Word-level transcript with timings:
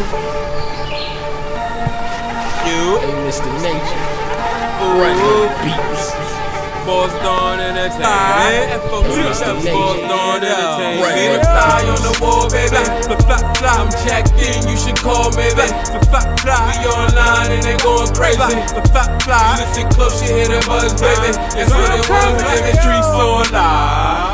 You. 0.00 0.06
Hey, 2.96 3.12
Mr. 3.28 3.52
Nature. 3.60 4.00
Ooh. 4.80 4.96
Running 4.96 5.52
beats. 5.60 6.16
Boss 6.88 7.12
Dawn 7.20 7.60
Entertainment. 7.60 8.80
Mr. 8.80 9.60
Boss 9.60 10.00
Dawn 10.08 10.40
Entertainment. 10.40 11.04
See 11.04 11.28
the 11.28 11.44
fly 11.44 11.84
on 11.84 12.00
the 12.00 12.16
wall, 12.16 12.48
baby. 12.48 12.80
The 12.80 13.16
fly, 13.28 13.44
fly. 13.60 13.76
I'm 13.76 13.92
checked 14.08 14.32
in. 14.40 14.64
You 14.66 14.76
should 14.80 14.96
call 14.96 15.28
me, 15.36 15.52
baby. 15.52 15.68
The 15.68 16.00
fly, 16.08 16.24
fly. 16.40 16.80
We 16.80 16.88
online 16.88 17.52
and 17.52 17.62
they 17.62 17.76
going 17.84 18.08
crazy. 18.16 18.40
The 18.72 18.80
fly, 18.88 19.04
fly. 19.20 19.60
Listen 19.60 19.84
close, 19.92 20.16
you 20.24 20.32
hear 20.34 20.48
the 20.48 20.64
buzz, 20.64 20.96
baby. 20.96 21.36
It's 21.60 21.68
what 21.68 21.92
it 21.92 22.08
was, 22.08 22.40
baby. 22.40 22.72
Streets 22.80 23.12
on 23.20 23.52
live. 23.52 24.29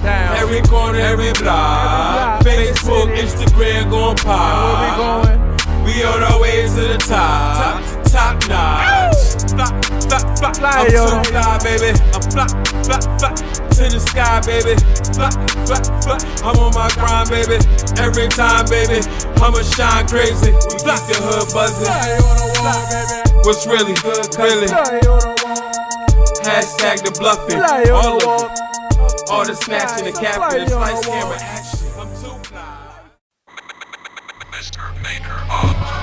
Lockdown. 0.00 0.36
Every 0.36 0.62
corner, 0.62 0.98
every 0.98 1.32
block. 1.32 2.42
Facebook, 2.42 3.14
Instagram 3.16 3.90
gon' 3.90 4.16
pop. 4.16 4.78
Where 4.78 5.26
we 5.26 5.36
going? 5.36 5.84
We 5.84 6.04
on 6.04 6.22
our 6.22 6.40
way 6.40 6.62
to 6.62 6.74
the 6.74 6.98
top, 6.98 7.82
top 8.04 8.36
notch. 8.48 9.16
Fly, 9.50 9.80
fly, 10.08 10.36
fly, 10.36 10.52
Fly, 10.52 10.70
I'm 10.70 10.92
yo. 10.92 11.22
too 11.22 11.30
fly, 11.30 11.58
baby. 11.64 11.98
I'm 12.14 12.22
fly, 12.30 12.46
fly, 12.84 13.00
fly 13.18 13.34
to 13.34 13.84
the 13.88 14.00
sky, 14.00 14.40
baby. 14.44 14.76
Fly, 15.14 15.30
fly, 15.66 15.80
fly. 16.02 16.18
I'm 16.46 16.58
on 16.58 16.74
my 16.74 16.88
grind, 16.94 17.30
baby. 17.30 17.58
Every 17.98 18.28
time, 18.28 18.66
baby. 18.68 19.00
I'ma 19.40 19.62
shine 19.62 20.06
crazy. 20.06 20.52
We 20.52 20.76
keep 20.78 21.02
the 21.08 21.18
hood 21.18 21.48
buzzing. 21.54 21.86
Fly 21.86 22.12
on 22.20 22.36
the 22.36 22.48
wall, 22.60 22.84
baby. 22.92 23.40
What's 23.46 23.66
really, 23.66 23.94
good, 24.04 24.28
really? 24.38 24.68
Fly 24.68 25.00
on 25.08 25.20
the 25.20 25.34
wall. 25.42 25.58
Hashtag 26.44 27.02
the 27.02 27.16
bluffing. 27.18 27.60
All 27.90 28.22
of 28.22 28.52
it. 28.52 28.67
All 29.30 29.44
the 29.44 29.54
snatching, 29.54 30.04
the 30.06 30.12
Fly 30.12 30.22
capping, 30.22 30.66
the 30.68 30.76
on 30.76 30.86
flight 30.88 31.02
the 31.02 31.10
wall. 31.10 31.20
camera 31.20 31.38
action. 31.40 31.88
I'm 31.98 32.08
too 32.08 32.48
fly. 32.48 33.00
Mr. 34.52 35.02
Maker 35.02 35.97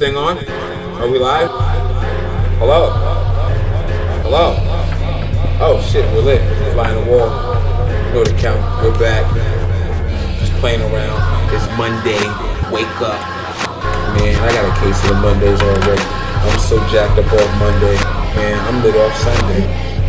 thing 0.00 0.16
on? 0.16 0.38
Are 0.96 1.10
we 1.10 1.18
live? 1.18 1.50
Hello? 2.56 2.88
Hello? 4.24 4.56
Oh 5.60 5.76
shit, 5.92 6.10
we're 6.14 6.22
lit. 6.22 6.40
Flying 6.72 7.04
the 7.04 7.10
wall. 7.10 7.28
You 8.08 8.14
know 8.14 8.24
the 8.24 8.32
count. 8.40 8.64
We're 8.82 8.98
back. 8.98 9.28
Just 10.38 10.52
playing 10.52 10.80
around. 10.80 11.20
It's 11.52 11.68
Monday. 11.76 12.16
Wake 12.72 12.88
up. 13.04 13.20
Man, 14.16 14.40
I 14.40 14.48
got 14.56 14.64
a 14.64 14.80
case 14.80 14.96
of 15.04 15.10
the 15.10 15.20
Mondays 15.20 15.60
already. 15.60 16.00
I'm 16.48 16.58
so 16.60 16.78
jacked 16.88 17.18
up 17.20 17.30
off 17.30 17.58
Monday. 17.60 17.96
Man, 18.40 18.56
I'm 18.72 18.82
lit 18.82 18.96
off 18.96 19.14
Sunday. 19.18 19.66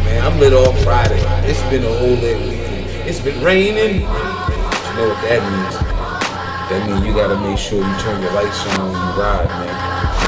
Man, 0.07 0.23
I'm 0.23 0.39
lit 0.39 0.53
off 0.53 0.81
Friday. 0.85 1.19
It's 1.43 1.61
been 1.63 1.83
a 1.83 1.93
whole 1.99 2.15
lit 2.15 2.39
weekend. 2.39 2.87
It's 3.09 3.19
been 3.19 3.43
raining. 3.43 3.95
You 3.95 4.07
know 4.07 5.11
what 5.11 5.21
that 5.27 5.43
means? 5.51 5.80
That 6.71 6.87
means 6.87 7.05
you 7.05 7.11
gotta 7.11 7.35
make 7.43 7.59
sure 7.59 7.83
you 7.83 7.95
turn 7.99 8.21
your 8.23 8.31
lights 8.31 8.63
on 8.79 8.79
when 8.79 8.95
you 8.95 9.11
ride, 9.19 9.43
man. 9.59 9.75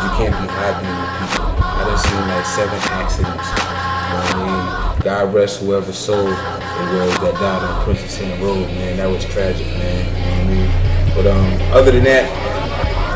you 0.04 0.10
can't 0.20 0.36
be 0.36 0.48
hiding 0.52 0.92
with 0.92 1.12
people. 1.24 1.48
I 1.56 1.88
done 1.88 1.96
seen 2.04 2.20
like 2.28 2.44
seven 2.44 2.80
accidents. 3.00 3.48
You 3.48 3.64
know 4.12 4.20
what 4.20 4.36
I 4.36 4.44
mean? 4.44 5.04
God 5.08 5.34
rest 5.34 5.62
whoever 5.64 5.94
soul 5.94 6.28
it 6.28 6.88
was 7.00 7.16
that 7.24 7.40
died 7.40 7.64
on 7.64 7.84
Princess 7.86 8.20
Anne 8.20 8.44
Road, 8.44 8.68
man. 8.76 8.98
That 8.98 9.08
was 9.08 9.24
tragic, 9.24 9.66
man. 9.80 10.04
You 10.04 10.20
know 10.20 10.36
what 10.36 10.44
I 10.44 10.52
mean? 10.52 10.70
But 11.16 11.26
um, 11.32 11.80
other 11.80 11.92
than 11.96 12.04
that, 12.12 12.28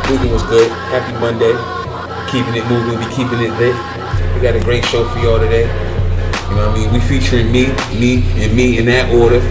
weekend 0.09 0.31
was 0.31 0.43
good. 0.43 0.71
Happy 0.87 1.11
Monday. 1.19 1.51
Keeping 2.31 2.55
it 2.55 2.63
moving, 2.71 2.95
we 2.95 3.11
keeping 3.11 3.43
it 3.43 3.51
lit. 3.59 3.75
We 4.35 4.39
got 4.39 4.55
a 4.55 4.63
great 4.63 4.85
show 4.85 5.03
for 5.03 5.19
y'all 5.19 5.37
today. 5.37 5.67
You 5.67 6.55
know 6.55 6.71
what 6.71 6.79
I 6.79 6.79
mean? 6.79 6.93
We 6.95 7.03
featuring 7.03 7.51
me, 7.51 7.75
me, 7.91 8.23
and 8.39 8.55
me 8.55 8.79
in 8.79 8.85
that 8.87 9.11
order. 9.11 9.43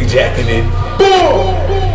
We 0.00 0.08
jacking 0.08 0.48
in. 0.48 0.64
Boom! 0.96 1.91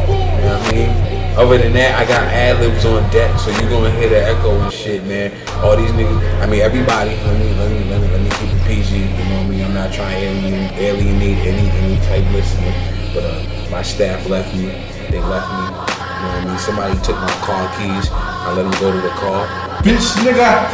You 0.77 0.85
know 0.85 0.93
what 0.93 1.01
I 1.01 1.17
mean? 1.17 1.37
Other 1.37 1.57
than 1.57 1.73
that, 1.73 1.93
I 1.97 2.05
got 2.05 2.23
ad 2.33 2.59
libs 2.61 2.85
on 2.85 3.05
deck, 3.11 3.39
so 3.39 3.49
you're 3.51 3.69
gonna 3.69 3.91
hear 3.91 4.09
the 4.09 4.25
echo 4.25 4.57
and 4.57 4.73
shit, 4.73 5.05
man. 5.05 5.29
All 5.61 5.77
these 5.77 5.91
niggas, 5.91 6.17
I 6.41 6.45
mean, 6.45 6.61
everybody. 6.61 7.11
Let 7.13 7.37
me, 7.37 7.53
let 7.53 7.69
me, 7.69 7.83
let 7.89 8.01
me, 8.01 8.07
let 8.09 8.21
me 8.21 8.29
keep 8.41 8.49
it 8.49 8.61
PG. 8.65 8.89
You 8.97 9.05
know 9.05 9.37
what 9.37 9.45
I 9.45 9.49
mean? 9.49 9.63
I'm 9.65 9.73
not 9.73 9.93
trying 9.93 10.17
to 10.17 10.81
alienate 10.81 11.37
any, 11.45 11.69
any 11.77 11.97
type 12.05 12.25
listener, 12.33 12.73
but 13.13 13.23
uh, 13.25 13.69
my 13.69 13.81
staff 13.81 14.27
left 14.29 14.53
me. 14.55 14.73
They 15.13 15.21
left 15.21 15.45
me. 15.49 15.61
You 15.61 16.25
know 16.25 16.33
what 16.33 16.41
I 16.41 16.45
mean? 16.45 16.57
Somebody 16.57 16.97
took 17.05 17.17
my 17.17 17.33
car 17.45 17.69
keys. 17.77 18.09
I 18.11 18.53
let 18.53 18.63
them 18.65 18.73
go 18.81 18.91
to 18.91 19.01
the 19.01 19.13
car. 19.21 19.45
Bitch, 19.85 20.17
nigga. 20.25 20.65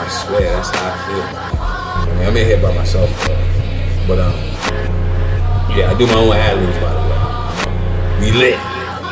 I 0.00 0.08
swear, 0.08 0.52
that's 0.52 0.70
how 0.70 0.92
I 0.92 0.96
feel. 1.04 1.24
I 2.08 2.16
mean, 2.16 2.26
I'm 2.28 2.36
in 2.36 2.46
here 2.46 2.60
by 2.60 2.74
myself, 2.74 3.10
but 4.08 4.18
um, 4.18 4.32
yeah, 5.76 5.92
I 5.92 5.94
do 5.98 6.06
my 6.06 6.14
own 6.14 6.32
ad 6.32 6.58
libs, 6.58 6.78
by 6.78 6.92
the 6.92 7.00
way. 7.08 7.13
We 8.20 8.32
lit, 8.32 8.58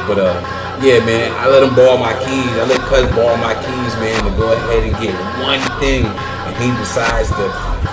but 0.06 0.18
uh, 0.18 0.34
yeah, 0.82 0.98
man, 1.04 1.30
I 1.38 1.48
let 1.48 1.62
him 1.62 1.74
borrow 1.74 1.96
my 1.96 2.12
keys. 2.24 2.52
I 2.58 2.64
let 2.66 2.80
Cuz 2.88 3.06
borrow 3.14 3.36
my 3.36 3.54
keys, 3.54 3.94
man, 4.02 4.18
to 4.24 4.30
go 4.36 4.52
ahead 4.52 4.82
and 4.84 4.94
get 5.02 5.14
one 5.42 5.60
thing, 5.80 6.06
and 6.06 6.54
he 6.56 6.70
decides 6.80 7.28
to 7.30 7.44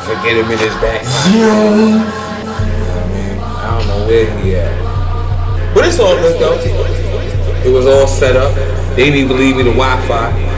forget 0.06 0.38
him 0.38 0.50
in 0.50 0.58
his 0.58 0.74
back. 0.82 1.02
I 1.06 1.34
mean, 3.14 3.38
I 3.40 3.78
don't 3.78 3.88
know 3.88 4.08
where 4.08 4.30
he 4.42 4.56
at, 4.56 4.74
but 5.74 5.86
it's 5.86 6.00
all 6.00 6.16
good 6.16 6.40
though. 6.40 6.58
It 7.66 7.72
was 7.72 7.86
all 7.86 8.08
set 8.08 8.36
up. 8.36 8.56
They 8.96 9.06
didn't 9.12 9.20
even 9.20 9.38
leave 9.38 9.58
me 9.58 9.64
the 9.64 9.72
Wi-Fi. 9.72 10.50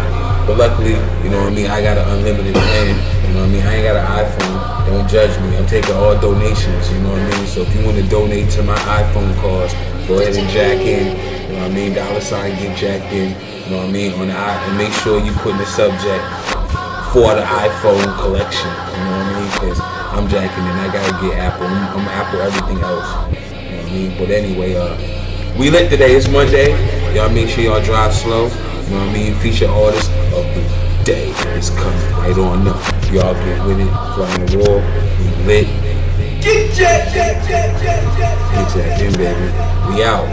But 0.47 0.57
luckily, 0.57 0.93
you 1.23 1.29
know 1.29 1.41
what 1.43 1.53
I 1.53 1.55
mean, 1.55 1.67
I 1.67 1.81
got 1.81 1.97
an 1.97 2.07
unlimited 2.09 2.53
plan. 2.53 2.97
You 3.27 3.33
know 3.33 3.41
what 3.41 3.49
I 3.49 3.53
mean? 3.53 3.63
I 3.63 3.75
ain't 3.75 3.85
got 3.85 3.95
an 3.95 4.07
iPhone. 4.25 4.85
Don't 4.87 5.07
judge 5.07 5.39
me. 5.41 5.55
I'm 5.57 5.65
taking 5.65 5.93
all 5.95 6.19
donations, 6.19 6.91
you 6.91 6.99
know 6.99 7.11
what 7.11 7.21
I 7.21 7.29
mean? 7.37 7.47
So 7.47 7.61
if 7.61 7.73
you 7.75 7.85
want 7.85 7.97
to 7.97 8.03
donate 8.09 8.49
to 8.51 8.63
my 8.63 8.75
iPhone 8.75 9.35
cause, 9.39 9.73
go 10.07 10.19
ahead 10.19 10.35
and 10.35 10.49
jack 10.49 10.79
in. 10.79 11.17
You 11.47 11.55
know 11.55 11.63
what 11.63 11.71
I 11.71 11.73
mean? 11.73 11.93
Dollar 11.93 12.21
sign 12.21 12.51
get 12.57 12.77
jacked 12.77 13.13
in. 13.13 13.35
You 13.65 13.71
know 13.71 13.77
what 13.77 13.89
I 13.89 13.91
mean? 13.91 14.13
On 14.13 14.27
the 14.27 14.33
i 14.33 14.55
and 14.65 14.77
make 14.77 14.93
sure 14.93 15.19
you 15.19 15.31
put 15.43 15.51
in 15.53 15.57
the 15.57 15.65
subject 15.65 16.23
for 17.13 17.35
the 17.35 17.43
iPhone 17.43 18.07
collection. 18.19 18.69
You 18.69 19.03
know 19.03 19.17
what 19.19 19.27
I 19.27 19.39
mean? 19.39 19.51
Because 19.51 19.79
I'm 20.15 20.27
jacking 20.27 20.63
in. 20.63 20.71
I 20.71 20.87
gotta 20.91 21.27
get 21.27 21.37
Apple. 21.39 21.67
I'm, 21.67 21.99
I'm 21.99 22.07
Apple 22.07 22.41
everything 22.41 22.79
else. 22.79 23.07
You 23.31 23.71
know 23.71 23.83
what 23.83 23.85
I 23.85 23.91
mean? 23.91 24.17
But 24.17 24.29
anyway, 24.29 24.75
uh, 24.75 25.59
we 25.59 25.69
lit 25.69 25.89
today. 25.89 26.15
It's 26.15 26.27
Monday. 26.27 26.71
Y'all 27.13 27.29
make 27.29 27.49
sure 27.49 27.63
y'all 27.63 27.83
drive 27.83 28.13
slow. 28.13 28.47
You 28.47 28.97
know 28.97 29.05
what 29.05 29.09
I 29.09 29.13
mean? 29.13 29.35
Feature 29.35 29.69
artist 29.69 30.09
of 30.33 30.45
the 30.55 31.03
day 31.03 31.29
is 31.57 31.69
coming 31.69 32.11
right 32.13 32.37
on 32.37 32.67
up. 32.67 32.81
Y'all 33.11 33.33
get 33.33 33.65
with 33.65 33.79
it. 33.79 33.91
Flying 34.15 34.45
the 34.45 34.57
wall. 34.57 34.79
We 35.19 35.45
lit. 35.45 35.90
Get 36.41 36.73
jacked, 36.73 37.13
jacked, 37.13 37.47
jacked, 37.47 37.83
jacked, 37.83 38.17
jacked. 38.17 38.75
Get 38.75 38.83
jacked 38.83 39.01
in, 39.03 39.13
baby. 39.13 39.45
We 39.93 40.03
out. 40.03 40.25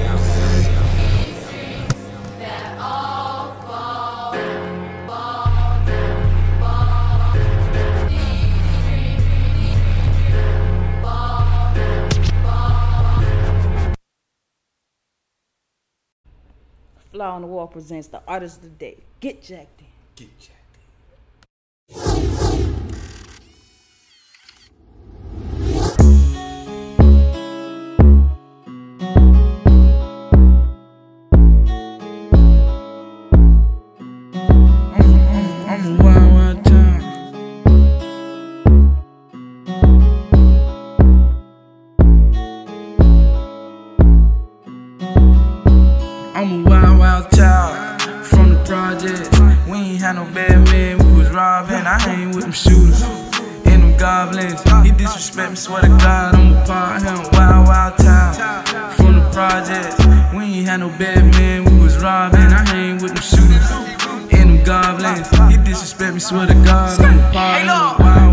Fly 17.12 17.26
on 17.26 17.40
the 17.42 17.46
Wall 17.46 17.66
presents 17.66 18.08
the 18.08 18.22
artist 18.26 18.56
of 18.58 18.62
the 18.62 18.68
day. 18.70 18.96
Get 19.20 19.42
jacked 19.42 19.80
in. 19.80 19.86
Get 20.16 20.28
jacked 20.38 20.54
in. 22.42 22.47
I'm 46.38 46.64
a 46.64 46.70
wild, 46.70 46.98
wild 47.00 47.30
child 47.32 48.00
from 48.24 48.50
the 48.54 48.62
project. 48.64 49.26
We 49.68 49.76
ain't 49.76 50.00
had 50.00 50.14
no 50.14 50.24
bad 50.26 50.62
men, 50.70 50.98
we 50.98 51.18
was 51.18 51.30
robbing. 51.30 51.74
I 51.84 51.98
hang 51.98 52.30
with 52.30 52.44
them 52.44 52.52
shooters 52.52 53.02
and 53.66 53.82
them 53.82 53.96
goblins. 53.96 54.62
He 54.84 54.92
disrespect 54.92 55.50
me, 55.50 55.56
swear 55.56 55.82
to 55.82 55.88
God, 55.88 56.36
I'm 56.36 56.54
a 56.54 56.64
part 56.64 57.02
of 57.02 57.08
him. 57.08 57.26
Wild, 57.32 57.66
wild 57.66 57.98
child 57.98 58.94
from 58.94 59.16
the 59.18 59.28
project. 59.32 59.98
We 60.32 60.60
ain't 60.62 60.68
had 60.68 60.76
no 60.78 60.90
bad 60.90 61.24
men, 61.34 61.64
we 61.64 61.82
was 61.82 61.98
robbing. 62.00 62.38
I 62.38 62.64
hang 62.70 62.98
with 63.02 63.14
them 63.14 63.22
shooters 63.22 63.70
and 64.30 64.58
them 64.60 64.64
goblins. 64.64 65.26
swear 66.22 66.46
to 66.46 66.54
God, 66.54 67.00
I'm 67.00 67.18
a 67.18 67.32
part 67.32 67.62
Hey, 67.62 67.68
of 67.68 67.98
look. 67.98 67.98
it. 67.98 68.02
Wild, 68.04 68.27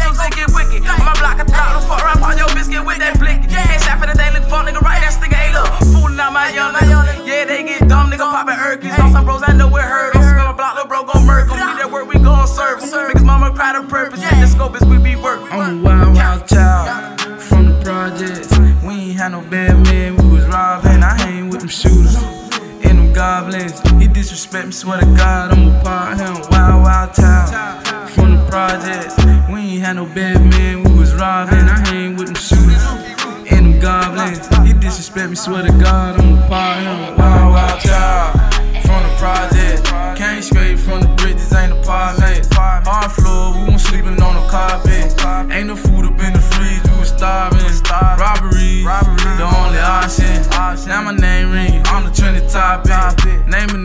with 0.00 0.16
them 0.16 0.16
pistols, 0.16 0.18
they 0.18 0.30
get 0.30 0.48
wicked. 0.54 0.88
On 0.88 1.04
my 1.04 1.14
block, 1.20 1.40
I 1.40 1.44
thought 1.44 1.76
them 1.76 1.84
fuck 1.88 2.02
around, 2.04 2.20
pop 2.20 2.36
your 2.38 2.48
biscuit 2.54 2.84
with 2.84 2.98
that 2.98 3.18
blinking. 3.18 3.50
Ain't 3.50 3.82
shot 3.82 4.00
for 4.00 4.06
the 4.06 4.16
day, 4.16 4.30
look 4.32 4.44
fuck 4.48 4.66
nigga, 4.66 4.80
right? 4.80 5.00
That's 5.00 5.16
nigga, 5.18 5.36
hey 5.36 5.52
look. 5.52 5.68
Fooling 5.92 6.20
out 6.20 6.32
my 6.32 6.48
young 6.52 6.74
niggas. 6.74 7.26
Yeah, 7.26 7.44
they 7.44 7.62
get 7.64 7.88
dumb, 7.88 8.10
nigga, 8.10 8.24
popping 8.30 8.56
Urkies. 8.56 8.96
On 8.98 9.12
some 9.12 9.24
bros, 9.24 9.42
I 9.44 9.52
know 9.52 9.68
it 9.76 9.82
hurt. 9.82 10.16
On 10.16 10.22
spin 10.22 10.44
my 10.44 10.52
block, 10.52 10.74
little 10.74 10.88
bro 10.88 11.04
gon' 11.04 11.26
murk 11.26 11.50
'em. 11.50 11.56
We 11.56 11.74
that 11.80 11.90
work, 11.90 12.08
we 12.08 12.18
gon' 12.18 12.46
serve. 12.46 12.80
Niggas 12.80 13.24
mama 13.24 13.52
cry 13.52 13.72
to 13.72 13.82
purpose. 13.82 14.20
The 14.20 14.46
scope 14.46 14.76
is 14.76 14.84
we 14.88 14.98
be 14.98 15.16
working. 15.16 15.48
I'm 15.52 15.80
a 15.80 15.82
wild, 15.82 16.16
wild 16.16 16.46
child 16.48 17.20
from 17.40 17.66
the 17.70 17.76
projects. 17.84 18.50
We 18.82 19.12
ain't 19.12 19.18
had 19.18 19.32
no 19.32 19.40
bad 19.42 19.78
men, 19.86 20.16
we 20.16 20.38
was 20.38 20.44
robbing. 20.46 21.02
I 21.02 21.14
hang 21.20 21.50
with 21.50 21.60
them 21.60 21.68
shooters 21.68 22.16
and 22.16 22.98
them 22.98 23.12
goblins. 23.12 23.80
He 24.00 24.08
disrespect 24.08 24.66
me, 24.66 24.72
swear 24.72 25.00
to 25.00 25.06
God, 25.16 25.52
I'm 25.52 25.68
a 25.68 25.80
part 25.82 26.18
him. 26.18 26.34
Wild, 26.50 26.82
wild 26.82 27.14
child 27.14 28.08
from 28.10 28.36
the 28.36 28.50
projects. 28.50 29.19
Had 29.80 29.96
no 29.96 30.04
bad 30.04 30.44
men, 30.44 30.84
we 30.84 30.98
was 30.98 31.14
robbing. 31.14 31.66
I 31.66 31.78
hang 31.88 32.16
with 32.16 32.26
them 32.26 32.36
shooters 32.36 32.84
and 33.50 33.72
them 33.72 33.80
goblins. 33.80 34.46
He 34.66 34.74
disrespect 34.74 35.30
me, 35.30 35.36
swear 35.36 35.62
to 35.62 35.72
God, 35.72 36.20
I'm 36.20 36.36
a 36.36 36.48
part 36.48 36.78
him. 36.84 37.16
Wild, 37.16 37.52
wild 37.54 37.80
child 37.80 38.38
from 38.84 39.02
the 39.02 39.14
project. 39.16 39.88
Came 40.18 40.42
straight 40.42 40.78
from 40.78 41.00
the 41.00 41.08
bridges, 41.16 41.50
ain't 41.54 41.72
apartments. 41.72 42.48
Hard 42.54 43.10
floor, 43.12 43.54
we 43.56 43.68
won't 43.68 43.80
sleeping 43.80 44.20
on 44.20 44.34
the 44.36 44.46
carpet. 44.50 45.16
Ain't 45.50 45.68
no 45.68 45.76
food 45.76 46.04
up 46.04 46.20
in 46.20 46.34
the 46.34 46.44
fridge, 46.52 46.84
we 46.92 46.98
was 47.00 47.08
starving. 47.08 47.64
Robbery, 48.20 48.84
the 48.84 49.48
only 49.48 49.80
option. 49.80 50.44
Now 50.88 51.02
my 51.02 51.16
name 51.16 51.52
ring, 51.52 51.82
I'm 51.86 52.04
the 52.04 52.12
trending 52.12 52.46
topic. 52.48 53.48
Name 53.48 53.70
a 53.70 53.78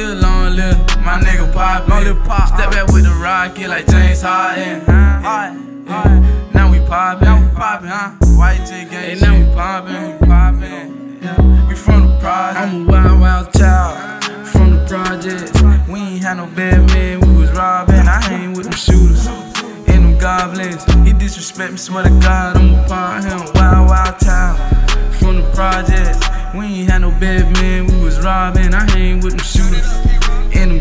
Still 0.00 0.16
long 0.16 0.56
live, 0.56 0.78
my 1.04 1.20
nigga 1.20 1.52
poppin'. 1.52 2.16
Step 2.56 2.70
back 2.70 2.86
with 2.86 3.04
the 3.04 3.14
rocket 3.22 3.68
like 3.68 3.86
James 3.86 4.22
Harden. 4.22 4.82
Yeah. 4.88 6.48
Now 6.54 6.72
we 6.72 6.78
poppin', 6.86 7.50
poppin', 7.54 7.88
huh? 7.88 8.12
White 8.38 8.64
J 8.66 8.86
gang, 8.88 9.20
now 9.20 9.38
we 9.38 9.44
poppin', 9.54 10.18
poppin'. 10.26 11.18
Yeah. 11.20 11.68
We 11.68 11.74
from 11.74 12.06
the 12.06 12.18
project. 12.18 12.60
I'm 12.60 12.88
a 12.88 12.90
wild, 12.90 13.20
wild 13.20 13.52
child 13.52 14.24
from 14.46 14.70
the 14.70 14.86
project. 14.88 15.52
We 15.86 16.00
ain't 16.00 16.24
had 16.24 16.38
no 16.38 16.46
bad 16.46 16.80
men, 16.94 17.20
we 17.20 17.36
was 17.36 17.52
robbing. 17.52 17.96
I 17.96 18.22
hang 18.22 18.54
with 18.54 18.70
them 18.70 18.72
shooters 18.72 19.26
and 19.26 20.02
them 20.02 20.18
goblins. 20.18 20.82
He 21.06 21.12
disrespect 21.12 21.72
me, 21.72 21.76
swear 21.76 22.04
to 22.04 22.20
God, 22.20 22.56
I'm 22.56 22.74
a 22.74 22.88
part 22.88 23.26
of 23.26 23.32
him. 23.32 23.40
Wild, 23.54 23.90
wild 23.90 24.18
child 24.18 24.56
from 25.16 25.42
the 25.42 25.50
projects. 25.54 26.26
We 26.54 26.64
ain't 26.64 26.90
had 26.90 27.02
no 27.02 27.10
bad 27.10 27.52
men, 27.52 27.86
we 27.86 28.02
was 28.02 28.18
robbing. 28.24 28.72
I 28.72 28.90
hang 28.92 29.20
with 29.20 29.36
them 29.36 29.44
shooters 29.44 29.86
and 29.86 29.89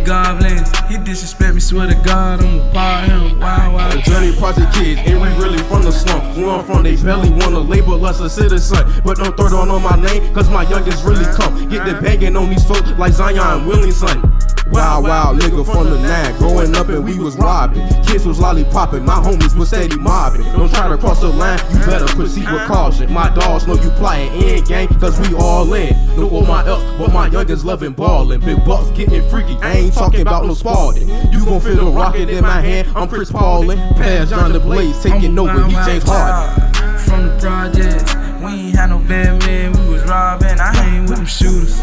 goblins. 0.10 0.68
He 0.90 0.98
disrespect 0.98 1.54
me, 1.54 1.62
swear 1.62 1.88
to 1.88 1.96
God, 2.04 2.44
I'm 2.44 2.60
a 2.60 2.74
part 2.74 3.10
of 3.10 3.32
him. 3.32 3.40
Wild, 3.40 3.74
wild 3.74 3.92
child. 3.92 4.06
Journey 4.06 4.36
Project 4.36 4.74
kids, 4.74 5.02
and 5.06 5.22
we 5.22 5.28
really 5.42 5.62
from 5.70 5.84
the 5.84 5.92
slum. 5.92 6.36
We 6.36 6.46
on 6.46 6.66
from 6.66 6.84
they 6.84 6.96
belly, 6.96 7.30
wanna 7.30 7.60
label 7.60 8.04
us 8.04 8.20
a 8.20 8.30
citizen. 8.30 8.84
But 9.06 9.18
don't 9.18 9.38
throw 9.38 9.46
it 9.46 9.54
on 9.54 9.82
my 9.84 9.96
name, 10.02 10.34
cause 10.34 10.50
my 10.50 10.64
youngest 10.64 11.06
really 11.06 11.26
come. 11.36 11.70
Get 11.70 11.86
the 11.86 12.02
banging 12.02 12.36
on 12.36 12.50
these 12.50 12.66
folks 12.66 12.90
like 12.98 13.14
Zion 13.14 13.68
Williamson. 13.68 14.39
Wild, 14.68 15.04
wild 15.04 15.40
nigga 15.40 15.66
from 15.66 15.90
the 15.90 16.00
nine. 16.00 16.38
Growing 16.38 16.76
up 16.76 16.90
and 16.90 17.04
we 17.04 17.18
was 17.20 17.36
robbing. 17.38 17.88
Kids 18.04 18.26
was 18.26 18.40
lollipopping, 18.40 19.04
my 19.04 19.16
homies 19.16 19.58
was 19.58 19.70
steady 19.70 19.98
mobbing. 19.98 20.44
Don't 20.44 20.72
try 20.74 20.88
to 20.88 20.98
cross 20.98 21.22
the 21.22 21.28
line, 21.28 21.60
you 21.72 21.80
better 21.86 22.06
proceed 22.16 22.50
with 22.52 22.66
caution. 22.68 23.12
My 23.12 23.30
dogs 23.30 23.68
know 23.68 23.76
you 23.76 23.90
plotting 23.92 24.32
in 24.34 24.64
gang, 24.66 24.88
cause 25.00 25.20
we 25.20 25.36
all 25.36 25.74
in. 25.74 25.96
No 26.16 26.30
all 26.30 26.46
my 26.46 26.66
else, 26.66 26.84
but 26.98 27.12
my 27.12 27.28
youngest 27.28 27.66
loving 27.66 27.94
ballin'. 27.94 28.42
Big 28.42 28.64
bucks 28.66 28.90
getting 28.98 29.28
freaky, 29.30 29.56
I 29.62 29.74
ain't 29.74 29.94
talking 29.94 30.22
about 30.22 30.46
no 30.46 30.54
Spalding. 30.54 31.08
You 31.32 31.46
gon' 31.46 31.62
feel 31.62 31.86
the 31.86 31.92
rocket 31.92 32.30
in 32.30 32.44
my 32.44 32.62
hand, 32.62 32.90
I'm 32.96 33.08
Chris 33.08 33.32
Paulin. 33.32 33.78
Pass 33.96 34.30
John 34.30 34.52
the 34.52 34.60
Blaze, 34.60 35.02
taking 35.02 35.38
over, 35.38 35.64
he 35.66 35.74
James 35.86 36.04
Harden. 36.06 36.74
From 37.00 37.28
the 37.28 37.38
project, 37.40 38.44
we 38.44 38.68
ain't 38.68 38.76
had 38.76 38.90
no 38.90 39.00
bad 39.00 39.40
men, 39.46 39.72
we 39.72 39.94
was 39.94 40.04
robbing. 40.04 40.60
I 40.60 40.76
hang 40.76 41.02
with 41.06 41.16
them 41.16 41.26
shooters 41.26 41.80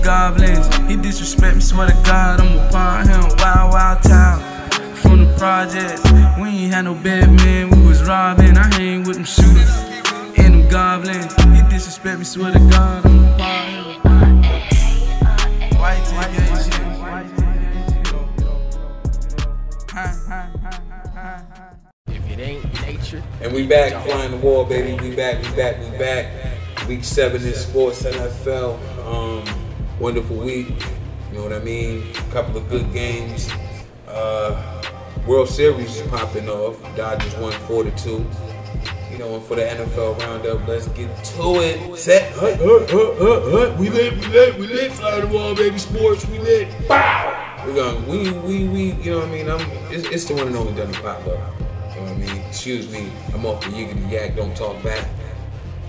them 0.00 0.34
goblins. 0.34 0.74
He 0.88 0.96
disrespect 0.96 1.56
me, 1.56 1.60
swear 1.60 1.88
to 1.88 1.94
God, 2.04 2.40
I'm 2.40 2.58
a 2.58 2.70
part 2.70 3.08
of 3.08 3.30
him. 3.30 3.38
Wild, 3.38 3.72
wild 3.72 4.02
child 4.02 4.42
from 4.96 5.24
the 5.24 5.34
projects. 5.36 6.02
We 6.40 6.48
ain't 6.48 6.74
had 6.74 6.84
no 6.84 6.94
bad 6.94 7.30
men, 7.30 7.70
we 7.70 7.86
was 7.86 8.02
robbing. 8.06 8.56
I 8.56 8.72
hang 8.74 9.04
with 9.04 9.16
them 9.16 9.24
shooters 9.24 9.70
and 10.38 10.54
them 10.54 10.68
goblins. 10.68 11.34
He 11.34 11.62
disrespect 11.68 12.18
me, 12.18 12.24
swear 12.24 12.52
to 12.52 12.58
God, 12.58 13.06
I'm 13.06 13.24
a 13.24 13.38
part 13.38 13.68
of 13.68 13.84
him. 13.84 14.10
White 15.78 16.04
J. 16.04 16.16
If 22.06 22.30
it 22.30 22.40
ain't 22.40 22.82
nature, 22.82 23.22
And 23.40 23.52
we 23.52 23.66
back 23.66 24.04
flying 24.06 24.30
the 24.30 24.36
wall, 24.38 24.64
baby. 24.64 25.00
We 25.00 25.14
back, 25.14 25.42
we 25.42 25.56
back, 25.56 25.80
we 25.80 25.98
back. 25.98 26.88
Week 26.88 27.04
seven 27.04 27.42
in 27.42 27.54
sports, 27.54 28.02
NFL. 28.02 28.78
Um, 29.06 29.59
wonderful 30.00 30.36
week. 30.36 30.68
You 31.30 31.38
know 31.38 31.44
what 31.44 31.52
I 31.52 31.60
mean? 31.60 32.12
couple 32.30 32.56
of 32.56 32.68
good 32.68 32.92
games. 32.92 33.48
Uh, 34.08 34.82
World 35.26 35.48
Series 35.48 36.00
is 36.00 36.08
popping 36.08 36.48
off. 36.48 36.80
Dodgers 36.96 37.36
won 37.36 37.52
four 37.52 37.84
to 37.84 37.90
two. 37.92 38.26
You 39.12 39.18
know, 39.18 39.36
and 39.36 39.44
for 39.44 39.56
the 39.56 39.62
NFL 39.62 40.18
roundup, 40.20 40.66
let's 40.66 40.88
get 40.88 41.24
to 41.24 41.42
it. 41.60 41.98
Set. 41.98 42.32
Hut, 42.32 42.56
hut, 42.56 42.90
hut, 42.90 43.18
hut, 43.18 43.52
hut. 43.52 43.78
We 43.78 43.90
lit, 43.90 44.14
we 44.14 44.26
lit, 44.26 44.58
we 44.58 44.66
lit. 44.66 44.92
Fly 44.92 45.20
the 45.20 45.26
wall, 45.26 45.54
baby. 45.54 45.78
Sports, 45.78 46.26
we 46.28 46.38
lit. 46.38 46.88
Bow. 46.88 47.62
We're 47.66 47.74
going. 47.74 48.06
We, 48.08 48.32
we, 48.32 48.68
we. 48.68 48.92
You 49.02 49.12
know 49.12 49.18
what 49.18 49.28
I 49.28 49.32
mean? 49.32 49.50
I'm. 49.50 49.60
It's, 49.92 50.08
it's 50.08 50.24
the 50.24 50.34
one 50.34 50.46
and 50.46 50.56
only 50.56 50.72
Dunny 50.72 50.94
Pop 50.94 51.18
up. 51.20 51.26
You 51.26 51.36
know 51.36 52.02
what 52.02 52.12
I 52.12 52.16
mean? 52.16 52.36
Excuse 52.46 52.90
me. 52.90 53.12
I'm 53.34 53.44
off 53.44 53.62
the 53.62 53.70
yiggity 53.70 54.10
yak. 54.10 54.36
Don't 54.36 54.56
talk 54.56 54.82
back. 54.82 55.06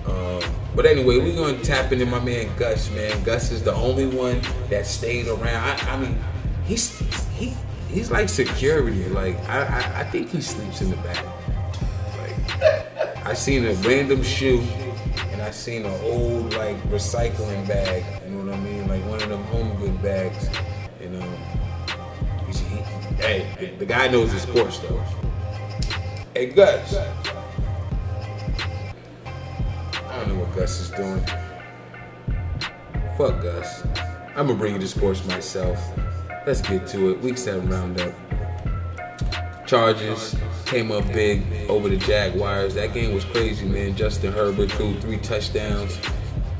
Um, 0.06 0.42
but 0.76 0.86
anyway, 0.86 1.18
we're 1.18 1.36
gonna 1.36 1.62
tap 1.64 1.92
into 1.92 2.06
my 2.06 2.20
man 2.20 2.50
Gus. 2.58 2.90
Man, 2.92 3.24
Gus 3.24 3.52
is 3.52 3.62
the 3.64 3.74
only 3.74 4.08
one 4.08 4.42
that 4.70 4.86
stayed 4.86 5.28
around. 5.28 5.46
I, 5.46 5.94
I 5.94 5.98
mean, 5.98 6.18
he's 6.66 6.98
he 7.32 7.54
he's 7.90 8.10
like 8.10 8.30
security. 8.30 9.08
Like 9.10 9.38
I, 9.50 9.64
I 9.64 10.00
I 10.00 10.04
think 10.06 10.30
he 10.30 10.40
sleeps 10.42 10.82
in 10.82 10.90
the 10.90 10.96
back. 10.98 11.26
Like 12.18 13.26
I 13.26 13.34
seen 13.34 13.66
a 13.66 13.74
random 13.74 14.24
shoe, 14.24 14.62
and 15.32 15.42
I 15.42 15.52
seen 15.52 15.86
an 15.86 16.02
old 16.04 16.54
like 16.54 16.82
recycling 16.84 17.68
bag. 17.68 18.06
You 18.26 18.32
know 18.32 18.46
what 18.46 18.56
I 18.56 18.60
mean? 18.62 18.88
Like 18.88 19.04
one 19.08 19.22
of 19.22 19.28
them 19.28 19.44
home 19.46 19.76
good 19.78 20.02
bags. 20.02 20.50
You 21.02 21.10
know. 21.10 21.38
he, 22.48 22.54
he, 22.54 22.76
hey, 23.16 23.56
the, 23.60 23.66
the 23.80 23.86
guy 23.86 24.08
knows 24.08 24.32
his 24.32 24.44
sports 24.44 24.80
though. 24.80 25.04
Hey 26.34 26.46
Gus. 26.46 26.96
I 30.22 30.24
don't 30.26 30.38
know 30.38 30.44
what 30.44 30.56
Gus 30.56 30.80
is 30.80 30.92
doing. 30.92 31.20
Fuck 33.18 33.42
Gus. 33.42 33.84
I'm 34.36 34.46
gonna 34.46 34.54
bring 34.54 34.76
you 34.76 34.80
to 34.80 34.88
sports 34.88 35.26
myself. 35.26 35.80
Let's 36.46 36.62
get 36.62 36.86
to 36.90 37.10
it. 37.10 37.22
Week 37.22 37.40
seven 37.40 37.68
roundup. 37.68 38.14
Chargers 39.66 40.36
came 40.66 40.92
up 40.92 41.12
big 41.12 41.42
over 41.68 41.90
the 41.90 41.98
Jaguars. 41.98 42.76
That 42.76 42.94
game 42.94 43.16
was 43.16 43.26
crazy, 43.26 43.66
man. 43.66 43.96
Justin 43.96 44.32
Herbert 44.32 44.72
threw 44.74 44.94
three 45.00 45.18
touchdowns, 45.18 45.98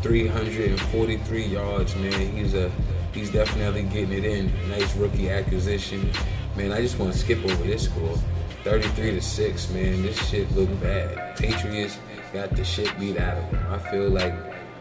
343 0.02 1.46
yards, 1.46 1.96
man. 1.98 2.36
He's 2.36 2.56
a 2.56 2.72
he's 3.14 3.30
definitely 3.30 3.84
getting 3.84 4.12
it 4.12 4.26
in. 4.26 4.52
Nice 4.70 4.96
rookie 4.96 5.30
acquisition. 5.30 6.10
Man, 6.56 6.72
I 6.72 6.82
just 6.82 6.98
want 6.98 7.14
to 7.14 7.20
skip 7.20 7.46
over 7.46 7.64
this 7.64 7.86
score. 7.86 8.18
33 8.64 9.12
to 9.12 9.22
6, 9.22 9.70
man. 9.70 10.02
This 10.04 10.30
shit 10.30 10.52
look 10.52 10.70
bad. 10.82 11.38
Patriots 11.38 11.98
got 12.34 12.56
the 12.56 12.64
shit 12.64 12.98
beat 13.00 13.18
out 13.18 13.38
of 13.38 13.52
them. 13.52 13.66
I 13.70 13.78
feel 13.90 14.10
like 14.10 14.34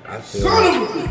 I 0.06 0.20
feel 0.20 0.44
like, 0.44 1.10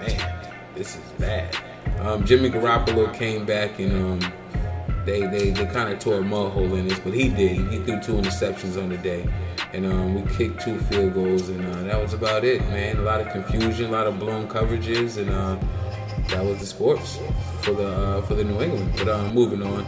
man, 0.00 0.48
this 0.74 0.96
is 0.96 1.12
bad. 1.18 1.56
Um, 2.00 2.24
Jimmy 2.24 2.50
Garoppolo 2.50 3.12
came 3.12 3.44
back 3.44 3.78
and 3.78 3.92
um, 4.22 4.32
they 5.04 5.26
they, 5.26 5.50
they 5.50 5.66
kind 5.66 5.92
of 5.92 5.98
tore 5.98 6.18
a 6.18 6.22
mud 6.22 6.52
hole 6.52 6.74
in 6.74 6.88
this, 6.88 6.98
but 7.00 7.12
he 7.12 7.28
did. 7.28 7.56
He 7.70 7.78
threw 7.80 8.00
two 8.00 8.14
interceptions 8.14 8.80
on 8.80 8.88
the 8.88 8.98
day, 8.98 9.28
and 9.72 9.84
um, 9.86 10.14
we 10.14 10.36
kicked 10.36 10.60
two 10.62 10.78
field 10.82 11.14
goals, 11.14 11.48
and 11.48 11.64
uh, 11.66 11.82
that 11.84 12.00
was 12.00 12.12
about 12.12 12.44
it, 12.44 12.60
man. 12.68 12.98
A 12.98 13.02
lot 13.02 13.20
of 13.20 13.30
confusion, 13.32 13.86
a 13.86 13.92
lot 13.92 14.06
of 14.06 14.18
blown 14.18 14.48
coverages, 14.48 15.18
and 15.18 15.30
uh, 15.30 15.58
that 16.28 16.44
was 16.44 16.58
the 16.58 16.66
sports 16.66 17.18
for 17.62 17.72
the 17.72 17.88
uh, 17.88 18.22
for 18.22 18.34
the 18.34 18.44
New 18.44 18.60
England. 18.60 18.92
But 18.96 19.08
uh, 19.08 19.32
moving 19.32 19.62
on, 19.62 19.84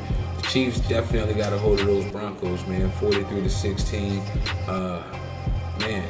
Chiefs 0.48 0.80
definitely 0.88 1.34
got 1.34 1.52
a 1.52 1.58
hold 1.58 1.80
of 1.80 1.86
those 1.86 2.10
Broncos, 2.12 2.66
man. 2.66 2.90
43 2.92 3.42
to 3.42 3.50
16. 3.50 4.20
Uh, 4.68 5.02
man, 5.80 6.08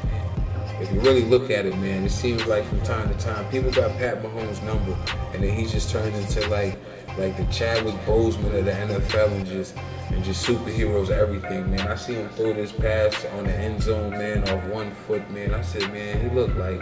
if 0.80 0.92
you 0.92 1.00
really 1.00 1.24
look 1.24 1.50
at 1.50 1.66
it, 1.66 1.76
man, 1.78 2.04
it 2.04 2.10
seems 2.10 2.44
like 2.46 2.64
from 2.66 2.80
time 2.82 3.08
to 3.08 3.18
time 3.18 3.48
people 3.50 3.70
got 3.70 3.96
Pat 3.96 4.22
Mahomes' 4.22 4.62
number, 4.64 4.96
and 5.32 5.42
then 5.42 5.56
he 5.56 5.66
just 5.66 5.90
turns 5.90 6.14
into 6.16 6.48
like 6.50 6.78
like 7.16 7.36
the 7.36 7.44
Chadwick 7.52 7.94
Boseman 8.06 8.58
of 8.58 8.64
the 8.64 8.72
NFL 8.72 9.32
and 9.32 9.46
just 9.46 9.76
and 10.10 10.24
just 10.24 10.46
superheroes 10.46 11.10
everything, 11.10 11.70
man. 11.70 11.86
I 11.86 11.94
see 11.94 12.14
him 12.14 12.28
throw 12.30 12.52
this 12.52 12.72
pass 12.72 13.24
on 13.36 13.44
the 13.44 13.52
end 13.52 13.82
zone, 13.82 14.10
man, 14.10 14.48
off 14.48 14.64
one 14.64 14.90
foot, 14.90 15.28
man. 15.30 15.54
I 15.54 15.62
said, 15.62 15.92
man, 15.92 16.20
he 16.20 16.34
looked 16.34 16.56
like 16.56 16.80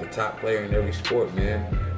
the 0.00 0.06
top 0.06 0.40
player 0.40 0.64
in 0.64 0.74
every 0.74 0.92
sport, 0.92 1.32
man. 1.34 1.89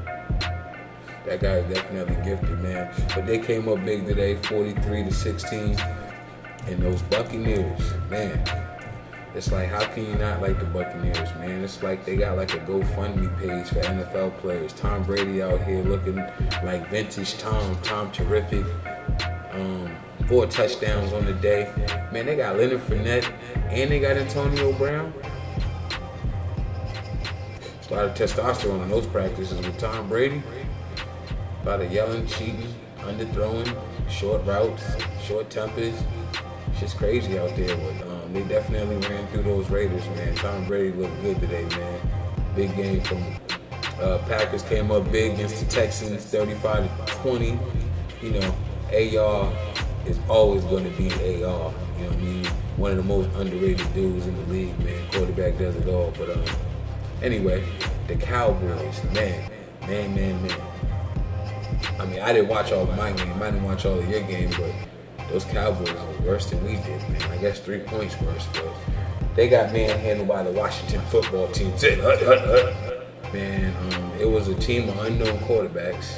That 1.27 1.41
guy 1.41 1.59
is 1.59 1.75
definitely 1.75 2.17
gifted, 2.25 2.59
man. 2.61 2.93
But 3.15 3.27
they 3.27 3.39
came 3.39 3.69
up 3.69 3.85
big 3.85 4.07
today, 4.07 4.37
43 4.37 5.05
to 5.05 5.13
16. 5.13 5.79
And 6.67 6.83
those 6.83 7.03
Buccaneers, 7.03 7.81
man, 8.11 8.45
it's 9.35 9.51
like 9.51 9.69
how 9.69 9.85
can 9.87 10.05
you 10.05 10.15
not 10.17 10.43
like 10.43 10.59
the 10.59 10.67
Buccaneers, 10.67 11.35
man? 11.37 11.65
It's 11.65 11.83
like 11.83 12.05
they 12.05 12.17
got 12.17 12.37
like 12.37 12.53
a 12.55 12.59
GoFundMe 12.59 13.39
page 13.39 13.69
for 13.69 13.81
NFL 13.81 14.39
players. 14.39 14.73
Tom 14.75 15.03
Brady 15.05 15.43
out 15.43 15.63
here 15.65 15.83
looking 15.83 16.17
like 16.63 16.89
vintage 16.91 17.39
Tom, 17.39 17.77
Tom 17.83 18.13
terrific. 18.13 18.65
Um, 19.53 19.97
four 20.29 20.47
touchdowns 20.47 21.13
on 21.13 21.25
the 21.25 21.33
day. 21.35 21.73
Man, 22.13 22.27
they 22.27 22.37
got 22.37 22.57
Leonard 22.57 22.81
Fournette 22.83 23.33
and 23.71 23.91
they 23.91 24.01
got 24.01 24.17
Antonio 24.17 24.73
Brown. 24.75 25.13
It's 27.81 27.91
a 27.91 27.95
lot 27.95 28.05
of 28.05 28.15
testosterone 28.15 28.83
in 28.83 28.91
those 28.91 29.07
practices 29.07 29.59
with 29.67 29.79
Tom 29.79 30.09
Brady. 30.09 30.43
A 31.63 31.69
lot 31.69 31.81
of 31.81 31.93
yelling, 31.93 32.27
cheating, 32.27 32.75
underthrowing, 32.99 33.73
short 34.11 34.45
routes, 34.45 34.83
short 35.23 35.49
tempers. 35.49 35.95
Shit's 36.77 36.93
crazy 36.93 37.39
out 37.39 37.55
there. 37.55 37.77
But 37.77 38.09
um, 38.09 38.33
they 38.33 38.43
definitely 38.43 38.97
ran 39.09 39.29
through 39.29 39.45
those 39.45 39.71
Raiders, 39.71 40.05
man. 40.17 40.35
Tom 40.35 40.65
Brady 40.67 40.97
looked 40.97 41.23
good 41.23 41.39
today, 41.39 41.65
man. 41.77 42.01
Big 42.57 42.75
game 42.75 43.01
from 43.03 43.23
uh, 44.01 44.19
Packers 44.27 44.63
came 44.65 44.91
up 44.91 45.11
big 45.13 45.35
against 45.35 45.61
the 45.61 45.67
Texans, 45.67 46.25
35 46.25 47.07
to 47.07 47.13
20. 47.15 47.59
You 48.23 48.31
know, 48.31 48.55
AR 48.93 49.53
is 50.07 50.19
always 50.29 50.65
going 50.65 50.85
to 50.85 50.91
be 50.99 51.13
AR. 51.13 51.17
You 51.23 51.39
know 51.39 51.73
what 52.09 52.13
I 52.13 52.17
mean? 52.17 52.47
One 52.77 52.91
of 52.91 52.97
the 52.97 53.03
most 53.05 53.31
underrated 53.37 53.95
dudes 53.95 54.27
in 54.27 54.37
the 54.37 54.53
league, 54.53 54.79
man. 54.81 55.09
Quarterback 55.13 55.59
does 55.59 55.77
it 55.77 55.87
all. 55.89 56.13
But 56.19 56.31
um, 56.31 56.45
anyway, 57.23 57.63
the 58.09 58.17
Cowboys, 58.17 59.05
man, 59.13 59.49
man, 59.83 60.13
man, 60.13 60.43
man. 60.43 60.72
I 62.03 62.07
mean, 62.07 62.19
I 62.19 62.33
didn't 62.33 62.49
watch 62.49 62.73
all 62.73 62.83
of 62.83 62.97
my 62.97 63.13
game. 63.13 63.41
I 63.41 63.53
didn't 63.53 63.63
watch 63.63 63.87
all 63.87 63.97
of 63.97 64.09
your 64.11 64.23
game, 64.23 64.51
but 64.51 64.73
those 65.31 65.45
Cowboys 65.45 65.89
were 65.93 66.27
worse 66.27 66.51
than 66.51 66.65
we 66.65 66.73
did, 66.73 67.01
man. 67.09 67.23
I 67.31 67.37
guess 67.37 67.61
three 67.61 67.79
points 67.79 68.21
worse, 68.21 68.45
but 68.55 68.75
they 69.37 69.49
got 69.49 69.73
manhandled 69.73 70.27
by 70.27 70.43
the 70.43 70.51
Washington 70.51 71.01
football 71.03 71.47
team. 71.53 71.71
Man, 73.33 73.75
um, 73.95 74.13
it 74.21 74.29
was 74.29 74.49
a 74.49 74.55
team 74.57 74.91
of 74.91 74.99
unknown 74.99 75.39
quarterbacks. 75.39 76.17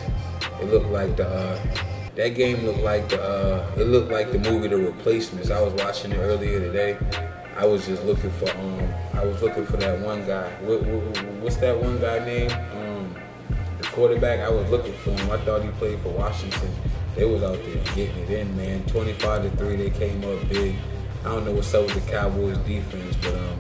It 0.61 0.65
looked 0.65 0.89
like 0.89 1.17
the 1.17 1.29
uh, 1.29 1.61
that 2.17 2.31
game 2.31 2.67
looked 2.67 2.81
like 2.81 3.09
the 3.11 3.23
uh, 3.23 3.71
it 3.77 3.87
looked 3.87 4.11
like 4.11 4.33
the 4.33 4.39
movie 4.41 4.67
The 4.67 4.79
Replacements. 4.79 5.51
I 5.51 5.61
was 5.61 5.75
watching 5.75 6.11
it 6.11 6.17
earlier 6.17 6.59
today. 6.59 6.99
I 7.57 7.67
was 7.67 7.87
just 7.87 8.03
looking 8.05 8.33
for 8.33 8.51
um, 8.51 8.93
I 9.13 9.25
was 9.25 9.41
looking 9.43 9.65
for 9.65 9.77
that 9.77 10.01
one 10.01 10.27
guy. 10.27 10.49
What, 10.63 10.83
what, 10.83 11.25
what's 11.35 11.57
that 11.59 11.81
one 11.81 12.01
guy 12.01 12.25
name? 12.25 12.51
Um, 12.51 12.84
the 13.85 13.91
quarterback. 13.91 14.41
I 14.41 14.51
was 14.51 14.69
looking 14.71 14.95
for 14.95 15.11
him. 15.11 15.31
I 15.31 15.39
thought 15.39 15.63
he 15.63 15.69
played 15.71 16.01
for 16.01 16.11
Washington. 16.11 16.71
They 17.15 17.25
was 17.25 17.43
out 17.43 17.59
there 17.65 17.77
getting 17.95 18.17
it 18.19 18.31
in, 18.31 18.57
man. 18.57 18.85
25 18.87 19.43
to 19.43 19.51
three, 19.57 19.77
they 19.77 19.91
came 19.91 20.25
up 20.25 20.49
big. 20.49 20.75
I 21.21 21.29
don't 21.29 21.45
know 21.45 21.53
what's 21.53 21.73
up 21.75 21.87
with 21.87 22.05
the 22.05 22.11
Cowboys 22.11 22.59
defense, 22.59 23.17
but 23.23 23.35
um, 23.35 23.59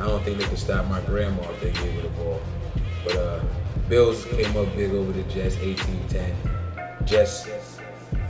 I 0.00 0.06
don't 0.06 0.22
think 0.24 0.38
they 0.38 0.44
could 0.44 0.58
stop 0.58 0.86
my 0.86 1.00
grandma 1.02 1.42
if 1.50 1.60
they 1.60 1.72
gave 1.72 1.94
her 1.94 2.02
the 2.02 2.08
ball. 2.10 2.40
But 3.04 3.16
uh, 3.16 3.40
Bills 3.88 4.24
came 4.26 4.56
up 4.56 4.74
big 4.74 4.92
over 4.92 5.12
the 5.12 5.22
Jets, 5.24 5.56
18-10. 5.56 7.06
Jets 7.06 7.48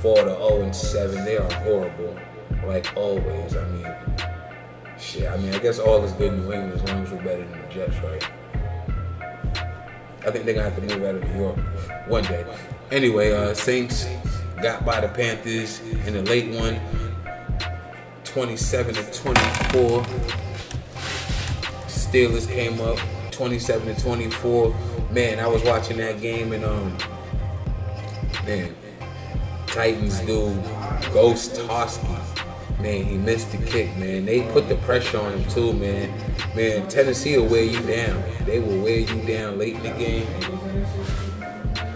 fall 0.01 0.17
to 0.17 0.23
0 0.23 0.63
and 0.63 0.75
7. 0.75 1.25
They 1.25 1.39
are 1.39 1.53
horrible, 1.55 2.17
like 2.67 2.93
always. 2.97 3.57
I 3.57 3.65
mean, 3.69 3.95
shit. 4.99 5.29
I 5.29 5.37
mean, 5.39 5.55
I 5.55 5.59
guess 5.59 5.79
all 5.79 6.05
is 6.05 6.13
good 6.13 6.35
in 6.35 6.41
New 6.45 6.53
England 6.53 6.75
as 6.75 6.89
long 6.89 7.03
as 7.03 7.11
we're 7.11 7.23
better 7.23 7.45
than 7.45 7.61
the 7.61 7.69
Jets, 7.69 7.97
right? 8.03 8.38
I 10.29 10.31
think 10.31 10.45
they're 10.45 10.55
gonna 10.55 10.69
have 10.69 10.77
to 10.77 10.95
move 10.95 11.05
out 11.07 11.15
of 11.15 11.25
New 11.25 11.41
York 11.41 11.57
one 12.07 12.23
day. 12.25 12.45
Anyway, 12.91 13.33
uh, 13.33 13.55
Saints 13.55 14.07
got 14.63 14.85
by 14.85 15.01
the 15.01 15.09
Panthers 15.09 15.81
in 16.07 16.13
the 16.13 16.23
late 16.23 16.55
one, 16.55 16.79
27 18.25 18.95
to 18.95 19.03
24. 19.11 20.03
Steelers 21.87 22.47
came 22.47 22.79
up 22.83 22.99
27 23.31 23.95
to 23.95 24.03
24. 24.03 24.77
Man, 25.11 25.41
I 25.41 25.47
was 25.47 25.63
watching 25.63 25.97
that 25.97 26.21
game 26.21 26.53
and 26.53 26.63
um, 26.63 26.99
man, 28.45 28.75
Titans 29.67 30.21
dude, 30.21 30.63
Gostkowski. 31.15 32.18
Man, 32.81 33.05
he 33.05 33.19
missed 33.19 33.51
the 33.51 33.59
kick, 33.59 33.97
man. 33.97 34.25
They 34.25 34.43
put 34.53 34.69
the 34.69 34.77
pressure 34.77 35.19
on 35.19 35.33
him 35.33 35.45
too, 35.51 35.73
man. 35.73 36.13
Man, 36.55 36.87
Tennessee 36.89 37.37
will 37.37 37.47
wear 37.47 37.65
you 37.65 37.81
down. 37.81 38.21
Man. 38.21 38.45
They 38.45 38.61
will 38.61 38.81
wear 38.81 39.01
you 39.01 39.27
down 39.27 39.59
late 39.59 39.75
in 39.75 39.83
the 39.83 39.91
game. 39.91 40.27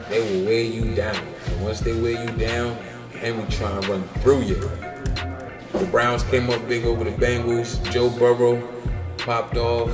They 0.09 0.21
will 0.21 0.45
wear 0.45 0.63
you 0.63 0.93
down. 0.95 1.17
And 1.47 1.63
once 1.63 1.81
they 1.81 1.99
wear 2.01 2.25
you 2.25 2.37
down, 2.37 2.77
Henry 3.13 3.47
try 3.49 3.71
and 3.71 3.87
run 3.87 4.03
through 4.23 4.43
you. 4.43 4.57
The 5.73 5.89
Browns 5.91 6.25
came 6.25 6.51
up 6.51 6.67
big 6.67 6.85
over 6.85 7.05
the 7.05 7.13
Bengals. 7.13 7.81
Joe 7.93 8.11
Burrow 8.11 8.61
popped 9.19 9.57
off. 9.57 9.91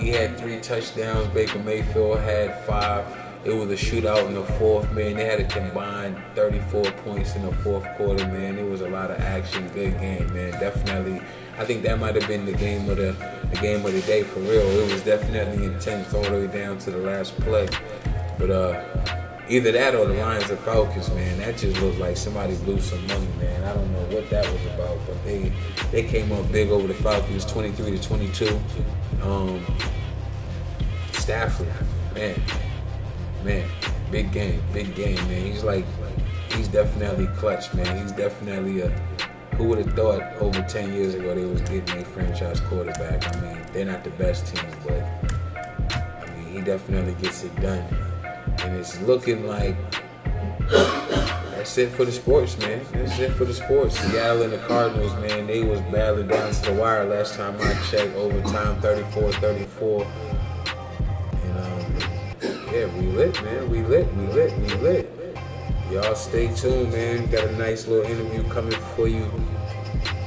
He 0.00 0.08
had 0.08 0.36
three 0.36 0.58
touchdowns. 0.58 1.28
Baker 1.28 1.60
Mayfield 1.60 2.18
had 2.18 2.64
five. 2.64 3.06
It 3.44 3.52
was 3.52 3.70
a 3.70 3.84
shootout 3.84 4.26
in 4.28 4.34
the 4.34 4.44
fourth, 4.44 4.92
man. 4.92 5.16
They 5.16 5.24
had 5.24 5.40
a 5.40 5.44
combined 5.44 6.16
34 6.36 6.84
points 7.04 7.34
in 7.34 7.44
the 7.44 7.52
fourth 7.56 7.84
quarter, 7.96 8.24
man. 8.28 8.56
It 8.56 8.68
was 8.68 8.82
a 8.82 8.88
lot 8.88 9.10
of 9.10 9.18
action. 9.18 9.68
Good 9.68 9.98
game, 9.98 10.32
man. 10.32 10.52
Definitely. 10.52 11.20
I 11.58 11.64
think 11.64 11.82
that 11.82 11.98
might 11.98 12.14
have 12.14 12.28
been 12.28 12.46
the 12.46 12.52
game 12.52 12.88
of 12.88 12.98
the, 12.98 13.16
the 13.50 13.56
game 13.56 13.84
of 13.84 13.92
the 13.92 14.00
day 14.02 14.22
for 14.22 14.40
real. 14.40 14.60
It 14.60 14.92
was 14.92 15.02
definitely 15.02 15.64
intense 15.64 16.14
all 16.14 16.22
the 16.22 16.32
way 16.32 16.46
down 16.46 16.78
to 16.78 16.90
the 16.92 16.98
last 16.98 17.36
play. 17.40 17.68
But 18.38 18.50
uh 18.50 19.12
either 19.48 19.72
that 19.72 19.94
or 19.94 20.06
the 20.06 20.14
Lions 20.14 20.48
and 20.50 20.58
Falcons, 20.60 21.10
man. 21.10 21.38
That 21.38 21.56
just 21.56 21.80
looked 21.80 21.98
like 21.98 22.16
somebody 22.16 22.56
blew 22.56 22.80
some 22.80 23.04
money, 23.06 23.28
man. 23.38 23.64
I 23.64 23.74
don't 23.74 23.92
know 23.92 24.16
what 24.16 24.28
that 24.30 24.50
was 24.50 24.64
about, 24.66 24.98
but 25.06 25.22
they 25.24 25.52
they 25.90 26.02
came 26.04 26.32
up 26.32 26.50
big 26.50 26.70
over 26.70 26.86
the 26.86 26.94
Falcons, 26.94 27.44
23 27.44 27.98
to 27.98 28.02
22. 28.02 28.60
Um, 29.22 29.64
Stafford, 31.12 31.68
man, 32.14 32.40
man, 33.44 33.68
big 34.10 34.32
game, 34.32 34.62
big 34.72 34.94
game, 34.94 35.16
man. 35.28 35.46
He's 35.46 35.64
like, 35.64 35.84
he's 36.52 36.68
definitely 36.68 37.26
clutch, 37.38 37.72
man. 37.74 38.02
He's 38.02 38.12
definitely 38.12 38.82
a. 38.82 38.88
Who 39.56 39.64
would 39.64 39.78
have 39.78 39.94
thought 39.94 40.22
over 40.40 40.62
10 40.62 40.94
years 40.94 41.14
ago 41.14 41.34
they 41.34 41.44
was 41.44 41.60
getting 41.60 41.98
a 41.98 42.04
franchise 42.06 42.58
quarterback? 42.60 43.36
I 43.36 43.40
mean, 43.40 43.58
they're 43.72 43.84
not 43.84 44.02
the 44.02 44.10
best 44.10 44.46
team, 44.46 44.64
but 44.82 45.02
I 45.92 46.34
mean, 46.34 46.54
he 46.54 46.60
definitely 46.62 47.14
gets 47.22 47.44
it 47.44 47.54
done 47.60 47.84
and 48.64 48.76
it's 48.76 49.00
looking 49.02 49.46
like 49.46 49.76
that's 50.68 51.78
it 51.78 51.90
for 51.90 52.04
the 52.04 52.12
sports, 52.12 52.58
man. 52.58 52.84
That's 52.92 53.18
it 53.18 53.30
for 53.32 53.44
the 53.44 53.54
sports. 53.54 53.98
Seattle 53.98 54.42
and 54.42 54.52
the 54.52 54.58
Cardinals, 54.58 55.14
man, 55.14 55.46
they 55.46 55.62
was 55.62 55.80
battling 55.92 56.28
down 56.28 56.52
to 56.52 56.62
the 56.62 56.74
wire 56.74 57.04
last 57.04 57.34
time 57.34 57.56
I 57.60 57.74
checked. 57.90 58.14
Overtime, 58.16 58.80
34-34. 58.80 60.06
And 61.44 61.58
um, 61.58 62.21
yeah, 62.72 62.86
we 62.98 63.06
lit, 63.06 63.42
man. 63.42 63.70
We 63.70 63.82
lit, 63.82 64.12
we 64.14 64.26
lit, 64.28 64.58
we 64.58 64.74
lit. 64.76 65.36
Y'all 65.90 66.14
stay 66.14 66.52
tuned, 66.54 66.92
man. 66.92 67.30
Got 67.30 67.44
a 67.44 67.56
nice 67.56 67.86
little 67.86 68.10
interview 68.10 68.42
coming 68.50 68.78
for 68.96 69.08
you. 69.08 69.30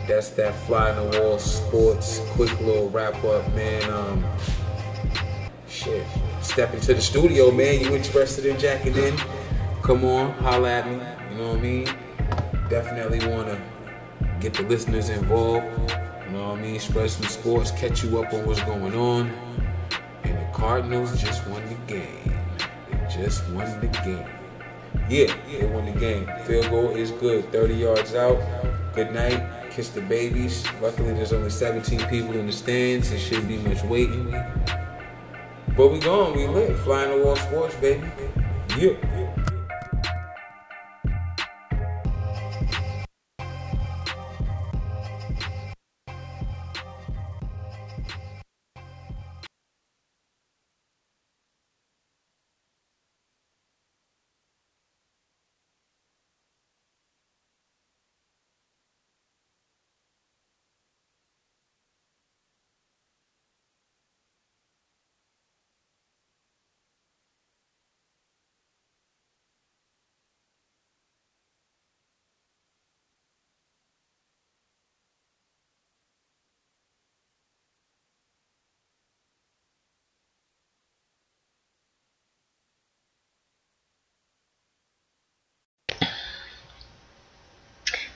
That's 0.07 0.29
that 0.31 0.53
fly 0.67 0.91
in 0.91 1.11
the 1.11 1.19
wall 1.19 1.39
sports. 1.39 2.21
Quick 2.31 2.59
little 2.61 2.89
wrap 2.89 3.23
up, 3.23 3.51
man. 3.53 3.89
Um, 3.89 4.23
shit 5.67 6.05
step 6.45 6.73
into 6.73 6.93
the 6.93 7.01
studio, 7.01 7.51
man, 7.51 7.81
you 7.81 7.95
interested 7.95 8.45
in 8.45 8.57
jacking 8.59 8.95
in, 8.95 9.17
come 9.81 10.05
on, 10.05 10.31
holla 10.33 10.69
at 10.69 10.87
me. 10.87 10.93
You 11.31 11.37
know 11.37 11.49
what 11.49 11.57
I 11.57 11.61
mean? 11.61 11.85
Definitely 12.69 13.27
want 13.27 13.47
to 13.47 13.59
get 14.39 14.53
the 14.53 14.63
listeners 14.63 15.09
involved. 15.09 15.65
You 16.25 16.31
know 16.31 16.49
what 16.49 16.59
I 16.59 16.61
mean? 16.61 16.79
Spread 16.79 17.09
some 17.09 17.25
sports, 17.25 17.71
catch 17.71 18.03
you 18.03 18.21
up 18.21 18.31
on 18.33 18.45
what's 18.45 18.61
going 18.61 18.95
on. 18.95 19.29
And 20.23 20.37
the 20.37 20.51
Cardinals 20.53 21.19
just 21.19 21.45
won 21.47 21.61
the 21.67 21.75
game. 21.93 22.25
Just 23.15 23.48
won 23.50 23.79
the 23.79 23.88
game. 23.88 24.25
Yeah, 25.10 25.34
they 25.48 25.65
won 25.67 25.86
the 25.86 25.98
game. 25.98 26.29
Field 26.43 26.69
goal 26.69 26.89
is 26.89 27.12
good. 27.12 27.50
30 27.51 27.74
yards 27.74 28.13
out. 28.13 28.41
Good 28.93 29.13
night. 29.13 29.72
Kiss 29.72 29.89
the 29.89 30.01
babies. 30.01 30.65
Luckily, 30.81 31.13
there's 31.13 31.31
only 31.31 31.50
17 31.50 32.07
people 32.10 32.36
in 32.36 32.45
the 32.45 32.51
stands. 32.51 33.10
There 33.10 33.19
shouldn't 33.19 33.48
be 33.48 33.57
much 33.57 33.84
waiting. 33.84 34.31
But 35.77 35.89
we 35.93 36.00
gone, 36.00 36.36
we 36.36 36.45
lit. 36.48 36.77
Flying 36.79 37.17
the 37.17 37.25
wall 37.25 37.38
sports, 37.38 37.75
baby. 37.75 38.03
Yeah. 38.77 39.14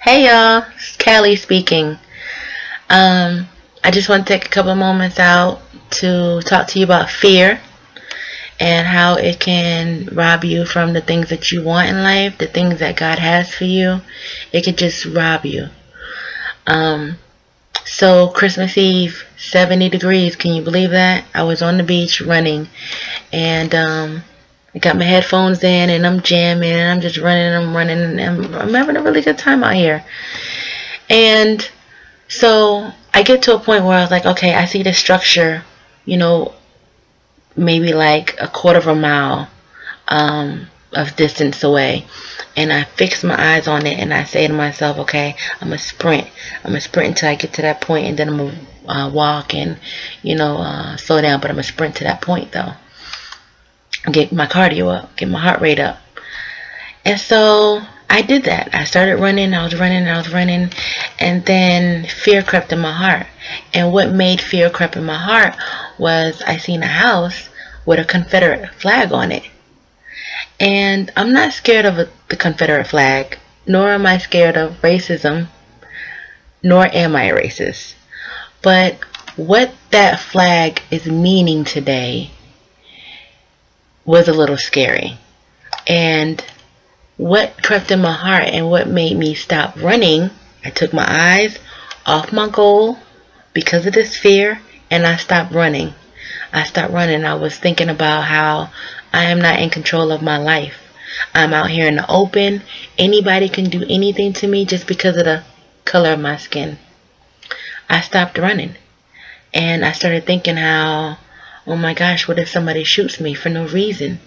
Hey 0.10 0.26
y'all, 0.26 0.66
it's 0.76 0.98
Callie 0.98 1.36
speaking. 1.36 2.00
Um, 2.90 3.48
I 3.84 3.92
just 3.92 4.10
want 4.10 4.26
to 4.26 4.34
take 4.34 4.44
a 4.44 4.50
couple 4.50 4.74
moments 4.74 5.20
out 5.20 5.62
to 6.02 6.42
talk 6.42 6.66
to 6.70 6.80
you 6.80 6.86
about 6.86 7.12
fear 7.12 7.62
and 8.60 8.88
how 8.88 9.18
it 9.18 9.40
can 9.40 10.08
rob 10.12 10.44
you 10.44 10.66
from 10.66 10.94
the 10.94 11.02
things 11.02 11.30
that 11.30 11.52
you 11.52 11.64
want 11.64 11.90
in 11.90 12.02
life, 12.02 12.40
the 12.40 12.48
things 12.48 12.80
that 12.80 12.98
God 12.98 13.20
has 13.20 13.54
for 13.54 13.66
you. 13.66 14.02
It 14.52 14.66
could 14.66 14.80
just 14.80 15.06
rob 15.06 15.46
you. 15.46 15.68
Um, 16.66 17.20
so 17.86 18.30
Christmas 18.30 18.80
Eve, 18.80 19.24
70 19.38 19.90
degrees. 19.90 20.36
Can 20.36 20.56
you 20.56 20.64
believe 20.64 20.90
that? 20.90 21.26
I 21.36 21.44
was 21.44 21.62
on 21.62 21.78
the 21.78 21.84
beach 21.84 22.20
running 22.20 22.68
and 23.32 23.76
um, 23.76 24.24
I 24.74 24.80
got 24.80 24.98
my 24.98 25.04
headphones 25.04 25.64
in 25.64 25.90
and 25.90 26.06
I'm 26.06 26.22
jamming 26.22 26.72
and 26.72 26.92
I'm 26.92 27.02
just 27.02 27.18
running 27.18 27.44
and 27.44 27.56
I'm 27.56 27.76
running 27.76 27.98
and 27.98 28.22
I'm, 28.22 28.54
I'm 28.54 28.74
having 28.74 28.98
a 28.98 29.02
really 29.02 29.22
good 29.22 29.38
time 29.38 29.64
out 29.64 29.74
here. 29.74 30.06
And 31.10 31.68
so 32.28 32.92
I 33.14 33.24
get 33.24 33.42
to 33.44 33.56
a 33.56 33.60
point 33.60 33.84
where 33.84 33.98
I 33.98 34.02
was 34.02 34.12
like, 34.12 34.26
okay, 34.26 34.54
I 34.54 34.66
see 34.66 34.84
the 34.84 34.94
structure, 34.94 35.64
you 36.06 36.18
know, 36.18 36.54
maybe 37.56 37.94
like 37.94 38.36
a 38.40 38.48
quarter 38.48 38.78
of 38.78 38.88
a 38.88 38.96
mile 38.96 39.50
um, 40.08 40.68
of 40.94 41.16
distance 41.16 41.64
away. 41.64 42.06
And 42.56 42.72
I 42.72 42.84
fix 42.84 43.24
my 43.24 43.56
eyes 43.56 43.68
on 43.68 43.88
it 43.88 43.98
and 43.98 44.14
I 44.14 44.24
say 44.24 44.46
to 44.46 44.54
myself, 44.54 45.00
okay, 45.00 45.36
I'm 45.62 45.70
going 45.70 45.80
to 45.80 45.84
sprint. 45.84 46.28
I'm 46.58 46.72
going 46.72 46.76
to 46.76 46.82
sprint 46.82 47.10
until 47.10 47.30
I 47.30 47.36
get 47.36 47.54
to 47.54 47.64
that 47.64 47.82
point 47.82 48.06
and 48.06 48.20
then 48.20 48.30
I'm 48.30 48.38
going 48.38 48.56
to 48.86 48.92
uh, 48.92 49.10
walk 49.10 49.56
and, 49.56 49.80
you 50.22 50.36
know, 50.36 50.58
uh, 50.58 50.96
slow 50.98 51.22
down. 51.22 51.42
But 51.42 51.50
I'm 51.50 51.56
going 51.56 51.64
to 51.64 51.72
sprint 51.72 51.96
to 51.98 52.04
that 52.04 52.22
point 52.22 52.52
though. 52.52 52.74
Get 54.12 54.32
my 54.32 54.48
cardio 54.48 54.94
up, 54.94 55.16
get 55.18 55.30
my 55.30 55.40
heart 55.40 55.62
rate 55.62 55.80
up. 55.80 56.00
And 57.06 57.20
so 57.20 57.82
I 58.10 58.24
did 58.24 58.46
that. 58.46 58.74
I 58.74 58.86
started 58.86 59.18
running, 59.18 59.54
I 59.54 59.64
was 59.64 59.80
running, 59.80 60.08
I 60.08 60.18
was 60.18 60.34
running, 60.34 60.72
and 61.20 61.46
then 61.46 62.06
fear 62.06 62.42
crept 62.42 62.72
in 62.72 62.80
my 62.80 62.92
heart. 62.92 63.28
And 63.74 63.94
what 63.94 64.12
made 64.12 64.42
fear 64.42 64.70
creep 64.70 64.96
in 64.96 65.06
my 65.06 65.18
heart 65.18 65.56
was 66.00 66.42
I 66.42 66.58
seen 66.58 66.82
a 66.82 66.88
house 66.88 67.50
with 67.86 68.00
a 68.00 68.06
Confederate 68.06 68.70
flag 68.76 69.12
on 69.12 69.32
it. 69.32 69.44
And 70.60 71.12
I'm 71.16 71.32
not 71.34 71.54
scared 71.54 71.86
of 71.86 72.00
a, 72.00 72.10
the 72.30 72.36
Confederate 72.36 72.88
flag, 72.88 73.38
nor 73.68 73.90
am 73.90 74.06
I 74.06 74.18
scared 74.18 74.58
of 74.58 74.82
racism, 74.82 75.48
nor 76.64 76.86
am 76.86 77.16
I 77.16 77.30
racist. 77.30 77.94
But 78.62 78.96
what 79.36 79.72
that 79.92 80.20
flag 80.20 80.82
is 80.92 81.06
meaning 81.06 81.64
today 81.64 82.32
was 84.10 84.28
a 84.28 84.34
little 84.34 84.58
scary. 84.58 85.16
And 85.86 86.44
what 87.18 87.62
crept 87.62 87.92
in 87.92 88.02
my 88.02 88.12
heart 88.12 88.46
and 88.46 88.68
what 88.68 88.88
made 88.88 89.16
me 89.16 89.36
stop 89.36 89.80
running, 89.80 90.32
I 90.66 90.72
took 90.72 90.94
my 90.94 91.06
eyes 91.08 91.60
off 92.08 92.34
my 92.34 92.50
goal 92.50 92.98
because 93.54 93.86
of 93.86 93.94
this 93.94 94.18
fear 94.18 94.62
and 94.90 95.06
I 95.06 95.18
stopped 95.18 95.54
running. 95.54 95.94
I 96.52 96.64
stopped 96.64 96.92
running. 96.92 97.24
I 97.24 97.36
was 97.36 97.56
thinking 97.56 97.88
about 97.88 98.24
how 98.24 98.72
I 99.14 99.26
am 99.26 99.42
not 99.42 99.60
in 99.60 99.70
control 99.70 100.12
of 100.12 100.24
my 100.24 100.40
life. 100.40 100.74
I'm 101.36 101.54
out 101.54 101.70
here 101.70 101.88
in 101.88 101.98
the 101.98 102.12
open. 102.12 102.64
Anybody 102.98 103.48
can 103.48 103.66
do 103.66 103.86
anything 103.88 104.34
to 104.34 104.48
me 104.48 104.66
just 104.66 104.88
because 104.88 105.18
of 105.18 105.26
the 105.26 105.44
color 105.86 106.14
of 106.14 106.20
my 106.20 106.38
skin. 106.38 106.80
I 107.88 108.02
stopped 108.02 108.40
running. 108.40 108.74
And 109.54 109.86
I 109.86 109.92
started 109.92 110.26
thinking 110.26 110.58
how, 110.58 111.20
oh 111.70 111.76
my 111.76 111.94
gosh, 111.94 112.28
what 112.28 112.40
if 112.40 112.50
somebody 112.50 112.84
shoots 112.84 113.20
me 113.20 113.36
for 113.36 113.50
no 113.50 113.68
reason? 113.68 114.20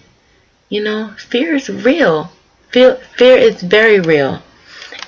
You 0.69 0.81
know, 0.81 1.13
fear 1.17 1.55
is 1.55 1.69
real. 1.69 2.31
Fear, 2.71 2.95
fear 3.17 3.37
is 3.37 3.61
very 3.61 3.99
real. 3.99 4.41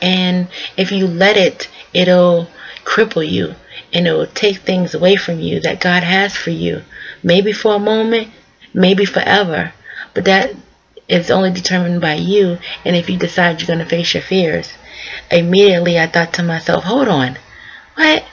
And 0.02 0.50
if 0.76 0.91
you 0.91 1.08
let 1.08 1.38
it, 1.38 1.69
it'll 1.93 2.50
cripple 2.84 3.28
you 3.28 3.56
and 3.93 4.06
it 4.06 4.12
will 4.12 4.28
take 4.28 4.58
things 4.58 4.93
away 4.93 5.15
from 5.15 5.39
you 5.39 5.62
that 5.62 5.80
God 5.80 6.04
has 6.04 6.36
for 6.36 6.50
you. 6.50 6.84
Maybe 7.24 7.54
for 7.54 7.76
a 7.76 7.80
moment, 7.80 8.32
maybe 8.74 9.06
forever. 9.06 9.71
But 10.13 10.26
that 10.26 10.54
is 11.08 11.32
only 11.32 11.52
determined 11.52 12.02
by 12.02 12.15
you 12.15 12.58
and 12.84 12.98
if 12.98 13.10
you 13.10 13.17
decide 13.17 13.62
you're 13.62 13.67
going 13.67 13.80
to 13.80 13.86
face 13.86 14.13
your 14.13 14.24
fears. 14.24 14.74
Immediately 15.32 15.98
I 15.98 16.08
thought 16.08 16.34
to 16.34 16.43
myself, 16.43 16.84
hold 16.84 17.08
on. 17.08 17.38
What? 17.95 18.26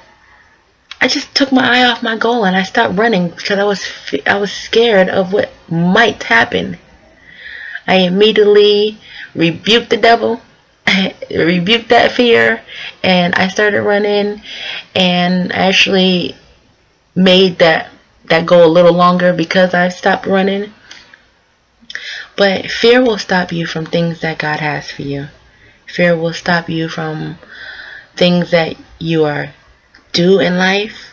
I 1.03 1.09
just 1.09 1.35
took 1.35 1.51
my 1.51 1.81
eye 1.81 1.91
off 1.91 2.05
my 2.05 2.17
goal 2.17 2.45
and 2.45 2.55
I 2.55 2.63
stopped 2.63 2.97
running 2.97 3.31
because 3.31 3.59
I 3.59 3.65
was 3.65 3.85
I 4.25 4.39
was 4.39 4.53
scared 4.53 5.09
of 5.09 5.33
what 5.33 5.51
might 5.69 6.23
happen. 6.23 6.79
I 7.89 7.97
immediately 7.97 8.99
rebuked 9.35 9.91
the 9.91 9.97
devil, 9.97 10.41
rebuked 11.29 11.89
that 11.89 12.13
fear, 12.13 12.63
and 13.03 13.35
I 13.35 13.49
started 13.49 13.83
running 13.83 14.43
and 14.95 15.53
I 15.53 15.67
actually 15.67 16.37
made 17.17 17.59
that 17.59 17.91
that 18.27 18.47
goal 18.47 18.65
a 18.65 18.77
little 18.77 18.95
longer 18.95 19.33
because 19.33 19.75
I 19.75 19.89
stopped 19.89 20.27
running. 20.27 20.73
But 22.37 22.71
fear 22.71 23.03
will 23.03 23.19
stop 23.19 23.51
you 23.51 23.67
from 23.67 23.87
things 23.87 24.21
that 24.21 24.39
God 24.39 24.61
has 24.61 24.93
for 24.93 25.03
you. 25.03 25.27
Fear 25.89 26.17
will 26.17 26.33
stop 26.33 26.69
you 26.69 26.89
from 26.89 27.39
things 28.15 28.53
that 28.53 28.77
you 29.01 29.25
are 29.25 29.53
due 30.13 30.41
in 30.41 30.57
life. 30.57 31.13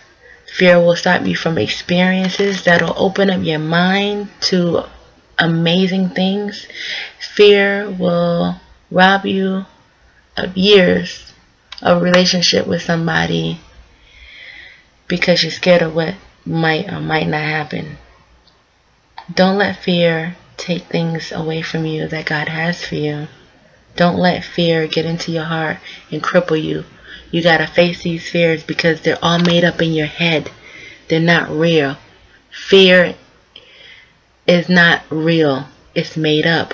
Fear 0.55 0.79
will 0.79 0.95
stop 0.95 1.25
you 1.25 1.35
from 1.35 1.57
experiences 1.57 2.63
that'll 2.63 2.97
open 2.97 3.29
up 3.29 3.43
your 3.43 3.59
mind 3.59 4.29
to 4.41 4.83
amazing 5.38 6.09
things. 6.09 6.67
Fear 7.19 7.91
will 7.91 8.55
rob 8.91 9.25
you 9.25 9.65
of 10.35 10.57
years 10.57 11.31
of 11.81 12.01
relationship 12.01 12.67
with 12.67 12.81
somebody 12.81 13.59
because 15.07 15.43
you're 15.43 15.51
scared 15.51 15.81
of 15.81 15.95
what 15.95 16.15
might 16.45 16.91
or 16.91 16.99
might 16.99 17.27
not 17.27 17.41
happen. 17.41 17.97
Don't 19.33 19.57
let 19.57 19.77
fear 19.77 20.35
take 20.57 20.83
things 20.83 21.31
away 21.31 21.62
from 21.62 21.85
you 21.85 22.07
that 22.07 22.25
God 22.25 22.49
has 22.49 22.83
for 22.83 22.95
you. 22.95 23.27
Don't 23.95 24.17
let 24.17 24.43
fear 24.43 24.88
get 24.88 25.05
into 25.05 25.31
your 25.31 25.43
heart 25.43 25.77
and 26.12 26.23
cripple 26.23 26.62
you. 26.62 26.83
You 27.31 27.43
gotta 27.43 27.67
face 27.67 28.01
these 28.01 28.29
fears 28.29 28.63
because 28.63 29.01
they're 29.01 29.23
all 29.23 29.39
made 29.39 29.63
up 29.63 29.81
in 29.81 29.93
your 29.93 30.07
head. 30.07 30.51
They're 31.07 31.19
not 31.19 31.49
real. 31.49 31.97
Fear 32.49 33.15
is 34.47 34.69
not 34.69 35.03
real. 35.09 35.67
It's 35.93 36.17
made 36.17 36.47
up. 36.47 36.73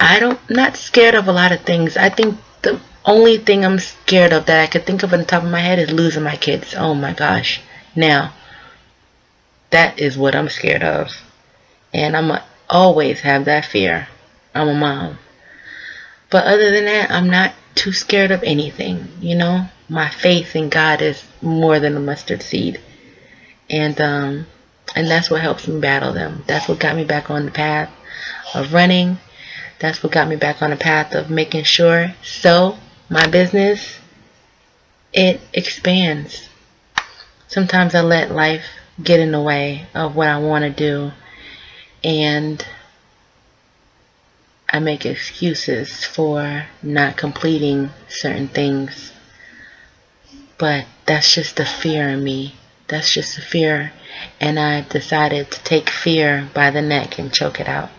I 0.00 0.18
don't 0.18 0.40
not 0.50 0.76
scared 0.76 1.14
of 1.14 1.28
a 1.28 1.32
lot 1.32 1.52
of 1.52 1.60
things. 1.62 1.96
I 1.96 2.08
think 2.08 2.38
the 2.62 2.80
only 3.04 3.38
thing 3.38 3.64
I'm 3.64 3.78
scared 3.78 4.32
of 4.32 4.46
that 4.46 4.62
I 4.62 4.66
could 4.66 4.86
think 4.86 5.02
of 5.02 5.12
on 5.12 5.20
the 5.20 5.24
top 5.24 5.42
of 5.42 5.50
my 5.50 5.60
head 5.60 5.78
is 5.78 5.90
losing 5.90 6.22
my 6.22 6.36
kids. 6.36 6.74
Oh 6.76 6.94
my 6.94 7.12
gosh. 7.12 7.60
Now, 7.94 8.32
that 9.70 9.98
is 9.98 10.16
what 10.16 10.34
I'm 10.34 10.48
scared 10.48 10.82
of. 10.82 11.10
And 11.92 12.16
I'm 12.16 12.38
always 12.70 13.20
have 13.20 13.44
that 13.44 13.66
fear. 13.66 14.08
I'm 14.54 14.68
a 14.68 14.74
mom. 14.74 15.18
But 16.30 16.46
other 16.46 16.70
than 16.70 16.86
that, 16.86 17.10
I'm 17.10 17.28
not 17.28 17.52
too 17.74 17.92
scared 17.92 18.30
of 18.30 18.42
anything. 18.42 19.08
You 19.20 19.36
know, 19.36 19.66
my 19.88 20.08
faith 20.08 20.54
in 20.56 20.68
God 20.68 21.02
is 21.02 21.22
more 21.40 21.80
than 21.80 21.96
a 21.96 22.00
mustard 22.00 22.42
seed. 22.42 22.80
And 23.70 24.00
um 24.00 24.46
and 24.94 25.08
that's 25.08 25.30
what 25.30 25.40
helps 25.40 25.66
me 25.66 25.80
battle 25.80 26.12
them. 26.12 26.44
That's 26.46 26.68
what 26.68 26.78
got 26.78 26.96
me 26.96 27.04
back 27.04 27.30
on 27.30 27.46
the 27.46 27.50
path 27.50 27.90
of 28.54 28.72
running. 28.72 29.18
That's 29.78 30.02
what 30.02 30.12
got 30.12 30.28
me 30.28 30.36
back 30.36 30.62
on 30.62 30.70
the 30.70 30.76
path 30.76 31.14
of 31.14 31.30
making 31.30 31.64
sure 31.64 32.14
so 32.22 32.76
my 33.08 33.26
business 33.26 33.98
it 35.12 35.40
expands. 35.52 36.48
Sometimes 37.48 37.94
I 37.94 38.00
let 38.00 38.30
life 38.30 38.64
get 39.02 39.20
in 39.20 39.32
the 39.32 39.40
way 39.40 39.86
of 39.94 40.16
what 40.16 40.28
I 40.28 40.38
want 40.38 40.64
to 40.64 40.70
do 40.70 41.12
and 42.04 42.64
I 44.74 44.78
make 44.78 45.04
excuses 45.04 46.02
for 46.02 46.64
not 46.82 47.18
completing 47.18 47.90
certain 48.08 48.48
things. 48.48 49.12
But 50.56 50.86
that's 51.04 51.34
just 51.34 51.56
the 51.56 51.66
fear 51.66 52.08
in 52.08 52.24
me. 52.24 52.54
That's 52.88 53.12
just 53.12 53.36
the 53.36 53.42
fear. 53.42 53.92
And 54.40 54.58
I 54.58 54.76
have 54.76 54.88
decided 54.88 55.50
to 55.50 55.62
take 55.62 55.90
fear 55.90 56.48
by 56.54 56.70
the 56.70 56.80
neck 56.80 57.18
and 57.18 57.30
choke 57.30 57.60
it 57.60 57.68
out. 57.68 57.90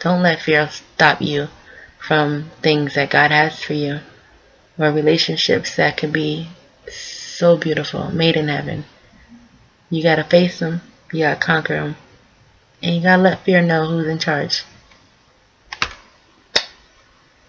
Don't 0.00 0.22
let 0.22 0.42
fear 0.42 0.68
stop 0.70 1.22
you 1.22 1.46
from 1.98 2.50
things 2.62 2.94
that 2.94 3.10
God 3.10 3.30
has 3.30 3.62
for 3.62 3.74
you 3.74 4.00
or 4.76 4.90
relationships 4.90 5.76
that 5.76 5.96
can 5.96 6.10
be 6.10 6.48
so 6.88 7.56
beautiful, 7.56 8.10
made 8.10 8.36
in 8.36 8.48
heaven. 8.48 8.84
You 9.88 10.02
gotta 10.02 10.24
face 10.24 10.58
them, 10.58 10.80
you 11.12 11.20
gotta 11.20 11.38
conquer 11.38 11.74
them, 11.74 11.96
and 12.82 12.96
you 12.96 13.02
gotta 13.02 13.22
let 13.22 13.44
fear 13.44 13.62
know 13.62 13.86
who's 13.86 14.08
in 14.08 14.18
charge. 14.18 14.64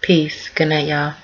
Peace. 0.02 0.50
Good 0.56 0.66
night, 0.66 0.88
y'all. 0.88 1.14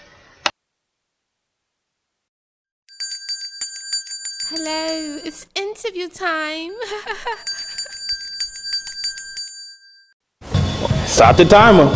Hello, 4.50 5.18
it's 5.24 5.46
interview 5.56 6.08
time. 6.08 6.70
Start 11.06 11.38
the 11.38 11.44
timer. 11.44 11.90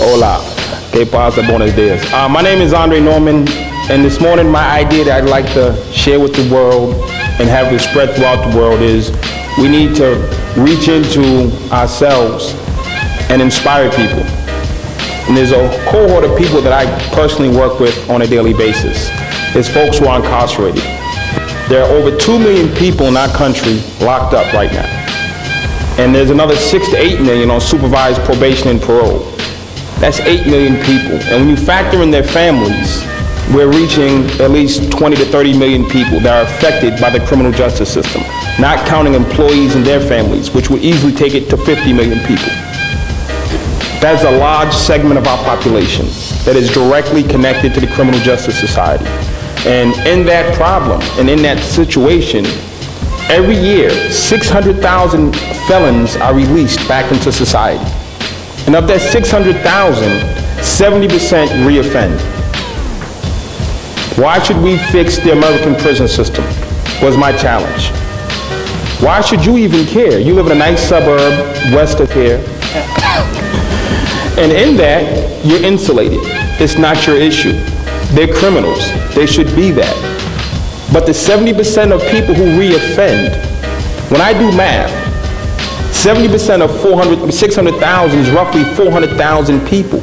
Hola. 0.00 0.42
Que 0.90 1.06
pasa, 1.06 1.42
buenos 1.42 1.76
dias. 1.76 2.12
Uh, 2.12 2.28
my 2.28 2.42
name 2.42 2.60
is 2.60 2.72
Andre 2.72 2.98
Norman, 2.98 3.46
and 3.88 4.04
this 4.04 4.20
morning 4.20 4.50
my 4.50 4.68
idea 4.80 5.04
that 5.04 5.22
I'd 5.22 5.30
like 5.30 5.46
to 5.52 5.80
share 5.92 6.18
with 6.18 6.34
the 6.34 6.52
world 6.52 6.94
and 7.38 7.48
have 7.48 7.72
it 7.72 7.78
spread 7.78 8.16
throughout 8.16 8.50
the 8.50 8.58
world 8.58 8.80
is 8.80 9.12
we 9.58 9.68
need 9.68 9.94
to 9.94 10.18
reach 10.56 10.88
into 10.88 11.52
ourselves 11.70 12.52
and 13.30 13.40
inspire 13.40 13.88
people. 13.92 14.39
And 15.30 15.36
there's 15.36 15.52
a 15.52 15.70
cohort 15.88 16.24
of 16.24 16.36
people 16.36 16.60
that 16.60 16.72
I 16.74 16.90
personally 17.14 17.56
work 17.56 17.78
with 17.78 17.94
on 18.10 18.22
a 18.22 18.26
daily 18.26 18.52
basis. 18.52 19.10
It's 19.54 19.68
folks 19.68 19.98
who 19.98 20.06
are 20.06 20.18
incarcerated. 20.18 20.82
There 21.70 21.84
are 21.84 21.90
over 21.92 22.10
2 22.10 22.36
million 22.36 22.74
people 22.74 23.06
in 23.06 23.16
our 23.16 23.28
country 23.28 23.78
locked 24.00 24.34
up 24.34 24.52
right 24.52 24.72
now. 24.72 24.90
And 26.02 26.12
there's 26.12 26.30
another 26.30 26.56
6 26.56 26.90
to 26.90 26.96
8 26.96 27.20
million 27.20 27.48
on 27.48 27.60
supervised 27.60 28.20
probation 28.22 28.70
and 28.70 28.82
parole. 28.82 29.20
That's 30.02 30.18
8 30.18 30.48
million 30.48 30.74
people. 30.82 31.22
And 31.30 31.46
when 31.46 31.48
you 31.48 31.56
factor 31.56 32.02
in 32.02 32.10
their 32.10 32.24
families, 32.24 33.06
we're 33.54 33.70
reaching 33.70 34.26
at 34.42 34.50
least 34.50 34.90
20 34.90 35.14
to 35.14 35.24
30 35.26 35.56
million 35.56 35.84
people 35.84 36.18
that 36.26 36.42
are 36.42 36.42
affected 36.42 37.00
by 37.00 37.08
the 37.08 37.24
criminal 37.24 37.52
justice 37.52 37.94
system, 37.94 38.22
not 38.58 38.84
counting 38.88 39.14
employees 39.14 39.76
and 39.76 39.86
their 39.86 40.00
families, 40.00 40.50
which 40.50 40.70
would 40.70 40.82
easily 40.82 41.12
take 41.12 41.34
it 41.34 41.48
to 41.50 41.56
50 41.56 41.92
million 41.92 42.18
people. 42.26 42.50
That's 44.00 44.24
a 44.24 44.30
large 44.30 44.72
segment 44.72 45.18
of 45.18 45.26
our 45.26 45.36
population 45.44 46.06
that 46.46 46.56
is 46.56 46.72
directly 46.72 47.22
connected 47.22 47.74
to 47.74 47.80
the 47.80 47.86
criminal 47.86 48.18
justice 48.20 48.58
society. 48.58 49.04
And 49.68 49.94
in 50.08 50.24
that 50.24 50.54
problem 50.54 51.02
and 51.18 51.28
in 51.28 51.42
that 51.42 51.62
situation, 51.62 52.46
every 53.28 53.56
year 53.56 53.90
600,000 54.10 55.36
felons 55.68 56.16
are 56.16 56.34
released 56.34 56.88
back 56.88 57.12
into 57.12 57.30
society. 57.30 57.84
And 58.64 58.74
of 58.74 58.86
that 58.88 59.02
600,000, 59.02 59.60
70% 59.60 61.48
reoffend. 61.68 62.18
Why 64.16 64.42
should 64.42 64.62
we 64.62 64.78
fix 64.78 65.18
the 65.18 65.32
American 65.32 65.74
prison 65.74 66.08
system? 66.08 66.44
Was 67.02 67.18
my 67.18 67.32
challenge. 67.36 67.90
Why 69.02 69.20
should 69.20 69.44
you 69.44 69.58
even 69.58 69.84
care? 69.84 70.18
You 70.18 70.32
live 70.34 70.46
in 70.46 70.52
a 70.52 70.58
nice 70.58 70.82
suburb 70.88 71.38
west 71.74 72.00
of 72.00 72.10
here. 72.12 72.38
And 74.40 74.52
in 74.52 74.74
that, 74.78 75.44
you're 75.44 75.62
insulated. 75.62 76.20
It's 76.58 76.78
not 76.78 77.06
your 77.06 77.16
issue. 77.16 77.52
They're 78.14 78.32
criminals. 78.32 78.80
They 79.14 79.26
should 79.26 79.54
be 79.54 79.70
that. 79.72 79.94
But 80.90 81.04
the 81.04 81.12
70% 81.12 81.92
of 81.92 82.00
people 82.10 82.34
who 82.34 82.44
reoffend, 82.58 83.36
when 84.10 84.22
I 84.22 84.32
do 84.32 84.50
math, 84.56 84.90
70% 85.92 86.62
of 86.62 86.80
400, 86.80 87.30
600,000 87.30 88.18
is 88.18 88.30
roughly 88.30 88.64
400,000 88.64 89.68
people. 89.68 89.98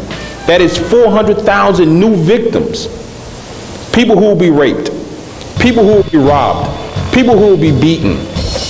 That 0.46 0.62
is 0.62 0.78
400,000 0.78 2.00
new 2.00 2.16
victims. 2.16 2.86
People 3.92 4.20
who 4.20 4.26
will 4.26 4.36
be 4.36 4.52
raped, 4.52 4.92
people 5.60 5.84
who 5.84 5.96
will 5.96 6.10
be 6.12 6.18
robbed, 6.18 6.70
people 7.12 7.36
who 7.36 7.48
will 7.48 7.58
be 7.58 7.72
beaten, 7.72 8.12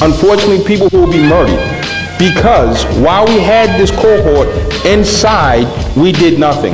unfortunately, 0.02 0.64
people 0.64 0.88
who 0.88 1.02
will 1.02 1.12
be 1.12 1.28
murdered. 1.28 1.77
Because 2.18 2.84
while 2.98 3.28
we 3.28 3.40
had 3.40 3.80
this 3.80 3.92
cohort 3.92 4.48
inside, 4.86 5.68
we 5.96 6.12
did 6.12 6.40
nothing. 6.40 6.74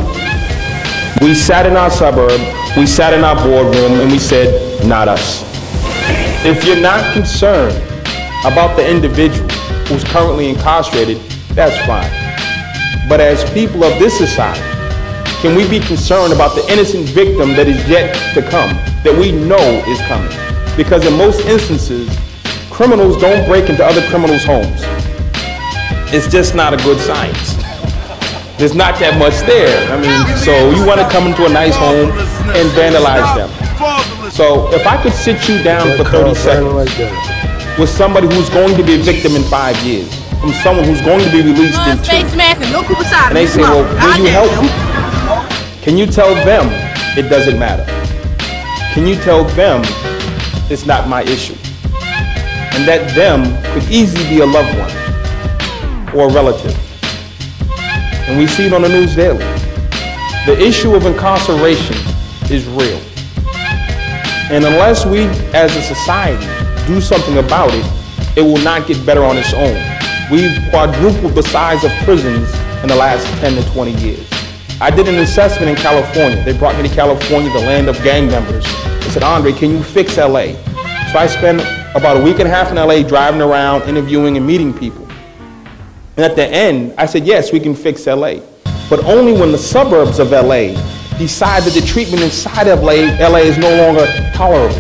We 1.21 1.35
sat 1.35 1.65
in 1.65 1.75
our 1.75 1.89
suburb, 1.89 2.39
we 2.77 2.87
sat 2.87 3.13
in 3.13 3.25
our 3.25 3.35
boardroom, 3.35 3.99
and 3.99 4.09
we 4.09 4.19
said, 4.19 4.87
not 4.87 5.09
us. 5.09 5.43
If 6.45 6.65
you're 6.65 6.81
not 6.81 7.13
concerned 7.13 7.75
about 8.45 8.77
the 8.77 8.89
individual 8.89 9.47
who's 9.87 10.05
currently 10.05 10.49
incarcerated, 10.49 11.17
that's 11.51 11.77
fine. 11.85 12.11
But 13.09 13.19
as 13.19 13.43
people 13.51 13.83
of 13.83 13.99
this 13.99 14.17
society, 14.17 14.61
can 15.41 15.57
we 15.57 15.67
be 15.67 15.85
concerned 15.85 16.31
about 16.31 16.55
the 16.55 16.65
innocent 16.71 17.05
victim 17.09 17.49
that 17.55 17.67
is 17.67 17.85
yet 17.89 18.15
to 18.33 18.41
come, 18.41 18.69
that 19.03 19.13
we 19.13 19.33
know 19.33 19.59
is 19.87 19.99
coming? 20.07 20.31
Because 20.77 21.05
in 21.05 21.17
most 21.17 21.45
instances, 21.45 22.07
criminals 22.71 23.19
don't 23.19 23.45
break 23.45 23.69
into 23.69 23.85
other 23.85 24.01
criminals' 24.07 24.45
homes. 24.45 24.83
It's 26.13 26.29
just 26.29 26.53
not 26.53 26.75
a 26.75 26.77
good 26.85 26.99
science. 27.01 27.57
There's 28.61 28.77
not 28.77 29.01
that 29.01 29.17
much 29.17 29.33
there. 29.49 29.73
I 29.89 29.97
mean, 29.97 30.13
so 30.45 30.53
you 30.69 30.85
want 30.85 31.01
to 31.01 31.09
come 31.09 31.25
into 31.25 31.41
a 31.41 31.49
nice 31.49 31.73
home 31.73 32.13
and 32.53 32.69
vandalize 32.77 33.33
them. 33.33 33.49
So 34.29 34.69
if 34.77 34.85
I 34.85 35.01
could 35.01 35.17
sit 35.17 35.49
you 35.49 35.57
down 35.65 35.89
for 35.97 36.05
30 36.05 36.37
seconds 36.37 36.85
with 37.81 37.89
somebody 37.89 38.29
who's 38.29 38.45
going 38.53 38.77
to 38.77 38.85
be 38.85 38.93
a 38.93 39.01
victim 39.01 39.33
in 39.33 39.41
five 39.49 39.73
years, 39.81 40.05
from 40.37 40.53
someone 40.61 40.85
who's 40.85 41.01
going 41.01 41.25
to 41.25 41.31
be 41.33 41.41
released 41.41 41.81
in 41.89 41.97
two, 41.97 42.13
Face 42.13 42.29
and 42.61 42.69
and 42.69 43.33
they 43.33 43.49
say, 43.49 43.65
well, 43.65 43.81
will 43.81 44.21
you 44.21 44.29
help 44.29 44.53
me? 44.61 44.69
Can 45.81 45.97
you 45.97 46.05
tell 46.05 46.37
them 46.45 46.69
it 47.17 47.25
doesn't 47.25 47.57
matter? 47.57 47.89
Can 48.93 49.09
you 49.09 49.17
tell 49.25 49.49
them 49.57 49.81
it's 50.69 50.85
not 50.85 51.09
my 51.09 51.25
issue? 51.25 51.57
And 52.77 52.85
that 52.85 53.01
them 53.17 53.49
could 53.73 53.89
easily 53.89 54.29
be 54.29 54.41
a 54.41 54.45
loved 54.45 54.77
one 54.77 55.02
or 56.15 56.29
a 56.29 56.33
relative. 56.33 56.75
And 58.27 58.37
we 58.37 58.47
see 58.47 58.67
it 58.67 58.73
on 58.73 58.81
the 58.81 58.89
news 58.89 59.15
daily. 59.15 59.45
The 60.45 60.57
issue 60.59 60.93
of 60.95 61.05
incarceration 61.05 61.97
is 62.51 62.67
real. 62.67 63.01
And 64.51 64.65
unless 64.65 65.05
we 65.05 65.25
as 65.53 65.75
a 65.75 65.81
society 65.81 66.45
do 66.85 67.01
something 67.01 67.37
about 67.37 67.73
it, 67.73 67.85
it 68.37 68.41
will 68.41 68.61
not 68.63 68.87
get 68.87 69.05
better 69.05 69.23
on 69.23 69.37
its 69.37 69.53
own. 69.53 69.75
We've 70.31 70.57
quadrupled 70.69 71.35
the 71.35 71.43
size 71.43 71.83
of 71.83 71.91
prisons 72.03 72.51
in 72.81 72.89
the 72.89 72.95
last 72.95 73.25
10 73.39 73.55
to 73.55 73.71
20 73.71 73.91
years. 73.93 74.27
I 74.81 74.89
did 74.89 75.07
an 75.07 75.15
assessment 75.15 75.69
in 75.69 75.75
California. 75.75 76.43
They 76.43 76.57
brought 76.57 76.75
me 76.75 76.87
to 76.87 76.93
California, 76.93 77.51
the 77.51 77.59
land 77.59 77.87
of 77.87 77.95
gang 78.03 78.27
members. 78.27 78.65
They 78.65 79.09
said, 79.11 79.23
Andre, 79.23 79.53
can 79.53 79.71
you 79.71 79.81
fix 79.81 80.17
LA? 80.17 80.53
So 81.11 81.19
I 81.19 81.27
spent 81.27 81.61
about 81.95 82.17
a 82.17 82.23
week 82.23 82.39
and 82.39 82.47
a 82.47 82.51
half 82.51 82.71
in 82.71 82.75
LA 82.75 83.07
driving 83.07 83.41
around, 83.41 83.83
interviewing 83.83 84.35
and 84.35 84.45
meeting 84.45 84.73
people. 84.73 85.02
And 86.15 86.25
at 86.25 86.35
the 86.35 86.45
end, 86.45 86.93
I 86.97 87.07
said, 87.07 87.25
yes, 87.25 87.51
we 87.51 87.59
can 87.59 87.73
fix 87.73 88.05
LA. 88.05 88.35
But 88.87 89.03
only 89.05 89.33
when 89.33 89.51
the 89.51 89.57
suburbs 89.57 90.19
of 90.19 90.29
LA 90.29 90.77
decide 91.17 91.63
that 91.63 91.73
the 91.73 91.81
treatment 91.81 92.21
inside 92.21 92.67
of 92.67 92.83
LA, 92.83 93.17
LA 93.17 93.39
is 93.39 93.57
no 93.57 93.75
longer 93.77 94.05
tolerable. 94.33 94.75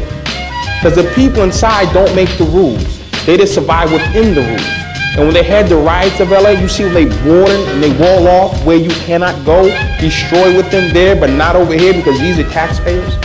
Because 0.77 0.95
the 0.95 1.11
people 1.15 1.41
inside 1.41 1.91
don't 1.91 2.15
make 2.15 2.29
the 2.37 2.43
rules. 2.45 2.99
They 3.25 3.37
just 3.37 3.55
survive 3.55 3.91
within 3.91 4.35
the 4.35 4.41
rules. 4.41 4.83
And 5.15 5.25
when 5.25 5.33
they 5.33 5.43
had 5.43 5.69
the 5.69 5.77
riots 5.77 6.19
of 6.19 6.29
LA, 6.29 6.51
you 6.51 6.67
see 6.67 6.83
when 6.83 6.93
they 6.93 7.05
warn 7.05 7.49
and 7.49 7.81
they 7.81 7.97
wall 7.97 8.27
off 8.27 8.63
where 8.65 8.77
you 8.77 8.91
cannot 8.91 9.43
go, 9.43 9.69
destroy 9.99 10.55
within 10.55 10.93
there, 10.93 11.15
but 11.15 11.31
not 11.31 11.55
over 11.55 11.73
here 11.73 11.93
because 11.93 12.19
these 12.19 12.37
are 12.37 12.49
taxpayers. 12.51 13.15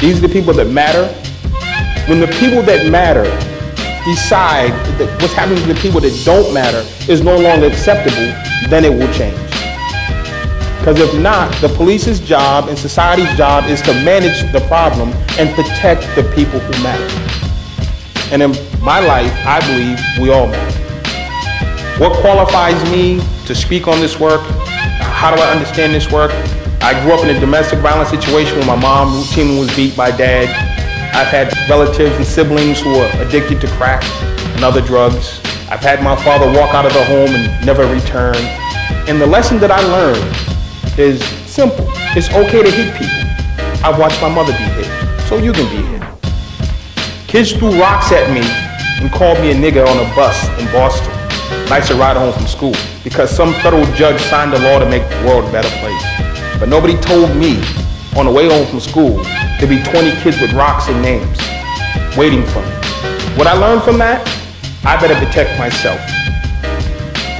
These 0.00 0.18
are 0.18 0.26
the 0.26 0.32
people 0.32 0.52
that 0.54 0.70
matter. 0.70 1.06
When 2.08 2.18
the 2.18 2.26
people 2.38 2.62
that 2.62 2.90
matter 2.90 3.24
decide 4.04 4.70
that 4.98 5.08
what's 5.20 5.34
happening 5.34 5.62
to 5.62 5.72
the 5.72 5.80
people 5.80 6.00
that 6.00 6.12
don't 6.24 6.52
matter 6.52 6.84
is 7.10 7.22
no 7.22 7.38
longer 7.38 7.66
acceptable, 7.66 8.32
then 8.68 8.84
it 8.84 8.92
will 8.92 9.12
change. 9.12 9.38
Because 10.78 11.00
if 11.00 11.18
not, 11.18 11.50
the 11.62 11.68
police's 11.70 12.20
job 12.20 12.68
and 12.68 12.78
society's 12.78 13.34
job 13.36 13.64
is 13.64 13.80
to 13.82 13.92
manage 14.04 14.42
the 14.52 14.60
problem 14.68 15.12
and 15.38 15.48
protect 15.54 16.02
the 16.14 16.22
people 16.34 16.60
who 16.60 16.82
matter. 16.82 17.08
And 18.30 18.42
in 18.42 18.50
my 18.82 19.00
life, 19.00 19.32
I 19.46 19.60
believe 19.66 19.98
we 20.20 20.30
all 20.30 20.46
matter. 20.46 20.80
What 21.98 22.12
qualifies 22.20 22.82
me 22.90 23.22
to 23.46 23.54
speak 23.54 23.88
on 23.88 24.00
this 24.00 24.20
work? 24.20 24.42
How 25.00 25.34
do 25.34 25.40
I 25.40 25.50
understand 25.52 25.94
this 25.94 26.10
work? 26.10 26.32
I 26.82 27.00
grew 27.02 27.14
up 27.14 27.24
in 27.24 27.34
a 27.34 27.40
domestic 27.40 27.78
violence 27.78 28.10
situation 28.10 28.58
where 28.58 28.66
my 28.66 28.76
mom 28.76 29.08
routinely 29.14 29.60
was 29.60 29.74
beat 29.74 29.96
by 29.96 30.10
dad. 30.10 30.73
I've 31.14 31.28
had 31.28 31.54
relatives 31.70 32.16
and 32.16 32.26
siblings 32.26 32.80
who 32.80 32.92
are 32.96 33.08
addicted 33.22 33.60
to 33.60 33.68
crack 33.78 34.02
and 34.56 34.64
other 34.64 34.80
drugs. 34.80 35.38
I've 35.70 35.78
had 35.78 36.02
my 36.02 36.16
father 36.16 36.46
walk 36.46 36.74
out 36.74 36.86
of 36.86 36.92
the 36.92 37.04
home 37.04 37.30
and 37.30 37.64
never 37.64 37.86
return. 37.86 38.34
And 39.06 39.20
the 39.20 39.26
lesson 39.26 39.60
that 39.60 39.70
I 39.70 39.78
learned 39.94 40.98
is 40.98 41.22
simple. 41.46 41.86
It's 42.18 42.28
okay 42.34 42.64
to 42.64 42.70
hit 42.70 42.92
people. 42.98 43.14
I've 43.86 43.96
watched 43.96 44.20
my 44.20 44.28
mother 44.28 44.50
be 44.58 44.66
hit, 44.74 44.90
so 45.28 45.38
you 45.38 45.52
can 45.52 45.70
be 45.70 45.86
hit. 45.86 46.02
Kids 47.28 47.52
threw 47.52 47.78
rocks 47.80 48.10
at 48.10 48.26
me 48.34 48.42
and 48.98 49.08
called 49.12 49.38
me 49.38 49.52
a 49.52 49.54
nigger 49.54 49.86
on 49.86 49.96
a 49.96 50.14
bus 50.16 50.34
in 50.58 50.66
Boston. 50.72 51.14
Used 51.70 51.88
to 51.88 51.94
ride 51.94 52.16
home 52.16 52.32
from 52.32 52.48
school 52.48 52.74
because 53.04 53.30
some 53.30 53.54
federal 53.62 53.86
judge 53.94 54.20
signed 54.22 54.52
a 54.52 54.58
law 54.58 54.80
to 54.80 54.90
make 54.90 55.08
the 55.08 55.26
world 55.28 55.44
a 55.44 55.52
better 55.52 55.70
place. 55.78 56.58
But 56.58 56.68
nobody 56.68 56.98
told 56.98 57.36
me 57.36 57.62
on 58.18 58.26
the 58.26 58.32
way 58.32 58.48
home 58.48 58.66
from 58.66 58.80
school 58.80 59.22
to 59.64 59.70
be 59.70 59.82
20 59.82 60.10
kids 60.20 60.38
with 60.42 60.52
rocks 60.52 60.88
and 60.88 61.00
names 61.00 61.38
waiting 62.18 62.42
for 62.52 62.60
me. 62.60 62.74
What 63.36 63.46
I 63.46 63.54
learned 63.54 63.82
from 63.82 63.96
that, 63.96 64.20
I 64.84 65.00
better 65.00 65.14
protect 65.14 65.58
myself. 65.58 65.98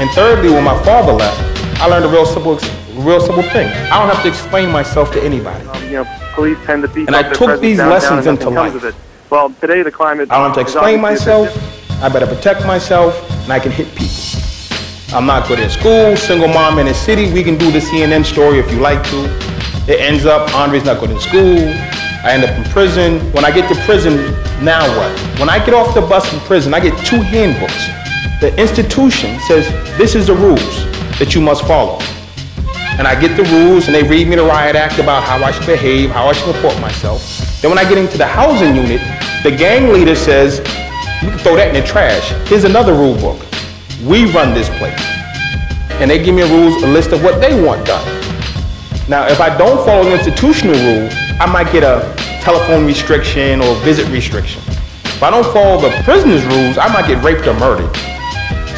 And 0.00 0.08
thirdly, 0.10 0.50
when 0.50 0.64
my 0.64 0.82
father 0.84 1.12
left, 1.12 1.38
I 1.82 1.86
learned 1.86 2.06
a 2.06 2.08
real 2.08 2.24
simple, 2.24 2.58
real 2.94 3.20
simple 3.20 3.42
thing. 3.42 3.68
I 3.92 4.00
don't 4.00 4.08
have 4.08 4.22
to 4.22 4.28
explain 4.28 4.70
myself 4.70 5.12
to 5.12 5.22
anybody. 5.22 5.66
Um, 5.66 5.84
you 5.84 5.90
know, 5.92 6.04
police 6.34 6.56
tend 6.64 6.82
to 6.82 6.88
beat 6.88 7.08
And 7.08 7.14
I 7.14 7.30
took 7.30 7.60
these 7.60 7.76
downtown 7.76 7.92
lessons 7.92 8.26
and 8.26 8.38
into 8.38 8.48
life. 8.48 9.30
Well, 9.30 9.50
today 9.60 9.82
the 9.82 9.92
climate. 9.92 10.32
I 10.32 10.38
don't 10.38 10.46
have 10.46 10.54
to 10.54 10.62
explain 10.62 11.00
a 11.00 11.02
myself. 11.02 11.48
I 12.02 12.08
better 12.08 12.26
protect 12.26 12.64
myself, 12.66 13.14
and 13.44 13.52
I 13.52 13.58
can 13.58 13.70
hit 13.70 13.88
people. 13.94 14.16
I'm 15.14 15.26
not 15.26 15.46
good 15.46 15.60
at 15.60 15.70
school, 15.70 16.16
single 16.16 16.48
mom 16.48 16.78
in 16.78 16.86
the 16.86 16.94
city. 16.94 17.30
We 17.32 17.44
can 17.44 17.58
do 17.58 17.70
the 17.70 17.80
CNN 17.80 18.24
story 18.24 18.58
if 18.60 18.70
you 18.72 18.78
like 18.78 19.04
to. 19.10 19.24
It 19.86 20.00
ends 20.00 20.24
up 20.24 20.52
Andre's 20.54 20.84
not 20.84 21.00
good 21.00 21.10
in 21.10 21.20
school. 21.20 21.94
I 22.24 22.32
end 22.32 22.42
up 22.42 22.56
in 22.56 22.64
prison. 22.72 23.20
When 23.32 23.44
I 23.44 23.50
get 23.50 23.68
to 23.68 23.78
prison, 23.84 24.16
now 24.64 24.80
what? 24.96 25.38
When 25.38 25.50
I 25.50 25.62
get 25.62 25.74
off 25.74 25.94
the 25.94 26.00
bus 26.00 26.26
from 26.26 26.40
prison, 26.40 26.72
I 26.72 26.80
get 26.80 26.96
two 27.06 27.20
handbooks. 27.20 27.86
The 28.40 28.58
institution 28.58 29.38
says 29.40 29.68
this 29.98 30.14
is 30.14 30.28
the 30.28 30.34
rules 30.34 30.86
that 31.18 31.34
you 31.34 31.42
must 31.42 31.66
follow. 31.66 31.98
And 32.96 33.06
I 33.06 33.20
get 33.20 33.36
the 33.36 33.42
rules 33.52 33.88
and 33.88 33.94
they 33.94 34.02
read 34.02 34.26
me 34.26 34.36
the 34.36 34.42
riot 34.42 34.74
act 34.74 34.98
about 34.98 35.22
how 35.22 35.36
I 35.44 35.50
should 35.50 35.66
behave, 35.66 36.12
how 36.12 36.28
I 36.28 36.32
should 36.32 36.54
report 36.54 36.80
myself. 36.80 37.20
Then 37.60 37.70
when 37.70 37.78
I 37.78 37.86
get 37.86 37.98
into 37.98 38.16
the 38.16 38.26
housing 38.26 38.74
unit, 38.74 39.02
the 39.42 39.54
gang 39.54 39.92
leader 39.92 40.14
says, 40.14 40.60
you 41.22 41.28
can 41.28 41.38
throw 41.40 41.56
that 41.56 41.74
in 41.74 41.74
the 41.74 41.86
trash. 41.86 42.32
Here's 42.48 42.64
another 42.64 42.94
rule 42.94 43.16
book. 43.16 43.44
We 44.02 44.32
run 44.32 44.54
this 44.54 44.70
place. 44.78 44.98
And 46.00 46.10
they 46.10 46.24
give 46.24 46.34
me 46.34 46.40
a 46.40 46.46
rules, 46.46 46.82
a 46.82 46.86
list 46.86 47.12
of 47.12 47.22
what 47.22 47.42
they 47.42 47.62
want 47.62 47.84
done. 47.84 48.23
Now, 49.06 49.26
if 49.26 49.38
I 49.38 49.54
don't 49.58 49.84
follow 49.84 50.04
the 50.04 50.16
institutional 50.16 50.74
rule, 50.76 51.08
I 51.38 51.44
might 51.44 51.70
get 51.70 51.82
a 51.82 52.14
telephone 52.40 52.86
restriction 52.86 53.60
or 53.60 53.74
visit 53.84 54.08
restriction. 54.08 54.62
If 55.04 55.22
I 55.22 55.30
don't 55.30 55.44
follow 55.52 55.78
the 55.78 55.90
prisoner's 56.04 56.42
rules, 56.46 56.78
I 56.78 56.90
might 56.90 57.06
get 57.06 57.22
raped 57.22 57.46
or 57.46 57.52
murdered. 57.54 57.94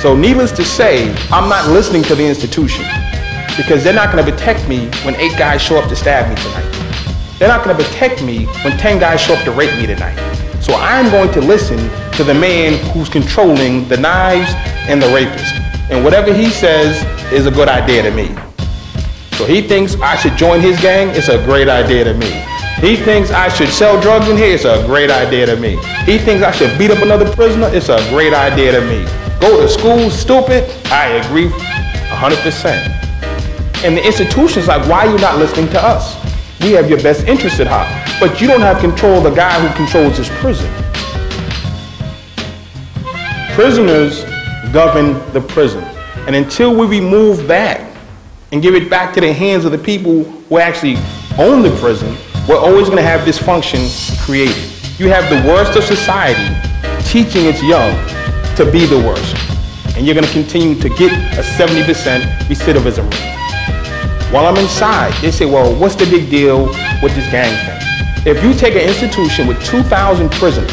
So 0.00 0.16
needless 0.16 0.50
to 0.52 0.64
say, 0.64 1.14
I'm 1.30 1.48
not 1.48 1.68
listening 1.68 2.02
to 2.04 2.16
the 2.16 2.26
institution 2.26 2.84
because 3.56 3.84
they're 3.84 3.94
not 3.94 4.12
going 4.12 4.24
to 4.24 4.30
protect 4.30 4.68
me 4.68 4.88
when 5.04 5.14
eight 5.16 5.38
guys 5.38 5.62
show 5.62 5.78
up 5.78 5.88
to 5.90 5.96
stab 5.96 6.28
me 6.28 6.34
tonight. 6.42 6.76
They're 7.38 7.48
not 7.48 7.64
going 7.64 7.76
to 7.76 7.84
protect 7.84 8.22
me 8.24 8.46
when 8.64 8.76
10 8.78 8.98
guys 8.98 9.20
show 9.20 9.34
up 9.34 9.44
to 9.44 9.52
rape 9.52 9.74
me 9.76 9.86
tonight. 9.86 10.16
So 10.60 10.74
I'm 10.74 11.08
going 11.10 11.30
to 11.34 11.40
listen 11.40 11.78
to 12.14 12.24
the 12.24 12.34
man 12.34 12.74
who's 12.92 13.08
controlling 13.08 13.86
the 13.88 13.96
knives 13.96 14.50
and 14.88 15.00
the 15.00 15.08
rapist. 15.14 15.54
And 15.88 16.02
whatever 16.02 16.34
he 16.34 16.50
says 16.50 17.00
is 17.32 17.46
a 17.46 17.50
good 17.50 17.68
idea 17.68 18.02
to 18.02 18.10
me. 18.10 18.34
So 19.36 19.44
he 19.44 19.60
thinks 19.60 19.96
I 19.96 20.16
should 20.16 20.34
join 20.38 20.62
his 20.62 20.80
gang, 20.80 21.10
it's 21.10 21.28
a 21.28 21.36
great 21.44 21.68
idea 21.68 22.04
to 22.04 22.14
me. 22.14 22.30
He 22.80 22.96
thinks 22.96 23.30
I 23.30 23.48
should 23.48 23.68
sell 23.68 24.00
drugs 24.00 24.28
in 24.28 24.36
here, 24.38 24.54
it's 24.54 24.64
a 24.64 24.82
great 24.86 25.10
idea 25.10 25.44
to 25.44 25.56
me. 25.56 25.76
He 26.06 26.16
thinks 26.16 26.42
I 26.42 26.52
should 26.52 26.78
beat 26.78 26.90
up 26.90 27.02
another 27.02 27.30
prisoner, 27.34 27.68
it's 27.68 27.90
a 27.90 27.98
great 28.08 28.32
idea 28.32 28.72
to 28.72 28.80
me. 28.80 29.04
Go 29.38 29.60
to 29.60 29.68
school, 29.68 30.08
stupid, 30.08 30.64
I 30.86 31.20
agree 31.20 31.48
100%. 31.48 33.84
And 33.84 33.94
the 33.94 34.06
institution's 34.06 34.68
like, 34.68 34.88
why 34.88 35.06
are 35.06 35.12
you 35.12 35.18
not 35.18 35.36
listening 35.36 35.68
to 35.72 35.84
us? 35.84 36.16
We 36.62 36.72
have 36.72 36.88
your 36.88 37.02
best 37.02 37.26
interest 37.26 37.60
at 37.60 37.66
heart. 37.66 37.92
But 38.18 38.40
you 38.40 38.46
don't 38.46 38.62
have 38.62 38.80
control 38.80 39.18
of 39.18 39.24
the 39.24 39.34
guy 39.34 39.60
who 39.60 39.68
controls 39.76 40.16
his 40.16 40.30
prison. 40.40 40.72
Prisoners 43.52 44.24
govern 44.72 45.12
the 45.34 45.44
prison. 45.46 45.84
And 46.26 46.34
until 46.34 46.74
we 46.74 46.86
remove 46.86 47.46
that 47.48 47.95
and 48.52 48.62
give 48.62 48.74
it 48.74 48.88
back 48.88 49.12
to 49.14 49.20
the 49.20 49.32
hands 49.32 49.64
of 49.64 49.72
the 49.72 49.78
people 49.78 50.24
who 50.24 50.58
actually 50.58 50.96
own 51.38 51.62
the 51.62 51.76
prison, 51.80 52.16
we're 52.48 52.58
always 52.58 52.86
going 52.86 52.98
to 52.98 53.02
have 53.02 53.26
dysfunction 53.26 53.82
created. 54.24 54.70
You 54.98 55.08
have 55.08 55.28
the 55.28 55.48
worst 55.48 55.76
of 55.76 55.84
society 55.84 56.54
teaching 57.04 57.46
its 57.46 57.62
young 57.62 57.92
to 58.56 58.70
be 58.70 58.86
the 58.86 58.98
worst. 58.98 59.34
And 59.96 60.06
you're 60.06 60.14
going 60.14 60.26
to 60.26 60.32
continue 60.32 60.74
to 60.80 60.88
get 60.90 61.12
a 61.38 61.42
70% 61.42 62.20
recidivism 62.48 63.10
rate. 63.10 64.32
While 64.32 64.46
I'm 64.46 64.56
inside, 64.56 65.12
they 65.22 65.30
say, 65.30 65.46
well, 65.46 65.74
what's 65.78 65.94
the 65.94 66.04
big 66.06 66.30
deal 66.30 66.66
with 67.02 67.14
this 67.14 67.30
gang 67.30 67.54
thing? 67.66 67.76
If 68.26 68.42
you 68.42 68.54
take 68.54 68.74
an 68.74 68.86
institution 68.86 69.46
with 69.46 69.62
2,000 69.64 70.30
prisoners 70.32 70.70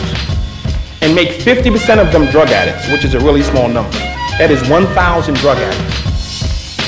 and 1.01 1.15
make 1.15 1.29
50% 1.29 1.99
of 1.99 2.11
them 2.11 2.25
drug 2.31 2.49
addicts, 2.49 2.91
which 2.91 3.05
is 3.05 3.13
a 3.13 3.19
really 3.19 3.43
small 3.43 3.67
number, 3.67 3.97
that 4.37 4.49
is 4.49 4.67
1,000 4.69 5.35
drug 5.35 5.57
addicts. 5.57 6.12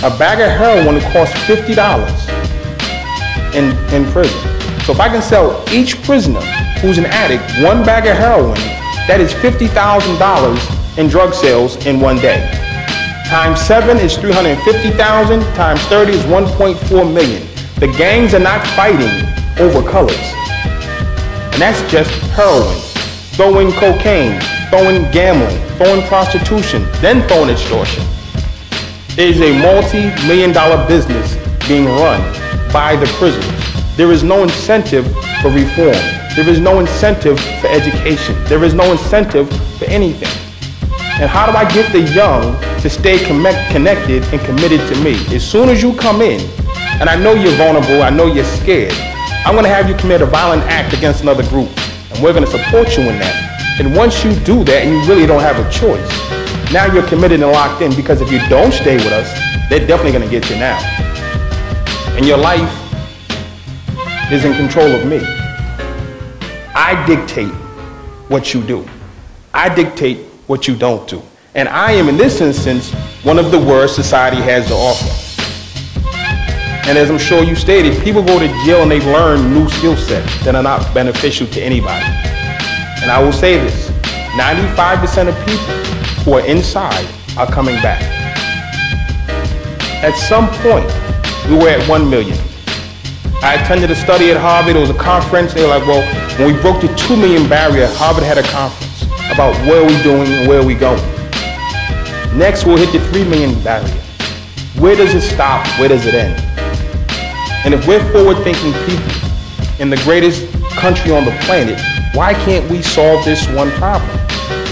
A 0.06 0.10
bag 0.20 0.40
of 0.40 0.52
heroin 0.52 1.02
costs 1.12 1.34
$50 1.50 1.74
in, 3.56 3.76
in 3.92 4.06
prison. 4.12 4.40
So 4.82 4.92
if 4.92 5.00
I 5.00 5.10
can 5.10 5.20
sell 5.20 5.66
each 5.72 6.00
prisoner 6.04 6.42
who's 6.80 7.00
an 7.00 7.08
addict 7.08 7.42
one 7.64 7.84
bag 7.84 8.06
of 8.06 8.16
heroin, 8.16 8.54
that 9.08 9.20
is 9.20 9.34
$50,000 9.34 11.00
in 11.00 11.08
drug 11.08 11.34
sales 11.34 11.84
in 11.88 12.00
one 12.00 12.18
day. 12.18 12.48
Times 13.26 13.60
seven 13.60 13.98
is 13.98 14.16
350,000, 14.16 15.42
times 15.56 15.82
30 15.86 16.12
is 16.12 16.22
1.4 16.26 17.12
million. 17.12 17.42
The 17.80 17.88
gangs 17.98 18.36
are 18.36 18.40
not 18.40 18.62
fighting 18.78 19.10
over 19.60 19.82
colors. 19.82 20.14
And 21.50 21.60
that's 21.60 21.82
just 21.92 22.12
heroin, 22.38 22.78
throwing 23.34 23.72
cocaine, 23.72 24.40
throwing 24.70 25.10
gambling, 25.10 25.58
throwing 25.78 26.04
prostitution, 26.04 26.84
then 27.02 27.28
throwing 27.28 27.50
extortion. 27.50 28.06
It 29.18 29.30
is 29.30 29.40
a 29.40 29.58
multi-million 29.62 30.52
dollar 30.52 30.86
business 30.90 31.38
being 31.70 31.86
run 31.86 32.20
by 32.74 32.98
the 32.98 33.06
prisoners. 33.18 33.96
There 33.96 34.12
is 34.12 34.24
no 34.24 34.44
incentive 34.44 35.06
for 35.42 35.52
reform. 35.52 35.96
There 36.36 36.50
is 36.50 36.60
no 36.60 36.82
incentive 36.82 37.40
for 37.62 37.68
education. 37.68 38.36
There 38.50 38.62
is 38.66 38.74
no 38.74 38.92
incentive 38.92 39.48
for 39.80 39.86
anything. 39.86 40.28
And 41.22 41.30
how 41.30 41.50
do 41.50 41.56
I 41.56 41.64
get 41.74 41.94
the 41.94 42.02
young 42.02 42.60
to 42.82 42.90
stay 42.90 43.18
connect, 43.24 43.72
connected 43.72 44.22
and 44.34 44.42
committed 44.42 44.82
to 44.94 45.02
me? 45.02 45.14
As 45.34 45.50
soon 45.50 45.70
as 45.70 45.82
you 45.82 45.96
come 45.96 46.22
in, 46.22 46.42
and 47.00 47.08
I 47.08 47.16
know 47.16 47.36
you're 47.36 47.56
vulnerable, 47.56 48.04
I 48.04 48.10
know 48.10 48.26
you're 48.26 48.44
scared, 48.44 48.92
I'm 49.46 49.54
going 49.54 49.64
to 49.64 49.70
have 49.70 49.88
you 49.88 49.96
commit 49.96 50.24
a 50.24 50.26
violent 50.26 50.64
act 50.64 50.94
against 50.94 51.22
another 51.22 51.48
group. 51.48 51.70
And 52.12 52.22
we're 52.22 52.34
going 52.34 52.44
to 52.44 52.52
support 52.52 52.98
you 52.98 53.04
in 53.04 53.18
that. 53.20 53.80
And 53.80 53.96
once 53.96 54.26
you 54.26 54.36
do 54.42 54.66
that 54.66 54.84
and 54.84 54.92
you 54.92 55.08
really 55.08 55.26
don't 55.26 55.40
have 55.40 55.58
a 55.58 55.72
choice, 55.72 56.12
now 56.76 56.94
you're 56.94 57.08
committed 57.08 57.42
and 57.42 57.50
locked 57.54 57.82
in 57.82 57.96
because 57.96 58.20
if 58.20 58.30
you 58.30 58.38
don't 58.50 58.74
stay 58.74 58.98
with 58.98 59.14
us, 59.14 59.32
they're 59.70 59.88
definitely 59.88 60.12
going 60.12 60.26
to 60.26 60.30
get 60.30 60.50
you 60.50 60.58
now. 60.58 60.78
And 62.18 62.26
your 62.26 62.38
life 62.38 62.70
is 64.30 64.44
in 64.44 64.54
control 64.56 64.92
of 64.92 65.08
me. 65.08 65.20
I 66.76 67.02
dictate 67.08 67.54
what 68.28 68.54
you 68.54 68.62
do. 68.62 68.86
I 69.54 69.74
dictate 69.74 70.18
what 70.48 70.68
you 70.68 70.76
don't 70.76 71.08
do. 71.08 71.22
And 71.54 71.70
I 71.70 71.94
am, 71.94 72.10
in 72.10 72.18
this 72.18 72.42
instance, 72.42 72.92
one 73.24 73.40
of 73.40 73.52
the 73.52 73.60
worst 73.60 73.96
society 73.96 74.42
has 74.42 74.68
to 74.68 74.74
offer. 74.74 75.08
And 76.90 76.98
as 76.98 77.10
I'm 77.10 77.18
sure 77.18 77.42
you 77.42 77.56
stated, 77.56 78.04
people 78.04 78.22
go 78.22 78.38
to 78.38 78.48
jail 78.66 78.82
and 78.82 78.92
they 78.92 79.00
learn 79.00 79.54
new 79.54 79.70
skill 79.70 79.96
sets 79.96 80.44
that 80.44 80.56
are 80.56 80.64
not 80.64 80.94
beneficial 80.94 81.48
to 81.48 81.62
anybody. 81.62 82.04
And 83.02 83.10
I 83.10 83.24
will 83.24 83.32
say 83.32 83.60
this, 83.60 83.90
95% 84.36 85.30
of 85.30 85.48
people 85.48 85.85
who 86.26 86.34
are 86.34 86.46
inside 86.46 87.08
are 87.38 87.46
coming 87.46 87.76
back. 87.84 88.02
At 90.04 90.18
some 90.18 90.50
point, 90.66 90.90
we 91.48 91.56
were 91.56 91.70
at 91.70 91.88
1 91.88 92.10
million. 92.10 92.38
I 93.44 93.62
attended 93.62 93.92
a 93.92 93.96
study 93.96 94.32
at 94.32 94.38
Harvard, 94.38 94.76
it 94.76 94.80
was 94.80 94.90
a 94.90 94.98
conference, 94.98 95.54
they 95.54 95.62
were 95.62 95.70
like, 95.70 95.86
well, 95.86 96.02
when 96.40 96.54
we 96.54 96.60
broke 96.62 96.82
the 96.82 96.94
2 96.96 97.16
million 97.16 97.48
barrier, 97.48 97.88
Harvard 97.92 98.24
had 98.24 98.40
a 98.40 98.44
conference 98.50 99.04
about 99.32 99.54
where 99.68 99.86
we 99.86 100.02
doing 100.02 100.26
and 100.26 100.50
where 100.50 100.62
are 100.62 100.66
we 100.66 100.74
going. 100.74 101.02
Next, 102.36 102.66
we'll 102.66 102.78
hit 102.78 102.92
the 102.92 103.00
3 103.12 103.24
million 103.26 103.64
barrier. 103.64 104.02
Where 104.80 104.96
does 104.96 105.14
it 105.14 105.22
stop? 105.22 105.66
Where 105.80 105.90
does 105.90 106.08
it 106.08 106.16
end? 106.16 106.42
And 107.66 107.74
if 107.74 107.88
we're 107.88 108.04
forward-thinking 108.12 108.74
people 108.86 109.14
in 109.80 109.92
the 109.92 110.02
greatest 110.04 110.52
country 110.72 111.12
on 111.12 111.24
the 111.24 111.38
planet, 111.46 111.80
why 112.16 112.34
can't 112.34 112.70
we 112.70 112.82
solve 112.82 113.24
this 113.24 113.48
one 113.50 113.70
problem? 113.72 114.10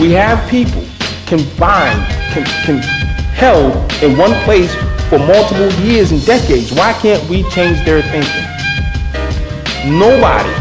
We 0.02 0.12
have 0.14 0.50
people 0.50 0.84
combined, 1.38 2.06
can, 2.32 2.46
can, 2.64 2.78
held 3.34 3.74
in 4.04 4.16
one 4.16 4.34
place 4.44 4.72
for 5.10 5.18
multiple 5.18 5.72
years 5.82 6.12
and 6.12 6.24
decades. 6.28 6.72
Why 6.72 6.94
can't 6.94 7.28
we 7.28 7.42
change 7.50 7.84
their 7.86 8.04
thinking? 8.04 8.46
Nobody 9.98 10.54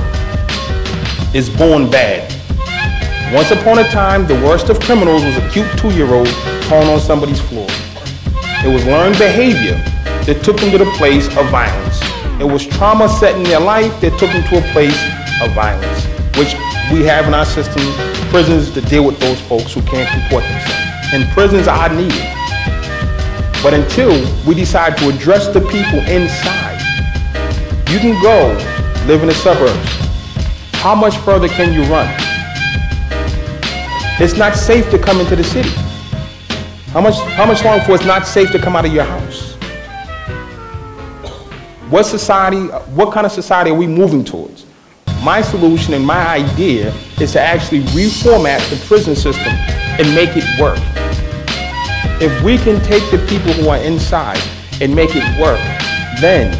is 1.37 1.51
born 1.51 1.91
bad. 1.91 2.25
Once 3.35 3.51
upon 3.51 3.81
a 3.81 3.85
time, 3.91 4.27
the 4.27 4.35
worst 4.37 4.71
of 4.71 4.81
criminals 4.81 5.23
was 5.25 5.37
a 5.37 5.51
cute 5.51 5.69
two-year-old 5.79 6.29
falling 6.65 6.89
on 6.89 7.01
somebody's 7.01 7.41
floor. 7.41 7.69
It 8.65 8.73
was 8.73 8.85
learned 8.87 9.19
behavior 9.19 9.77
that 10.25 10.41
took 10.43 10.57
them 10.57 10.71
to 10.71 10.79
the 10.79 10.91
place 10.97 11.27
of 11.37 11.51
violence. 11.51 12.01
It 12.41 12.51
was 12.51 12.67
trauma 12.67 13.11
set 13.11 13.37
in 13.37 13.43
their 13.43 13.61
life 13.61 14.01
that 14.01 14.19
took 14.19 14.31
them 14.33 14.43
to 14.49 14.59
a 14.59 14.73
place 14.73 14.99
of 15.43 15.53
violence, 15.53 16.07
which 16.37 16.55
we 16.92 17.05
have 17.05 17.27
in 17.27 17.35
our 17.35 17.45
system, 17.45 17.83
prisons 18.31 18.71
to 18.73 18.81
deal 18.81 19.05
with 19.05 19.18
those 19.21 19.40
folks 19.42 19.73
who 19.75 19.83
can't 19.83 20.09
comport 20.09 20.45
themselves. 20.45 21.12
And 21.12 21.29
prisons 21.31 21.68
are 21.68 21.88
needed. 21.88 22.29
But 23.62 23.75
until 23.75 24.11
we 24.47 24.55
decide 24.55 24.97
to 24.99 25.09
address 25.09 25.49
the 25.49 25.61
people 25.61 26.01
inside, 26.09 26.81
you 27.90 27.99
can 27.99 28.21
go 28.23 28.49
live 29.07 29.23
in 29.23 29.29
the 29.29 29.35
suburbs. 29.35 29.79
How 30.81 30.95
much 30.95 31.16
further 31.18 31.49
can 31.49 31.73
you 31.73 31.83
run? 31.92 32.09
It's 34.21 34.37
not 34.37 34.55
safe 34.55 34.90
to 34.90 34.99
come 34.99 35.21
into 35.21 35.37
the 35.37 35.45
city. 35.45 35.71
How 36.90 37.01
much, 37.01 37.14
how 37.37 37.47
much 37.47 37.64
longer 37.64 37.81
before 37.81 37.97
it's 37.97 38.05
not 38.05 38.27
safe 38.27 38.51
to 38.53 38.59
come 38.59 38.75
out 38.77 38.85
of 38.85 38.92
your 38.92 39.05
house? 39.05 39.55
What 41.88 42.05
society, 42.05 42.66
what 42.95 43.12
kind 43.12 43.27
of 43.27 43.33
society 43.33 43.71
are 43.71 43.75
we 43.75 43.87
moving 43.87 44.25
towards? 44.25 44.66
My 45.23 45.41
solution 45.41 45.95
and 45.95 46.05
my 46.05 46.27
idea 46.27 46.93
is 47.21 47.31
to 47.33 47.41
actually 47.41 47.83
reformat 47.95 48.59
the 48.71 48.87
prison 48.87 49.15
system 49.15 49.53
and 49.53 50.13
make 50.17 50.31
it 50.35 50.43
work. 50.61 50.81
If 52.21 52.43
we 52.43 52.59
can 52.59 52.83
take 52.83 53.09
the 53.13 53.25
people 53.29 53.53
who 53.53 53.69
are 53.69 53.79
inside 53.79 54.43
and 54.81 54.93
make 54.93 55.11
it 55.13 55.23
work, 55.41 55.61
then 56.21 56.51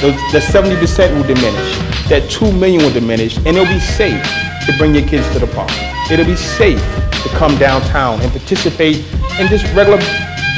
the, 0.00 0.12
the 0.30 0.38
70% 0.38 1.16
will 1.16 1.26
diminish, 1.26 1.78
that 2.08 2.30
2 2.30 2.52
million 2.52 2.80
will 2.80 2.92
diminish, 2.92 3.38
and 3.38 3.48
it'll 3.48 3.66
be 3.66 3.80
safe 3.80 4.22
to 4.66 4.74
bring 4.78 4.94
your 4.94 5.06
kids 5.08 5.28
to 5.32 5.40
the 5.40 5.48
park. 5.48 5.72
It'll 6.12 6.24
be 6.24 6.36
safe 6.36 6.78
to 7.10 7.28
come 7.30 7.58
downtown 7.58 8.20
and 8.20 8.30
participate 8.30 8.98
in 9.40 9.48
just 9.48 9.64
regular 9.74 9.98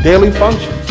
daily 0.03 0.31
functions. 0.33 0.85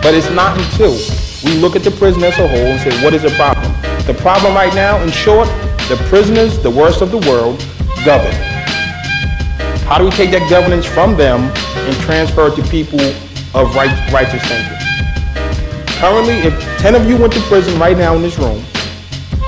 But 0.00 0.14
it's 0.14 0.30
not 0.30 0.56
until 0.56 0.96
we 1.44 1.60
look 1.60 1.76
at 1.76 1.82
the 1.82 1.90
prison 1.90 2.24
as 2.24 2.38
a 2.38 2.48
whole 2.48 2.56
and 2.56 2.80
say, 2.80 3.04
what 3.04 3.12
is 3.12 3.20
the 3.20 3.30
problem? 3.36 3.83
The 4.06 4.12
problem 4.20 4.54
right 4.54 4.74
now, 4.74 5.02
in 5.02 5.10
short, 5.10 5.48
the 5.88 5.96
prisoners, 6.10 6.58
the 6.58 6.68
worst 6.68 7.00
of 7.00 7.10
the 7.10 7.16
world, 7.24 7.58
govern. 8.04 8.34
How 9.88 9.96
do 9.96 10.04
we 10.04 10.10
take 10.10 10.30
that 10.32 10.44
governance 10.50 10.84
from 10.84 11.16
them 11.16 11.40
and 11.40 11.96
transfer 12.04 12.48
it 12.48 12.56
to 12.56 12.62
people 12.68 13.00
of 13.56 13.74
right, 13.74 13.88
righteous 14.12 14.44
thinking? 14.44 14.76
Currently, 15.96 16.34
if 16.44 16.52
10 16.80 16.94
of 16.96 17.08
you 17.08 17.16
went 17.16 17.32
to 17.32 17.40
prison 17.48 17.80
right 17.80 17.96
now 17.96 18.14
in 18.14 18.20
this 18.20 18.38
room, 18.38 18.62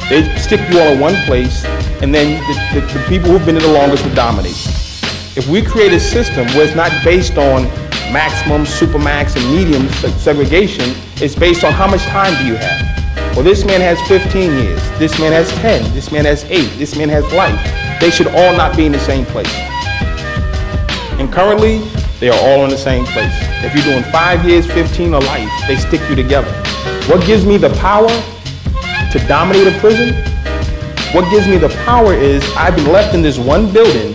they 0.09 0.25
stick 0.39 0.61
you 0.73 0.81
all 0.81 0.93
in 0.93 1.01
one 1.01 1.17
place, 1.27 1.67
and 2.01 2.15
then 2.15 2.41
the, 2.73 2.81
the, 2.81 2.87
the 2.97 3.05
people 3.09 3.29
who've 3.29 3.45
been 3.45 3.57
in 3.57 3.63
the 3.63 3.73
longest 3.73 4.05
would 4.07 4.15
dominate. 4.15 4.57
If 5.37 5.49
we 5.49 5.61
create 5.61 5.93
a 5.93 6.01
system 6.01 6.47
where 6.57 6.65
it's 6.65 6.75
not 6.75 6.93
based 7.05 7.37
on 7.37 7.65
maximum, 8.09 8.65
supermax, 8.65 9.37
and 9.37 9.45
medium 9.55 9.87
segregation, 10.17 10.97
it's 11.17 11.35
based 11.35 11.63
on 11.63 11.73
how 11.73 11.91
much 11.91 12.05
time 12.05 12.33
do 12.41 12.49
you 12.49 12.57
have. 12.57 13.06
Well, 13.37 13.45
this 13.45 13.67
man 13.67 13.83
has 13.83 14.01
15 14.09 14.51
years, 14.51 14.81
this 14.99 15.21
man 15.21 15.31
has 15.31 15.53
10, 15.61 15.93
this 15.93 16.11
man 16.11 16.25
has 16.25 16.45
8, 16.45 16.79
this 16.79 16.97
man 16.97 17.11
has 17.11 17.23
life. 17.35 17.61
They 18.01 18.09
should 18.09 18.29
all 18.29 18.57
not 18.57 18.75
be 18.75 18.87
in 18.87 18.93
the 18.93 18.99
same 18.99 19.27
place. 19.27 19.53
And 21.21 21.31
currently, 21.31 21.81
they 22.19 22.31
are 22.31 22.39
all 22.49 22.65
in 22.65 22.71
the 22.71 22.79
same 22.79 23.05
place. 23.05 23.35
If 23.63 23.75
you're 23.75 23.85
doing 23.85 24.11
5 24.11 24.49
years, 24.49 24.65
15, 24.65 25.13
or 25.13 25.21
life, 25.21 25.51
they 25.69 25.77
stick 25.77 26.01
you 26.09 26.17
together. 26.17 26.51
What 27.13 27.27
gives 27.27 27.45
me 27.45 27.59
the 27.59 27.69
power 27.77 28.09
to 28.09 29.19
dominate 29.29 29.67
a 29.67 29.79
prison? 29.81 30.15
What 31.13 31.31
gives 31.31 31.47
me 31.47 31.59
the 31.59 31.77
power 31.85 32.15
is 32.15 32.43
I've 32.57 32.75
been 32.75 32.91
left 32.91 33.15
in 33.15 33.21
this 33.21 33.39
one 33.39 33.71
building 33.71 34.15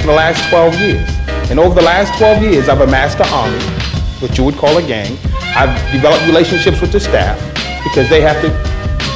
for 0.00 0.06
the 0.08 0.18
last 0.18 0.50
12 0.50 0.80
years. 0.80 1.08
And 1.48 1.60
over 1.60 1.76
the 1.76 1.86
last 1.86 2.18
12 2.18 2.42
years, 2.42 2.68
I've 2.68 2.80
amassed 2.80 3.20
an 3.20 3.28
army, 3.30 3.62
what 4.18 4.36
you 4.36 4.42
would 4.42 4.56
call 4.56 4.78
a 4.78 4.82
gang. 4.82 5.16
I've 5.54 5.70
developed 5.92 6.26
relationships 6.26 6.80
with 6.80 6.90
the 6.90 6.98
staff 6.98 7.51
because 7.84 8.08
they 8.08 8.20
have 8.20 8.40
to 8.42 8.48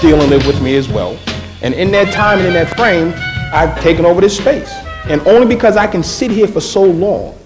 deal 0.01 0.21
and 0.21 0.31
live 0.31 0.47
with 0.47 0.61
me 0.63 0.77
as 0.77 0.89
well. 0.89 1.19
And 1.63 1.75
in 1.75 1.91
that 1.93 2.13
time 2.13 2.39
and 2.39 2.49
in 2.49 2.55
that 2.55 2.77
frame, 2.77 3.13
I've 3.53 3.81
taken 3.81 4.05
over 4.05 4.21
this 4.21 4.37
space. 4.37 4.73
And 5.09 5.21
only 5.27 5.47
because 5.47 5.77
I 5.77 5.87
can 5.87 6.03
sit 6.03 6.31
here 6.31 6.49
for 6.49 6.61
so 6.61 6.83
long, 6.83 7.37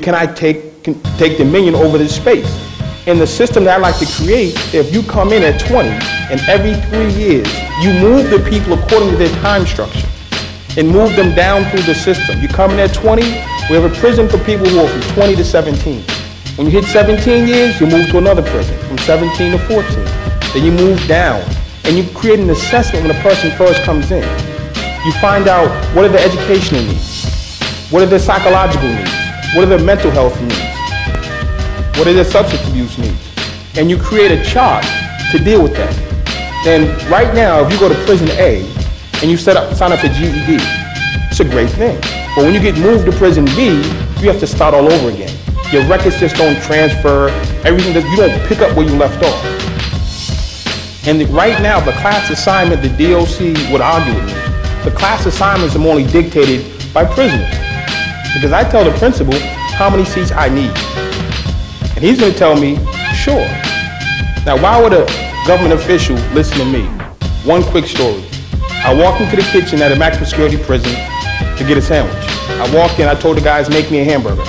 can 0.00 0.14
I 0.14 0.26
take, 0.26 0.84
can 0.84 1.00
take 1.16 1.38
dominion 1.38 1.74
over 1.74 1.98
this 1.98 2.14
space. 2.14 2.46
In 3.06 3.18
the 3.18 3.26
system 3.26 3.64
that 3.64 3.78
I 3.78 3.80
like 3.80 3.98
to 3.98 4.06
create, 4.06 4.54
if 4.74 4.92
you 4.92 5.02
come 5.02 5.32
in 5.32 5.42
at 5.42 5.60
20 5.60 5.88
and 5.88 6.40
every 6.48 6.74
three 6.90 7.12
years 7.14 7.46
you 7.82 7.92
move 8.00 8.30
the 8.30 8.44
people 8.50 8.72
according 8.72 9.10
to 9.10 9.16
their 9.16 9.34
time 9.40 9.64
structure 9.64 10.08
and 10.76 10.88
move 10.88 11.14
them 11.16 11.34
down 11.34 11.64
through 11.70 11.82
the 11.82 11.94
system. 11.94 12.40
You 12.40 12.48
come 12.48 12.72
in 12.72 12.80
at 12.80 12.92
20, 12.92 13.22
we 13.22 13.76
have 13.76 13.84
a 13.84 13.94
prison 14.00 14.28
for 14.28 14.38
people 14.38 14.66
who 14.66 14.80
are 14.80 14.88
from 14.88 15.00
20 15.14 15.36
to 15.36 15.44
17. 15.44 16.04
When 16.56 16.66
you 16.66 16.72
hit 16.72 16.86
17 16.86 17.46
years, 17.46 17.78
you 17.78 17.86
move 17.86 18.08
to 18.08 18.16
another 18.16 18.40
prison 18.40 18.78
from 18.88 18.96
17 18.96 19.52
to 19.52 19.58
14. 19.58 19.84
Then 20.54 20.64
you 20.64 20.72
move 20.72 20.98
down 21.06 21.44
and 21.84 21.98
you 21.98 22.08
create 22.14 22.40
an 22.40 22.48
assessment 22.48 23.06
when 23.06 23.14
a 23.14 23.20
person 23.20 23.50
first 23.58 23.82
comes 23.82 24.10
in. 24.10 24.22
You 25.04 25.12
find 25.20 25.48
out 25.48 25.68
what 25.94 26.06
are 26.06 26.08
their 26.08 26.26
educational 26.26 26.80
needs, 26.80 27.60
what 27.90 28.02
are 28.02 28.06
their 28.06 28.18
psychological 28.18 28.88
needs, 28.88 29.12
what 29.54 29.64
are 29.64 29.66
their 29.66 29.84
mental 29.84 30.10
health 30.10 30.32
needs, 30.40 31.98
what 31.98 32.08
are 32.08 32.14
their 32.14 32.24
substance 32.24 32.66
abuse 32.70 32.96
needs, 32.96 33.20
and 33.76 33.90
you 33.90 33.98
create 33.98 34.32
a 34.32 34.42
chart 34.42 34.82
to 35.32 35.38
deal 35.38 35.62
with 35.62 35.74
that. 35.74 35.92
Then 36.64 36.88
right 37.10 37.34
now, 37.34 37.66
if 37.66 37.70
you 37.70 37.78
go 37.78 37.90
to 37.90 38.04
prison 38.06 38.30
A 38.30 38.64
and 39.20 39.30
you 39.30 39.36
set 39.36 39.58
up, 39.58 39.74
sign 39.74 39.92
up 39.92 39.98
for 39.98 40.08
GED, 40.08 40.56
it's 41.28 41.40
a 41.40 41.44
great 41.44 41.68
thing. 41.68 42.00
But 42.34 42.46
when 42.46 42.54
you 42.54 42.60
get 42.60 42.78
moved 42.78 43.04
to 43.04 43.12
prison 43.12 43.44
B, 43.44 43.76
you 44.22 44.30
have 44.32 44.40
to 44.40 44.46
start 44.46 44.72
all 44.72 44.90
over 44.90 45.10
again. 45.10 45.36
Your 45.72 45.84
records 45.86 46.18
just 46.20 46.36
don't 46.36 46.60
transfer. 46.62 47.28
Everything 47.64 47.92
that 47.94 48.08
you 48.10 48.16
don't 48.16 48.48
pick 48.48 48.60
up 48.60 48.76
where 48.76 48.86
you 48.86 48.94
left 48.96 49.22
off. 49.24 49.44
And 51.08 51.20
the- 51.20 51.26
right 51.26 51.60
now, 51.60 51.80
the 51.80 51.92
class 51.92 52.30
assignment, 52.30 52.82
the 52.82 52.88
DOC 52.88 53.54
would 53.72 53.80
argue 53.80 54.14
with 54.14 54.26
me. 54.26 54.34
The 54.84 54.92
class 54.92 55.26
assignments 55.26 55.74
are 55.74 55.80
only 55.86 56.04
dictated 56.04 56.64
by 56.94 57.04
prisoners. 57.04 57.52
Because 58.32 58.52
I 58.52 58.62
tell 58.62 58.84
the 58.84 58.92
principal 58.98 59.34
how 59.74 59.90
many 59.90 60.04
seats 60.04 60.30
I 60.30 60.48
need. 60.48 60.70
And 61.96 62.04
he's 62.04 62.20
going 62.20 62.32
to 62.32 62.38
tell 62.38 62.54
me, 62.54 62.78
sure. 63.14 63.46
Now, 64.46 64.56
why 64.62 64.80
would 64.80 64.92
a 64.92 65.04
government 65.46 65.74
official 65.74 66.16
listen 66.32 66.58
to 66.58 66.64
me? 66.64 66.84
One 67.44 67.64
quick 67.64 67.86
story. 67.86 68.24
I 68.84 68.94
walked 68.94 69.20
into 69.20 69.36
the 69.36 69.42
kitchen 69.42 69.82
at 69.82 69.90
a 69.90 69.96
maximum 69.96 70.26
security 70.26 70.58
prison 70.58 70.94
to 71.56 71.64
get 71.64 71.76
a 71.76 71.82
sandwich. 71.82 72.14
I 72.60 72.72
walked 72.72 73.00
in, 73.00 73.08
I 73.08 73.14
told 73.14 73.36
the 73.36 73.40
guys, 73.40 73.68
make 73.68 73.90
me 73.90 74.00
a 74.00 74.04
hamburger. 74.04 74.44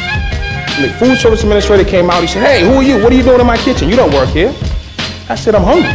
The 0.77 0.89
food 0.99 1.17
service 1.17 1.41
administrator 1.41 1.83
came 1.83 2.11
out, 2.11 2.21
he 2.21 2.27
said, 2.27 2.45
hey, 2.45 2.61
who 2.63 2.75
are 2.75 2.83
you? 2.83 3.01
What 3.01 3.11
are 3.11 3.15
you 3.15 3.23
doing 3.23 3.39
in 3.39 3.47
my 3.47 3.57
kitchen? 3.57 3.89
You 3.89 3.95
don't 3.95 4.13
work 4.13 4.29
here. 4.29 4.53
I 5.27 5.33
said, 5.33 5.55
I'm 5.55 5.63
hungry. 5.63 5.89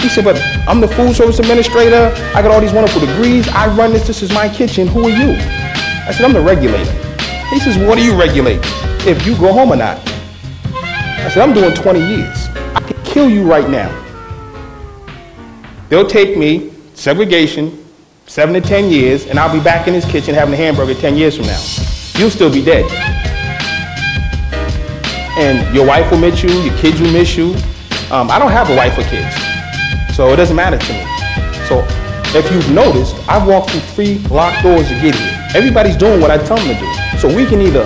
He 0.00 0.08
said, 0.08 0.24
but 0.24 0.40
I'm 0.66 0.80
the 0.80 0.88
food 0.88 1.14
service 1.14 1.38
administrator. 1.38 2.10
I 2.34 2.40
got 2.40 2.50
all 2.50 2.58
these 2.58 2.72
wonderful 2.72 3.00
degrees. 3.04 3.46
I 3.48 3.66
run 3.76 3.92
this. 3.92 4.06
This 4.06 4.22
is 4.22 4.32
my 4.32 4.48
kitchen. 4.48 4.88
Who 4.88 5.04
are 5.04 5.10
you? 5.10 5.36
I 5.36 6.12
said, 6.12 6.24
I'm 6.24 6.32
the 6.32 6.40
regulator. 6.40 6.90
He 7.50 7.60
says, 7.60 7.76
what 7.76 7.98
do 7.98 8.02
you 8.04 8.18
regulate? 8.18 8.60
If 9.06 9.26
you 9.26 9.36
go 9.36 9.52
home 9.52 9.70
or 9.70 9.76
not. 9.76 9.98
I 10.74 11.28
said, 11.28 11.42
I'm 11.46 11.52
doing 11.52 11.74
20 11.74 12.00
years. 12.00 12.48
I 12.74 12.80
could 12.80 13.04
kill 13.04 13.28
you 13.28 13.46
right 13.46 13.68
now. 13.68 13.90
They'll 15.90 16.06
take 16.06 16.38
me, 16.38 16.72
segregation, 16.94 17.84
seven 18.26 18.54
to 18.54 18.62
10 18.62 18.90
years, 18.90 19.26
and 19.26 19.38
I'll 19.38 19.52
be 19.52 19.62
back 19.62 19.88
in 19.88 19.92
this 19.92 20.10
kitchen 20.10 20.34
having 20.34 20.54
a 20.54 20.56
hamburger 20.56 20.94
10 20.94 21.18
years 21.18 21.36
from 21.36 21.44
now. 21.48 21.62
You'll 22.18 22.30
still 22.30 22.50
be 22.50 22.64
dead. 22.64 23.21
And 25.38 25.74
your 25.74 25.86
wife 25.86 26.10
will 26.10 26.18
miss 26.18 26.42
you, 26.42 26.50
your 26.50 26.76
kids 26.78 27.00
will 27.00 27.10
miss 27.10 27.36
you. 27.36 27.54
Um, 28.10 28.30
I 28.30 28.38
don't 28.38 28.52
have 28.52 28.68
a 28.68 28.76
wife 28.76 28.98
or 28.98 29.04
kids, 29.04 29.34
so 30.14 30.30
it 30.32 30.36
doesn't 30.36 30.54
matter 30.54 30.76
to 30.76 30.92
me. 30.92 31.06
So 31.66 31.82
if 32.36 32.50
you've 32.52 32.70
noticed, 32.70 33.16
I've 33.28 33.48
walked 33.48 33.70
through 33.70 33.80
three 33.96 34.18
locked 34.28 34.62
doors 34.62 34.88
to 34.88 34.94
get 35.00 35.14
here. 35.14 35.48
Everybody's 35.54 35.96
doing 35.96 36.20
what 36.20 36.30
I 36.30 36.36
tell 36.36 36.56
them 36.56 36.68
to 36.68 36.78
do. 36.78 37.18
So 37.18 37.34
we 37.34 37.46
can 37.46 37.62
either 37.62 37.84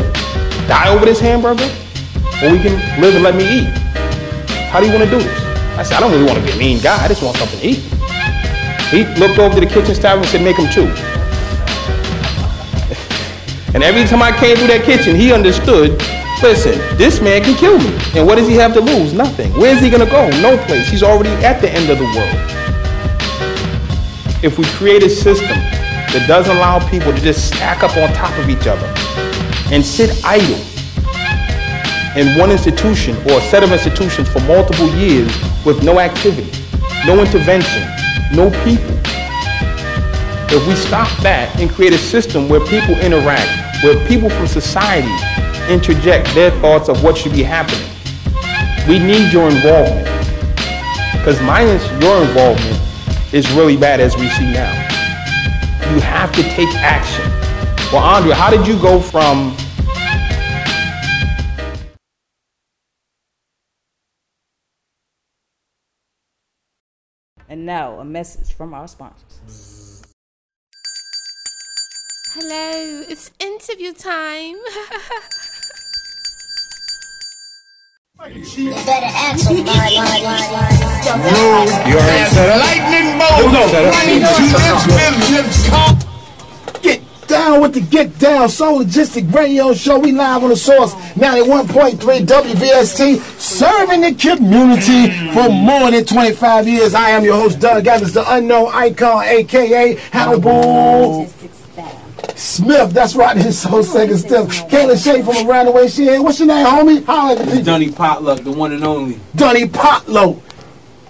die 0.66 0.88
over 0.88 1.04
this 1.04 1.20
hamburger, 1.20 1.70
or 2.42 2.50
we 2.50 2.58
can 2.58 2.74
live 3.00 3.14
and 3.14 3.22
let 3.22 3.36
me 3.36 3.44
eat. 3.44 3.68
How 4.70 4.80
do 4.80 4.86
you 4.86 4.92
want 4.92 5.04
to 5.04 5.10
do 5.10 5.18
this? 5.22 5.40
I 5.78 5.82
said, 5.82 5.98
I 5.98 6.00
don't 6.00 6.10
really 6.10 6.24
want 6.24 6.38
to 6.38 6.44
be 6.44 6.52
a 6.52 6.56
mean 6.56 6.80
guy. 6.82 7.00
I 7.02 7.06
just 7.06 7.22
want 7.22 7.36
something 7.36 7.60
to 7.60 7.66
eat. 7.66 7.78
He 8.90 9.04
looked 9.20 9.38
over 9.38 9.54
to 9.54 9.60
the 9.60 9.66
kitchen 9.66 9.94
staff 9.94 10.16
and 10.16 10.26
said, 10.26 10.42
make 10.42 10.56
them 10.56 10.68
two. 10.72 10.86
and 13.74 13.84
every 13.84 14.04
time 14.04 14.22
I 14.22 14.32
came 14.38 14.56
through 14.56 14.68
that 14.68 14.84
kitchen, 14.84 15.14
he 15.14 15.32
understood, 15.32 16.00
listen, 16.42 16.78
this 16.96 17.20
man 17.20 17.42
can 17.42 17.56
kill 17.56 17.78
me. 17.78 17.98
And 18.14 18.26
what 18.26 18.36
does 18.36 18.48
he 18.48 18.54
have 18.54 18.74
to 18.74 18.80
lose? 18.80 19.12
Nothing. 19.12 19.52
Where's 19.52 19.80
he 19.80 19.90
going 19.90 20.04
to 20.04 20.10
go? 20.10 20.28
No 20.40 20.56
place. 20.64 20.88
He's 20.88 21.02
already 21.02 21.30
at 21.44 21.60
the 21.60 21.70
end 21.70 21.90
of 21.90 21.98
the 21.98 22.04
world. 22.04 22.56
If 24.44 24.58
we 24.58 24.64
create 24.76 25.02
a 25.02 25.08
system 25.08 25.56
that 26.12 26.24
doesn't 26.28 26.56
allow 26.56 26.78
people 26.90 27.12
to 27.12 27.20
just 27.20 27.48
stack 27.48 27.82
up 27.82 27.96
on 27.96 28.12
top 28.14 28.36
of 28.38 28.48
each 28.48 28.66
other 28.66 28.86
and 29.72 29.84
sit 29.84 30.24
idle 30.24 30.60
in 32.16 32.38
one 32.38 32.50
institution 32.50 33.16
or 33.28 33.38
a 33.38 33.42
set 33.42 33.62
of 33.62 33.72
institutions 33.72 34.28
for 34.28 34.40
multiple 34.40 34.88
years 34.96 35.32
with 35.64 35.82
no 35.82 36.00
activity, 36.00 36.50
no 37.06 37.20
intervention, 37.20 37.82
no 38.32 38.50
people. 38.64 38.96
If 40.48 40.66
we 40.68 40.74
stop 40.76 41.10
that 41.22 41.54
and 41.58 41.70
create 41.70 41.92
a 41.92 41.98
system 41.98 42.48
where 42.48 42.60
people 42.60 42.94
interact, 43.00 43.82
where 43.82 44.06
people 44.06 44.30
from 44.30 44.46
society 44.46 45.12
interject 45.70 46.32
their 46.34 46.50
thoughts 46.60 46.88
of 46.88 47.02
what 47.02 47.16
should 47.16 47.32
be 47.32 47.42
happening, 47.42 47.88
we 48.88 48.98
need 48.98 49.32
your 49.32 49.48
involvement. 49.48 50.06
Because 51.12 51.40
minus 51.42 51.84
your 52.02 52.22
involvement 52.22 52.80
is 53.32 53.50
really 53.52 53.76
bad 53.76 54.00
as 54.00 54.16
we 54.16 54.28
see 54.30 54.52
now. 54.52 54.72
You 55.92 56.00
have 56.00 56.32
to 56.32 56.42
take 56.42 56.68
action. 56.76 57.24
Well, 57.92 58.02
Andre, 58.02 58.32
how 58.32 58.50
did 58.50 58.66
you 58.66 58.80
go 58.80 59.00
from 59.00 59.56
And 67.48 67.64
now, 67.64 68.00
a 68.00 68.04
message 68.04 68.54
from 68.54 68.74
our 68.74 68.88
sponsors. 68.88 70.02
Hello, 72.34 73.04
it's 73.08 73.30
interview 73.38 73.92
time. 73.92 74.56
You 78.26 78.70
better 78.70 79.06
ask 79.06 79.44
somebody. 79.44 79.94
You 79.94 80.00
already 81.96 82.26
said 82.34 82.48
it. 82.50 82.58
Lightning 82.58 83.18
bolt. 83.20 83.54
Get 86.82 87.00
down. 87.28 87.60
with 87.60 87.74
the 87.74 87.80
Get 87.82 88.18
Down 88.18 88.48
Soul 88.48 88.82
Logistic 88.82 89.32
Radio 89.32 89.72
Show. 89.74 90.00
We 90.00 90.10
live 90.10 90.42
on 90.42 90.50
the 90.50 90.56
source 90.56 90.94
91.3 91.14 92.26
WVST, 92.26 93.20
serving 93.38 94.00
the 94.00 94.14
community 94.14 95.12
for 95.32 95.48
more 95.48 95.92
than 95.92 96.04
25 96.04 96.66
years. 96.66 96.94
I 96.94 97.10
am 97.10 97.22
your 97.22 97.36
host, 97.36 97.60
Doug 97.60 97.86
Evans, 97.86 98.12
the 98.12 98.24
unknown 98.34 98.72
icon, 98.72 99.22
aka 99.24 99.94
Hannibal 100.10 101.28
Smith. 102.36 102.92
That's 102.92 103.16
right, 103.16 103.36
his 103.36 103.58
soul 103.58 103.82
second 103.82 104.18
step. 104.18 104.46
Kayla 104.46 105.02
Shea 105.02 105.22
from 105.22 105.48
around 105.48 105.66
the 105.66 105.72
way 105.72 105.88
she 105.88 106.08
is. 106.08 106.20
What's 106.20 106.38
your 106.38 106.48
name, 106.48 106.66
homie? 106.66 107.04
Holla 107.04 107.32
at 107.32 107.38
the 107.38 107.44
people. 107.44 107.62
Dunny 107.64 107.90
Potluck, 107.90 108.40
the 108.40 108.52
one 108.52 108.72
and 108.72 108.84
only. 108.84 109.18
Dunny 109.34 109.66
Potluck. 109.68 110.36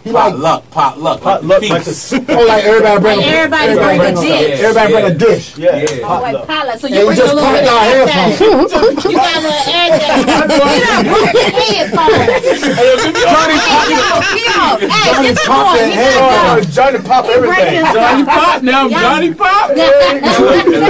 He 0.06 0.12
like 0.12 0.34
Potluck, 0.34 0.70
potluck, 0.70 1.20
Potluck, 1.20 1.62
like 1.62 1.70
like 1.70 1.84
the 1.84 1.90
feast. 1.90 2.30
Oh, 2.30 2.46
like 2.46 2.62
everybody 2.62 3.00
bring 3.02 3.18
Like 3.18 3.26
everybody 3.26 3.74
bring 3.74 4.00
a 4.00 4.14
dish. 4.14 4.60
Everybody 4.60 4.92
bring 4.92 5.04
a 5.04 5.14
dish. 5.18 5.58
Yeah. 5.58 5.84
Oh, 6.06 6.22
wait, 6.22 6.46
potluck. 6.46 6.78
So 6.78 6.86
you 6.86 6.94
we 7.00 7.06
bring 7.06 7.16
just 7.18 7.32
a 7.32 7.34
little 7.34 7.50
pop 7.50 7.58
bit 7.58 7.66
our 7.66 7.82
of 7.82 8.06
headphones. 8.06 8.38
You 9.02 9.18
got 9.18 9.34
a 9.34 9.42
little 9.42 9.66
everything. 9.66 10.22
Get 10.22 10.86
up, 10.86 11.10
put 11.10 11.26
the 11.34 11.42
headphones. 11.58 12.62
Johnny 13.18 13.58
Hey, 13.58 13.82
get 13.90 13.98
off, 14.06 14.22
get 14.30 14.54
off. 14.54 14.78
Hey, 14.78 15.10
Johnny 15.10 15.26
get 15.26 15.34
the 15.34 15.42
Pop 15.42 15.74
that 15.74 15.90
get 15.90 15.98
head. 15.98 16.22
Oh, 16.22 16.62
Johnny 16.70 16.98
Pop 17.02 17.24
everything. 17.26 17.82
Johnny. 17.90 18.24
Pop 18.24 18.62
now, 18.62 18.88
Johnny 18.88 19.34
Pop. 19.34 19.74
Yeah. 19.74 20.22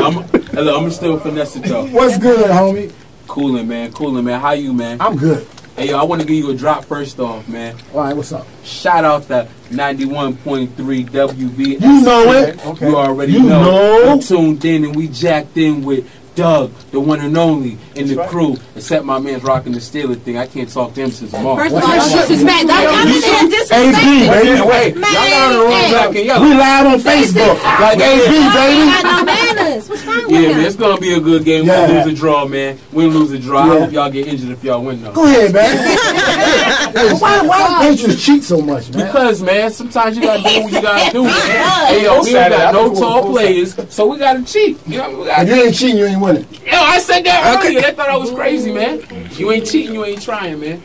I'm, 0.05 0.19
I'm, 0.59 0.69
I'm 0.69 0.91
still 0.91 1.19
finesse 1.19 1.57
it 1.57 1.64
though. 1.64 1.87
What's 1.87 2.19
good, 2.19 2.51
homie? 2.51 2.93
Cooling, 3.29 3.67
man. 3.67 3.93
Cooling, 3.93 4.27
man. 4.27 4.41
How 4.41 4.53
you, 4.53 4.75
man? 4.75 5.01
I'm 5.01 5.17
good. 5.17 5.47
Hey, 5.77 5.91
yo, 5.91 5.99
I 5.99 6.05
want 6.05 6.22
to 6.22 6.27
give 6.27 6.37
you 6.39 6.51
a 6.51 6.55
drop 6.55 6.87
first 6.87 7.20
off, 7.20 7.47
man. 7.49 7.77
All 7.93 8.01
right, 8.01 8.16
what's 8.16 8.33
up? 8.33 8.47
Shout 8.64 9.05
out 9.05 9.24
to 9.24 9.47
91.3 9.68 10.68
WV. 11.11 11.66
You 11.81 12.01
know 12.03 12.33
it. 12.33 12.64
Okay. 12.66 12.89
You 12.89 12.97
already 12.97 13.33
You 13.35 13.43
know. 13.43 14.14
know. 14.16 14.20
Tuned 14.20 14.64
in 14.64 14.85
and 14.87 14.97
we 14.97 15.09
jacked 15.09 15.57
in 15.59 15.85
with 15.85 16.11
Doug, 16.37 16.70
the 16.93 17.01
one 17.01 17.20
and 17.20 17.37
only, 17.37 17.78
and 17.97 18.09
the 18.09 18.24
crew. 18.26 18.57
Except 18.76 19.05
my 19.07 19.18
man's 19.18 19.43
rocking 19.43 19.72
the 19.72 19.78
Steeler 19.80 20.20
thing. 20.20 20.37
I 20.37 20.47
can't 20.47 20.68
talk 20.68 20.93
to 20.95 21.03
him 21.03 21.11
since 21.11 21.32
March. 21.32 21.59
First 21.70 21.74
of 21.76 21.82
all, 21.82 21.97
don't 21.97 22.12
disrespect. 22.12 22.68
Don't 22.68 22.87
come 22.87 23.09
in 23.09 23.20
there 23.22 23.41
and 23.41 23.51
disrespect. 23.51 23.97
AB, 23.97 24.28
baby. 24.28 24.61
Wait, 24.61 24.95
y'all 24.95 25.03
got 25.03 25.43
on 25.43 25.53
the 25.53 25.64
wrong 25.64 25.91
jacket. 25.91 26.24
Yo. 26.26 26.43
We 26.43 26.49
live 26.55 26.87
on 26.87 26.99
Facebook. 27.01 27.57
Like 27.80 27.99
AB, 27.99 28.20
You 28.20 28.51
baby. 28.53 28.84
got 28.84 29.03
no 29.03 29.24
manners. 29.24 29.89
What's 29.89 30.05
wrong 30.05 30.22
with 30.24 30.30
Yeah, 30.30 30.49
man, 30.53 30.61
it's 30.66 30.76
gonna 30.76 31.01
be 31.01 31.14
a 31.14 31.20
good 31.20 31.45
game. 31.45 31.64
Yeah. 31.64 31.87
We'll 31.89 32.05
lose 32.05 32.12
a 32.12 32.16
draw, 32.16 32.47
man. 32.47 32.78
We'll 32.93 33.09
lose 33.09 33.32
a 33.32 33.39
draw. 33.39 33.62
I 33.62 33.78
hope 33.80 33.93
y'all 33.93 34.11
get 34.11 34.26
injured 34.28 34.51
if 34.51 34.62
y'all 34.62 34.84
win, 34.84 35.03
though. 35.03 35.12
Go 35.12 35.24
ahead, 35.24 35.55
man. 35.55 35.72
why 37.18 37.41
why 37.47 37.89
the 37.89 37.97
Patriots 37.97 38.24
cheat 38.24 38.45
so 38.45 38.61
much, 38.61 38.91
man? 38.93 39.07
Because 39.07 39.43
man, 39.43 39.70
sometimes 39.70 40.16
you 40.16 40.22
gotta 40.22 40.43
do 40.43 40.62
what 40.62 40.72
you 40.72 40.82
gotta 40.82 41.12
do. 41.12 41.22
Man. 41.24 41.87
Hey 41.87 42.03
yo, 42.05 42.12
we 42.12 42.18
Post 42.18 42.28
ain't 42.34 42.51
got 42.53 42.74
no 42.74 42.95
tall 42.95 43.30
players, 43.30 43.74
so 43.93 44.07
we 44.07 44.18
gotta 44.18 44.45
cheat. 44.45 44.78
You 44.87 44.99
know, 44.99 45.11
we 45.11 45.22
If 45.22 45.26
gotta 45.28 45.47
you 45.49 45.62
ain't 45.64 45.74
cheating, 45.74 45.97
you 45.99 46.05
ain't 46.07 46.20
winning. 46.27 46.47
Yo, 46.64 46.72
I 46.77 46.99
said 46.99 47.24
that 47.24 47.62
earlier. 47.64 47.81
They 47.81 47.93
thought 47.93 48.09
I 48.09 48.16
was 48.16 48.31
crazy, 48.31 48.72
man. 48.72 49.01
You 49.33 49.51
ain't 49.53 49.66
cheating, 49.66 49.95
you 49.95 50.05
ain't 50.05 50.22
trying, 50.22 50.61
man. 50.61 50.83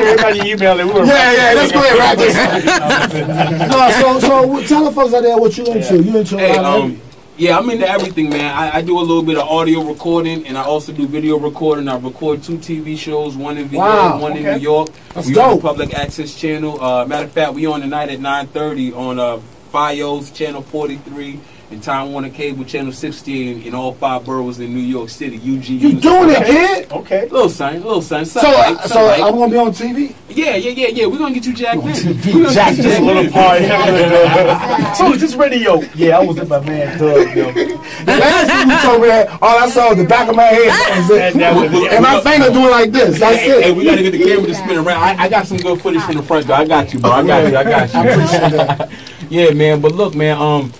Everybody 0.00 0.50
email 0.50 0.78
it. 0.80 0.86
We 0.86 0.92
were 0.92 1.04
Yeah, 1.04 1.32
yeah, 1.32 1.52
let's 1.54 1.72
go 1.72 1.78
ahead, 1.80 1.98
wrap 1.98 2.18
this 2.18 2.36
up. 2.36 3.70
no, 3.70 4.18
so, 4.20 4.20
so 4.20 4.66
tell 4.66 4.84
the 4.84 4.92
folks 4.92 5.14
out 5.14 5.22
there 5.22 5.38
what 5.38 5.56
you 5.56 5.66
into. 5.66 6.02
You 6.02 6.16
into 6.18 6.36
a 6.36 6.38
Hey, 6.40 6.56
lot 6.56 6.64
of 6.78 6.84
um, 6.84 7.00
yeah, 7.36 7.56
I'm 7.58 7.70
into 7.70 7.88
everything, 7.88 8.28
man. 8.28 8.54
I, 8.54 8.78
I 8.78 8.82
do 8.82 8.98
a 8.98 9.00
little 9.00 9.22
bit 9.22 9.38
of 9.38 9.48
audio 9.48 9.82
recording, 9.82 10.46
and 10.46 10.58
I 10.58 10.62
also 10.64 10.92
do 10.92 11.06
video 11.06 11.38
recording. 11.38 11.88
I 11.88 11.96
record 11.96 12.42
two 12.42 12.58
TV 12.58 12.98
shows, 12.98 13.34
one 13.36 13.56
in 13.56 13.68
VA, 13.68 13.78
Wow, 13.78 14.20
one 14.20 14.36
in. 14.36 14.42
New 14.42 14.56
York. 14.58 14.88
That's 15.14 15.26
we 15.28 15.38
on 15.38 15.50
dope. 15.50 15.62
the 15.62 15.68
public 15.68 15.94
access 15.94 16.34
channel. 16.34 16.82
Uh, 16.82 17.06
matter 17.06 17.24
of 17.24 17.32
fact, 17.32 17.54
we 17.54 17.64
on 17.66 17.80
tonight 17.80 18.10
at 18.10 18.18
9:30 18.18 18.94
on 18.94 19.18
uh, 19.18 19.40
FiOS 19.72 20.34
channel 20.34 20.60
43 20.60 21.40
and 21.70 21.80
Time 21.82 22.10
Warner 22.12 22.30
Cable 22.30 22.64
channel 22.64 22.90
16 22.92 23.62
in 23.62 23.74
all 23.76 23.92
five 23.94 24.24
boroughs 24.24 24.58
in 24.58 24.74
New 24.74 24.80
York 24.80 25.08
City. 25.08 25.36
UG. 25.36 25.68
You 25.68 25.92
doing 26.00 26.30
it, 26.30 26.44
kid? 26.44 26.90
Okay. 26.92 27.28
Little 27.28 27.48
son, 27.48 27.74
little 27.82 28.02
son. 28.02 28.24
So, 28.26 28.40
son, 28.40 28.52
uh, 28.54 28.56
right, 28.58 28.80
so 28.82 28.88
son, 28.88 29.04
right. 29.06 29.20
I'm 29.22 29.34
gonna 29.38 29.52
be 29.52 29.56
on 29.58 29.70
TV. 29.72 30.14
Yeah, 30.28 30.56
yeah, 30.56 30.70
yeah, 30.70 30.88
yeah. 30.88 31.06
We're 31.06 31.18
gonna 31.18 31.32
get 31.34 31.46
you 31.46 31.54
jacked 31.54 31.82
in. 31.82 31.92
TV, 31.92 32.26
We 32.34 32.42
gonna 32.42 32.54
jacked 32.54 32.76
get 32.78 32.84
you 32.86 32.90
in. 32.90 32.96
jacked 32.96 33.02
A 33.02 33.04
little 33.04 33.24
in. 33.24 33.32
party. 33.32 34.94
so 34.96 35.16
just 35.16 35.36
radio. 35.36 35.80
Yeah, 35.94 36.18
I 36.18 36.24
was 36.24 36.40
with 36.40 36.48
my 36.48 36.60
man 36.60 36.98
Doug. 36.98 37.36
Yo. 37.36 37.52
The 38.00 38.16
last 38.16 38.48
time 38.50 38.70
you 38.70 38.78
told 38.78 39.02
me 39.02 39.08
all 39.42 39.58
I 39.62 39.68
saw 39.68 39.90
was 39.90 39.98
the 39.98 40.04
back 40.04 40.28
of 40.28 40.34
my 40.34 40.42
head. 40.44 40.98
Was 41.00 41.10
it. 41.10 41.20
And 41.32 41.40
that 41.40 41.54
was 41.54 41.70
it. 41.72 41.92
And 41.92 42.02
my 42.02 42.20
finger 42.20 42.48
doing 42.50 42.70
like 42.70 42.90
this. 42.92 43.20
That's 43.20 43.36
Hey, 43.36 43.62
hey, 43.62 43.70
it. 43.70 43.76
we 43.76 43.84
gotta 43.84 44.02
get 44.02 44.12
the 44.12 44.18
camera 44.24 44.46
to 44.46 44.54
spin 44.54 44.78
around. 44.78 45.02
I, 45.02 45.24
I 45.24 45.28
got 45.28 45.46
some 45.46 45.58
good 45.58 45.80
footage 45.80 46.02
from 46.02 46.16
the 46.16 46.22
front 46.22 46.46
though. 46.46 46.54
I 46.54 46.64
got 46.66 46.92
you, 46.92 46.98
bro. 46.98 47.10
I 47.10 47.26
got 47.26 47.50
you. 47.50 47.56
I 47.58 47.64
got 47.64 48.90
you. 48.90 49.28
yeah, 49.30 49.50
man. 49.52 49.80
But 49.80 49.92
look, 49.92 50.14
man. 50.14 50.36
Um, 50.38 50.72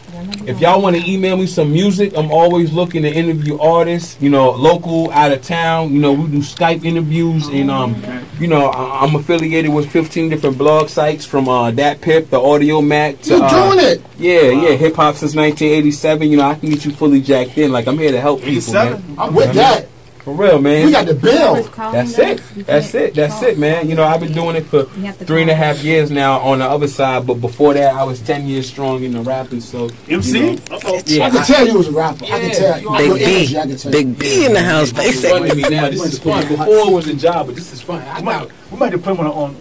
if 0.46 0.60
y'all 0.60 0.80
want 0.80 0.96
to 0.96 1.10
email 1.10 1.36
me 1.36 1.46
some 1.46 1.72
music, 1.72 2.12
I'm 2.16 2.30
always 2.30 2.72
looking 2.72 3.02
to 3.02 3.12
interview 3.12 3.58
artists. 3.58 4.20
You 4.20 4.30
know, 4.30 4.50
local, 4.52 5.10
out 5.12 5.32
of 5.32 5.42
town. 5.42 5.92
You 5.92 6.00
know, 6.00 6.12
we 6.12 6.30
do 6.30 6.38
Skype 6.38 6.84
interviews, 6.84 7.48
and 7.48 7.70
um, 7.70 8.02
you 8.38 8.46
know, 8.46 8.66
I, 8.66 9.04
I'm 9.04 9.14
affiliated 9.14 9.72
with 9.72 9.90
15 9.90 10.30
different 10.30 10.56
blog 10.58 10.88
sites 10.88 11.24
from 11.24 11.48
uh, 11.48 11.70
DatPiff, 11.70 12.30
the 12.30 12.38
Audiomack. 12.38 13.22
To, 13.24 13.36
You 13.36 13.42
uh, 13.42 13.74
doing 13.74 13.86
it? 13.86 14.02
Yeah, 14.18 14.50
yeah, 14.50 14.76
hip 14.76 14.96
hop 14.96 15.16
since 15.16 15.34
1987. 15.34 16.30
You 16.30 16.36
know, 16.38 16.44
I 16.48 16.54
can 16.54 16.70
get 16.70 16.84
you 16.84 16.92
fully 16.92 17.20
jacked 17.20 17.58
in. 17.58 17.72
Like 17.72 17.86
I'm 17.86 17.98
here 17.98 18.12
to 18.12 18.20
help 18.20 18.42
people, 18.42 18.72
man. 18.72 19.02
I'm 19.18 19.34
with 19.34 19.52
that. 19.54 19.89
For 20.30 20.44
real, 20.44 20.60
man. 20.60 20.86
We 20.86 20.92
got 20.92 21.06
the 21.06 21.14
bill. 21.14 21.64
That's 21.64 22.16
it. 22.18 22.40
That's 22.64 22.94
it. 22.94 23.14
That's 23.14 23.42
it, 23.42 23.58
man. 23.58 23.88
You 23.88 23.96
know, 23.96 24.04
I've 24.04 24.20
been 24.20 24.32
doing 24.32 24.54
it 24.54 24.64
for 24.66 24.84
three 24.84 25.42
and 25.42 25.50
a 25.50 25.54
half 25.56 25.82
years 25.82 26.08
now 26.10 26.38
on 26.38 26.60
the 26.60 26.66
other 26.66 26.86
side, 26.86 27.26
but 27.26 27.34
before 27.40 27.74
that, 27.74 27.94
I 27.94 28.04
was 28.04 28.20
10 28.20 28.46
years 28.46 28.68
strong 28.68 29.02
in 29.02 29.12
the 29.12 29.22
rapping, 29.22 29.60
so. 29.60 29.90
MC? 30.08 30.38
You 30.38 30.56
know, 30.70 31.02
yeah, 31.06 31.26
I 31.26 31.30
can 31.30 31.44
tell 31.44 31.66
you 31.66 31.78
was 31.78 31.88
a 31.88 31.92
rapper. 31.92 32.24
I 32.26 32.28
can 32.28 32.48
Yeah, 32.50 32.54
tell. 32.54 32.80
you 32.80 33.06
Your 33.06 33.16
Big 33.16 33.54
energy, 33.54 33.76
tell. 33.76 33.92
Big 33.92 34.18
B 34.18 34.46
in 34.46 34.52
the 34.52 34.62
house, 34.62 34.92
It's 34.94 35.28
fun 35.28 35.42
me 35.42 35.62
now. 35.68 35.90
This 35.90 36.04
is 36.04 36.18
fun. 36.20 36.46
Before 36.46 36.66
it 36.66 36.92
was 36.92 37.08
a 37.08 37.14
job, 37.14 37.46
but 37.46 37.56
this 37.56 37.72
is 37.72 37.82
fun. 37.82 38.00
I 38.02 38.20
We 38.20 38.24
might, 38.24 38.50
we 38.70 38.78
might 38.78 38.92
have 38.92 39.02
put 39.02 39.18
him 39.18 39.26
on. 39.26 39.32
on 39.32 39.56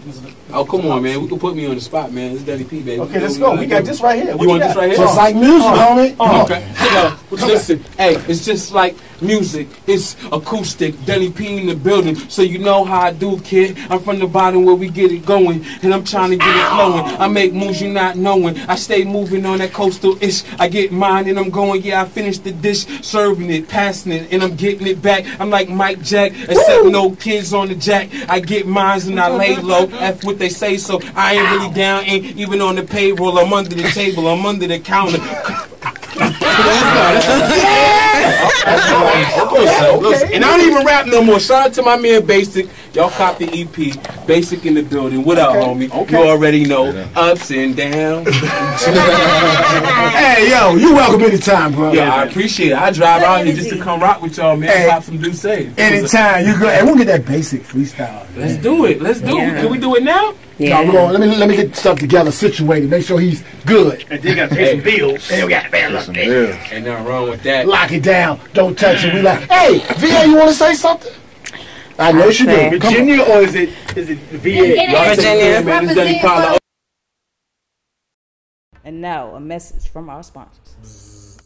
oh, 0.52 0.64
come 0.64 0.86
on, 0.86 1.02
man. 1.02 1.20
We 1.20 1.26
can 1.28 1.38
put 1.40 1.56
me 1.56 1.66
on 1.66 1.74
the 1.74 1.80
spot, 1.80 2.12
man. 2.12 2.32
It's 2.32 2.44
Daddy 2.44 2.62
P, 2.62 2.80
baby. 2.80 3.00
okay, 3.00 3.18
let's 3.18 3.38
go. 3.38 3.56
We 3.56 3.66
got 3.66 3.84
this 3.84 4.00
right 4.00 4.22
here. 4.22 4.36
What 4.36 4.42
You 4.44 4.48
want 4.50 4.62
got? 4.62 4.68
this 4.68 4.76
right 4.76 4.88
here? 4.90 4.98
Just 4.98 5.16
like 5.16 5.34
music, 5.34 5.68
uh-huh. 5.68 5.96
homie. 5.96 6.16
Oh. 6.20 6.42
Okay. 6.44 7.46
Listen, 7.46 7.84
hey, 7.96 8.14
it's 8.28 8.44
just 8.44 8.70
like 8.72 8.96
music. 9.22 9.68
It's 9.86 10.16
acoustic. 10.32 11.04
Denny 11.04 11.30
P 11.30 11.58
in 11.58 11.66
the 11.66 11.74
building. 11.74 12.16
So 12.16 12.42
you 12.42 12.58
know 12.58 12.84
how 12.84 13.00
I 13.00 13.12
do, 13.12 13.40
kid. 13.40 13.78
I'm 13.90 14.00
from 14.00 14.18
the 14.18 14.26
bottom 14.26 14.64
where 14.64 14.74
we 14.74 14.88
get 14.88 15.12
it 15.12 15.24
going. 15.24 15.64
And 15.82 15.94
I'm 15.94 16.04
trying 16.04 16.30
to 16.30 16.36
get 16.36 16.48
it 16.48 16.74
flowing. 16.74 17.04
I 17.16 17.28
make 17.28 17.52
moves 17.52 17.80
you 17.80 17.92
not 17.92 18.16
knowing. 18.16 18.58
I 18.60 18.76
stay 18.76 19.04
moving 19.04 19.46
on 19.46 19.58
that 19.58 19.72
coastal 19.72 20.22
ish. 20.22 20.42
I 20.58 20.68
get 20.68 20.92
mine 20.92 21.28
and 21.28 21.38
I'm 21.38 21.50
going, 21.50 21.82
yeah, 21.82 22.02
I 22.02 22.04
finished 22.06 22.44
the 22.44 22.52
dish, 22.52 22.86
serving 23.04 23.50
it, 23.50 23.68
passing 23.68 24.12
it, 24.12 24.32
and 24.32 24.42
I'm 24.42 24.56
getting 24.56 24.86
it 24.86 25.02
back. 25.02 25.24
I'm 25.40 25.50
like 25.50 25.68
Mike 25.68 26.02
Jack, 26.02 26.32
except 26.32 26.86
no 26.86 27.14
kids 27.14 27.52
on 27.52 27.68
the 27.68 27.74
jack. 27.74 28.10
I 28.28 28.40
get 28.40 28.66
mines 28.66 29.06
and 29.06 29.18
I 29.18 29.28
lay 29.28 29.56
low. 29.56 29.88
F 29.92 30.24
what 30.24 30.38
they 30.38 30.48
say, 30.48 30.76
so 30.76 31.00
I 31.14 31.34
ain't 31.34 31.50
really 31.50 31.74
down, 31.74 32.04
ain't 32.04 32.36
even 32.36 32.60
on 32.60 32.76
the 32.76 32.82
payroll. 32.82 33.38
I'm 33.38 33.52
under 33.52 33.74
the 33.74 33.88
table, 33.90 34.28
I'm 34.28 34.44
under 34.46 34.66
the 34.66 34.78
counter. 34.78 35.18
And 38.66 40.44
I 40.44 40.56
don't 40.56 40.66
even 40.66 40.86
rap 40.86 41.06
no 41.06 41.22
more. 41.22 41.40
Shout 41.40 41.68
out 41.68 41.74
to 41.74 41.82
my 41.82 41.96
man 41.96 42.24
Basic. 42.26 42.68
Y'all 42.92 43.10
cop 43.10 43.38
the 43.38 43.46
EP. 43.46 44.26
Basic 44.26 44.66
in 44.66 44.74
the 44.74 44.82
building. 44.82 45.24
What 45.24 45.38
up, 45.38 45.54
homie? 45.54 46.10
You 46.10 46.18
already 46.18 46.64
know. 46.64 46.90
Ups 47.14 47.50
and 47.50 47.76
downs. 47.76 48.28
Hey, 50.10 50.50
yo, 50.50 50.74
you 50.76 50.94
welcome 50.94 51.22
anytime, 51.22 51.72
bro. 51.72 51.92
Yeah, 51.92 52.14
I 52.14 52.24
appreciate 52.24 52.72
it. 52.72 52.78
I 52.78 52.90
drive 52.90 53.22
out 53.22 53.44
here 53.44 53.54
just 53.54 53.70
to 53.70 53.78
come 53.78 54.00
rock 54.00 54.22
with 54.22 54.36
y'all, 54.36 54.56
man. 54.56 54.68
Hey. 54.68 54.88
Pop 54.88 55.02
some 55.02 55.18
do 55.18 55.32
say. 55.32 55.70
Anytime 55.76 56.46
you 56.46 56.58
go, 56.58 56.68
and 56.68 56.86
we'll 56.86 56.96
get 56.96 57.06
that 57.06 57.24
basic 57.24 57.62
freestyle. 57.62 58.26
Let's 58.36 58.56
do 58.56 58.86
it. 58.86 59.00
Let's 59.00 59.20
do 59.20 59.38
it. 59.38 59.60
Can 59.60 59.70
we 59.70 59.78
do 59.78 59.96
it 59.96 60.02
now? 60.02 60.34
No, 60.60 60.84
we're 60.84 61.10
let 61.10 61.20
me 61.20 61.36
let 61.36 61.48
me 61.48 61.56
get 61.56 61.74
stuff 61.74 61.98
together, 61.98 62.30
situated, 62.30 62.90
make 62.90 63.04
sure 63.04 63.18
he's 63.18 63.42
good. 63.64 64.04
And 64.10 64.22
they 64.22 64.34
got 64.34 64.50
to 64.50 64.54
pay 64.54 64.74
some 64.74 64.84
bills. 64.84 65.26
Hey, 65.26 65.42
we 65.42 65.50
got 65.50 65.64
to 65.64 65.70
pay 65.70 65.84
a 65.84 65.90
little 65.90 66.12
bit. 66.12 66.72
Ain't 66.72 66.84
nothing 66.84 67.06
wrong 67.06 67.30
with 67.30 67.42
that. 67.44 67.66
Lock 67.66 67.92
it 67.92 68.02
down. 68.02 68.38
Don't 68.52 68.78
touch 68.78 69.02
it. 69.04 69.14
We 69.14 69.22
like, 69.22 69.48
hey, 69.48 69.78
VA, 69.96 70.26
you 70.26 70.36
want 70.36 70.48
to 70.48 70.54
say 70.54 70.74
something? 70.74 71.12
I 71.98 72.12
know 72.12 72.28
you 72.28 72.46
do. 72.46 72.78
Come. 72.78 72.92
Virginia 72.92 73.22
or 73.22 73.42
is 73.42 73.54
it 73.54 73.70
is 73.96 74.10
it 74.10 74.18
VA? 74.18 74.90
Y'all 74.90 75.14
Virginia. 75.14 75.62
man. 75.62 75.84
It's 75.84 75.94
Denny 75.94 76.20
Pollard. 76.20 76.58
And 78.84 79.00
now, 79.00 79.34
a 79.34 79.40
message 79.40 79.88
from 79.90 80.10
our 80.10 80.22
sponsors. 80.22 81.38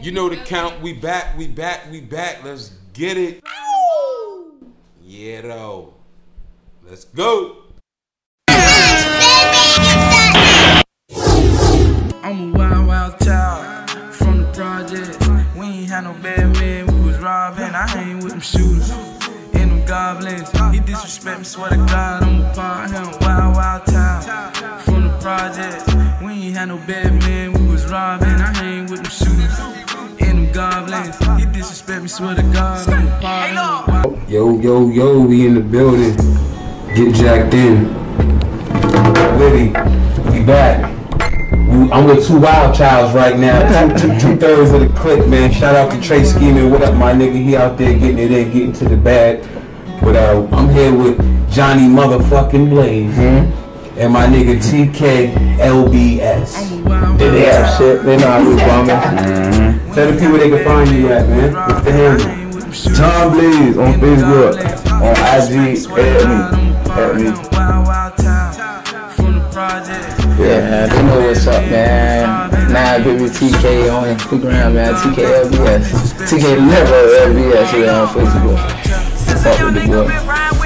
You 0.00 0.12
know 0.12 0.28
the 0.28 0.36
count. 0.36 0.82
We 0.82 0.92
back, 0.92 1.36
we 1.38 1.48
back, 1.48 1.90
we 1.90 2.00
back. 2.00 2.44
Let's 2.44 2.72
get 2.92 3.16
it. 3.16 3.42
Yeah, 5.02 5.42
though. 5.42 5.94
Let's 6.82 7.04
go. 7.04 7.65
I'm 12.26 12.52
a 12.52 12.58
wild, 12.58 12.86
wild 12.88 13.20
child 13.20 13.88
from 14.12 14.42
the 14.42 14.50
project. 14.52 15.16
We 15.56 15.66
ain't 15.66 15.90
had 15.90 16.02
no 16.02 16.12
bad 16.14 16.52
men, 16.54 16.86
we 16.88 17.06
was 17.06 17.20
robbing. 17.20 17.72
I 17.72 17.86
hang 17.86 18.18
with 18.18 18.32
them 18.32 18.40
shooters 18.40 18.90
and 19.54 19.70
them 19.70 19.84
goblins. 19.84 20.50
He 20.74 20.80
disrespect 20.80 21.38
me, 21.38 21.44
swear 21.44 21.70
to 21.70 21.76
God, 21.76 22.24
I'm 22.24 22.42
a 22.42 22.52
part 22.52 22.90
him. 22.90 23.06
Wild, 23.20 23.54
wild 23.54 23.86
child 23.86 24.80
from 24.80 25.04
the 25.04 25.16
project. 25.20 25.86
We 26.20 26.48
ain't 26.48 26.56
had 26.56 26.66
no 26.66 26.78
bad 26.78 27.12
man, 27.22 27.52
we 27.52 27.70
was 27.70 27.86
robbing. 27.86 28.26
I 28.26 28.52
hang 28.58 28.86
with 28.86 29.04
them 29.04 29.12
shooters 29.12 29.60
and 30.18 30.48
them 30.48 30.52
goblins. 30.52 31.16
He 31.38 31.46
disrespect 31.52 32.02
me, 32.02 32.08
swear 32.08 32.34
to 32.34 32.42
God, 32.42 32.88
I'm 32.88 33.06
a 33.06 33.20
part 33.20 34.28
Yo, 34.28 34.58
yo, 34.58 34.88
yo, 34.88 35.20
we 35.20 35.46
in 35.46 35.54
the 35.54 35.60
building. 35.60 36.16
Get 36.92 37.14
jacked 37.14 37.54
in. 37.54 37.94
Liddy, 39.38 39.68
we 40.32 40.44
back. 40.44 40.95
We- 41.66 41.90
I'm 41.92 42.04
with 42.06 42.26
two 42.26 42.38
wild 42.38 42.74
childs 42.74 43.12
right 43.14 43.38
now. 43.38 43.88
Two, 43.88 44.08
two, 44.08 44.18
two 44.20 44.36
thirds 44.36 44.70
of 44.72 44.80
the 44.80 44.88
clip, 45.00 45.26
man. 45.28 45.50
Shout 45.52 45.74
out 45.74 45.90
to 45.92 46.00
Trey 46.00 46.24
Scheming. 46.24 46.70
What 46.70 46.82
up, 46.82 46.94
my 46.94 47.12
nigga? 47.12 47.34
He 47.42 47.56
out 47.56 47.76
there 47.76 47.92
getting 47.98 48.18
it 48.18 48.30
in, 48.30 48.50
getting 48.52 48.72
to 48.74 48.84
the 48.88 48.96
bag. 48.96 49.44
But 50.00 50.16
uh, 50.16 50.46
I'm 50.52 50.68
here 50.68 50.94
with 50.94 51.18
Johnny 51.50 51.82
motherfucking 51.88 52.68
Blaze. 52.70 53.16
And 53.98 54.12
my 54.12 54.26
nigga 54.26 54.56
TK 54.62 55.32
LBS. 55.58 57.18
They 57.18 57.44
have 57.46 57.78
shit. 57.78 58.02
They 58.04 58.16
know 58.18 58.26
how 58.30 58.40
we 58.48 58.54
bumming. 58.56 59.94
Tell 59.94 60.12
the 60.12 60.18
people 60.20 60.38
they 60.38 60.50
can 60.50 60.64
find 60.64 60.90
you 60.90 61.08
at, 61.08 61.26
man. 61.28 61.54
What's 61.54 61.84
the 61.84 61.92
handle? 61.92 62.36
Tom 62.94 63.32
Blaze 63.32 63.78
on 63.78 63.92
Facebook, 63.94 64.54
on 64.90 65.16
IG, 65.16 65.78
add 65.98 66.28
me, 66.28 66.74
add 66.92 67.16
me. 70.12 70.15
Yeah, 70.38 70.86
they 70.86 71.02
know 71.02 71.20
what's 71.26 71.46
up, 71.46 71.62
man. 71.70 72.50
Now 72.70 72.98
baby 72.98 73.24
TK 73.24 73.90
on 73.90 74.14
Instagram, 74.14 74.74
man. 74.74 74.94
TK 74.94 75.48
LBS. 75.48 75.84
TK 76.28 76.44
never 76.60 77.00
LBS 77.32 77.72
yeah, 77.80 78.00
on 78.00 78.08
Facebook. 78.08 78.60
Fuck 79.42 79.58
with 79.64 79.74
the 79.74 79.88
boy. 79.88 80.08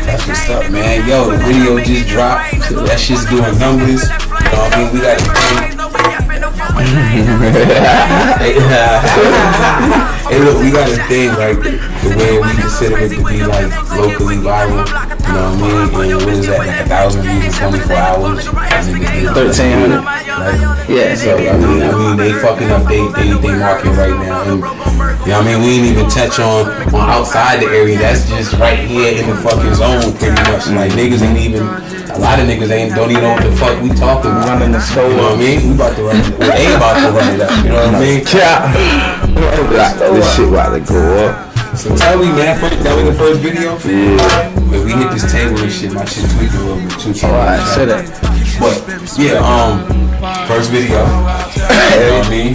That's 0.03 0.27
what's 0.27 0.51
up, 0.51 0.73
man. 0.73 1.09
Yo, 1.09 1.31
the 1.31 1.37
video 1.45 1.79
just 1.85 2.09
dropped. 2.09 2.51
That 2.87 2.99
shit's 2.99 3.25
doing 3.27 3.59
numbers. 3.61 4.03
You 4.03 4.19
know 4.19 4.59
what 4.59 4.75
I 4.75 4.83
mean? 4.83 4.93
We 4.93 5.01
got 5.01 5.19
to 5.19 5.71
hey, 6.81 8.53
hey, 10.31 10.39
look, 10.41 10.63
we 10.63 10.71
got 10.71 10.91
a 10.91 10.97
thing 11.07 11.29
like 11.35 11.59
the 11.63 12.15
way 12.19 12.41
we 12.41 12.51
consider 12.61 12.99
it 12.99 13.09
to 13.11 13.23
be 13.23 13.45
like 13.45 13.71
locally 13.97 14.37
viral. 14.37 15.10
You 15.31 15.37
know 15.37 15.47
what 15.47 15.63
I 15.63 16.03
mean? 16.03 16.11
And 16.11 16.21
what 16.27 16.35
is 16.35 16.47
that? 16.51 16.59
Like 16.59 16.75
a 16.75 16.89
thousand 16.91 17.23
views 17.23 17.47
in 17.47 17.53
24 17.55 17.95
hours. 17.95 18.51
Thirteen 19.31 19.79
hundred. 19.79 20.03
Right? 20.03 20.91
Yeah. 20.91 21.15
So 21.15 21.39
I 21.39 21.55
mean, 21.55 21.83
I 21.87 21.95
mean, 21.95 22.17
they 22.19 22.33
fucking 22.43 22.71
up 22.75 22.83
they 22.91 23.07
they 23.15 23.39
they 23.39 23.55
market 23.55 23.95
right 23.95 24.19
now. 24.27 24.43
And, 24.43 24.59
you 24.59 25.31
know 25.31 25.39
what 25.39 25.47
I 25.47 25.55
mean? 25.55 25.63
We 25.63 25.69
ain't 25.79 25.87
even 25.95 26.11
touch 26.11 26.43
on 26.43 26.67
on 26.91 27.07
outside 27.07 27.63
the 27.63 27.71
area. 27.71 27.99
That's 27.99 28.27
just 28.27 28.59
right 28.59 28.79
here 28.79 29.23
in 29.23 29.31
the 29.31 29.37
fucking 29.39 29.75
zone, 29.79 30.19
pretty 30.19 30.35
much. 30.51 30.67
Like 30.75 30.99
niggas 30.99 31.23
ain't 31.23 31.39
even. 31.39 31.63
A 32.11 32.19
lot 32.19 32.43
of 32.43 32.51
niggas 32.51 32.71
ain't 32.75 32.97
don't 32.99 33.11
even 33.13 33.23
know 33.23 33.39
what 33.39 33.45
the 33.47 33.55
fuck 33.55 33.79
we 33.81 33.89
talking 33.95 34.35
about. 34.35 34.49
Running 34.51 34.73
the 34.73 34.81
store. 34.81 35.09
You 35.09 35.15
know 35.15 35.31
what 35.31 35.39
I 35.39 35.47
mean? 35.47 35.69
We 35.69 35.75
about 35.79 35.95
to 35.95 36.03
run. 36.03 36.17
it. 36.19 36.27
They 36.43 36.75
about 36.75 36.99
to 37.07 37.13
run 37.15 37.35
it 37.35 37.41
up. 37.41 37.55
You 37.63 37.71
know 37.71 37.87
what 37.87 37.95
I 37.95 38.01
mean? 38.03 38.27
Yeah. 38.35 38.75
This 40.11 40.35
shit 40.35 40.49
about 40.49 40.75
to 40.75 40.81
go 40.81 40.99
up. 41.23 41.50
So 41.77 41.95
tell 41.95 42.19
me, 42.19 42.27
man, 42.35 42.59
first, 42.59 42.83
that 42.83 42.95
was 42.99 43.07
the 43.07 43.15
first 43.15 43.41
video? 43.41 43.79
Yeah. 43.87 44.51
But 44.71 44.83
we 44.85 44.91
hit 44.91 45.11
this 45.15 45.31
table 45.31 45.55
and 45.63 45.71
shit, 45.71 45.95
my 45.95 46.05
shit 46.05 46.27
tweaked 46.35 46.55
a 46.55 46.63
little 46.67 46.83
bit 46.83 46.99
too. 46.99 47.15
So 47.15 47.31
Alright, 47.31 47.63
say 47.79 47.87
that. 47.87 48.11
But, 48.59 48.75
yeah, 49.15 49.39
um, 49.39 49.87
first 50.51 50.75
video. 50.75 50.99
You 50.99 52.11
know 52.11 52.19
what 52.19 52.27
I 52.27 52.31
mean? 52.31 52.53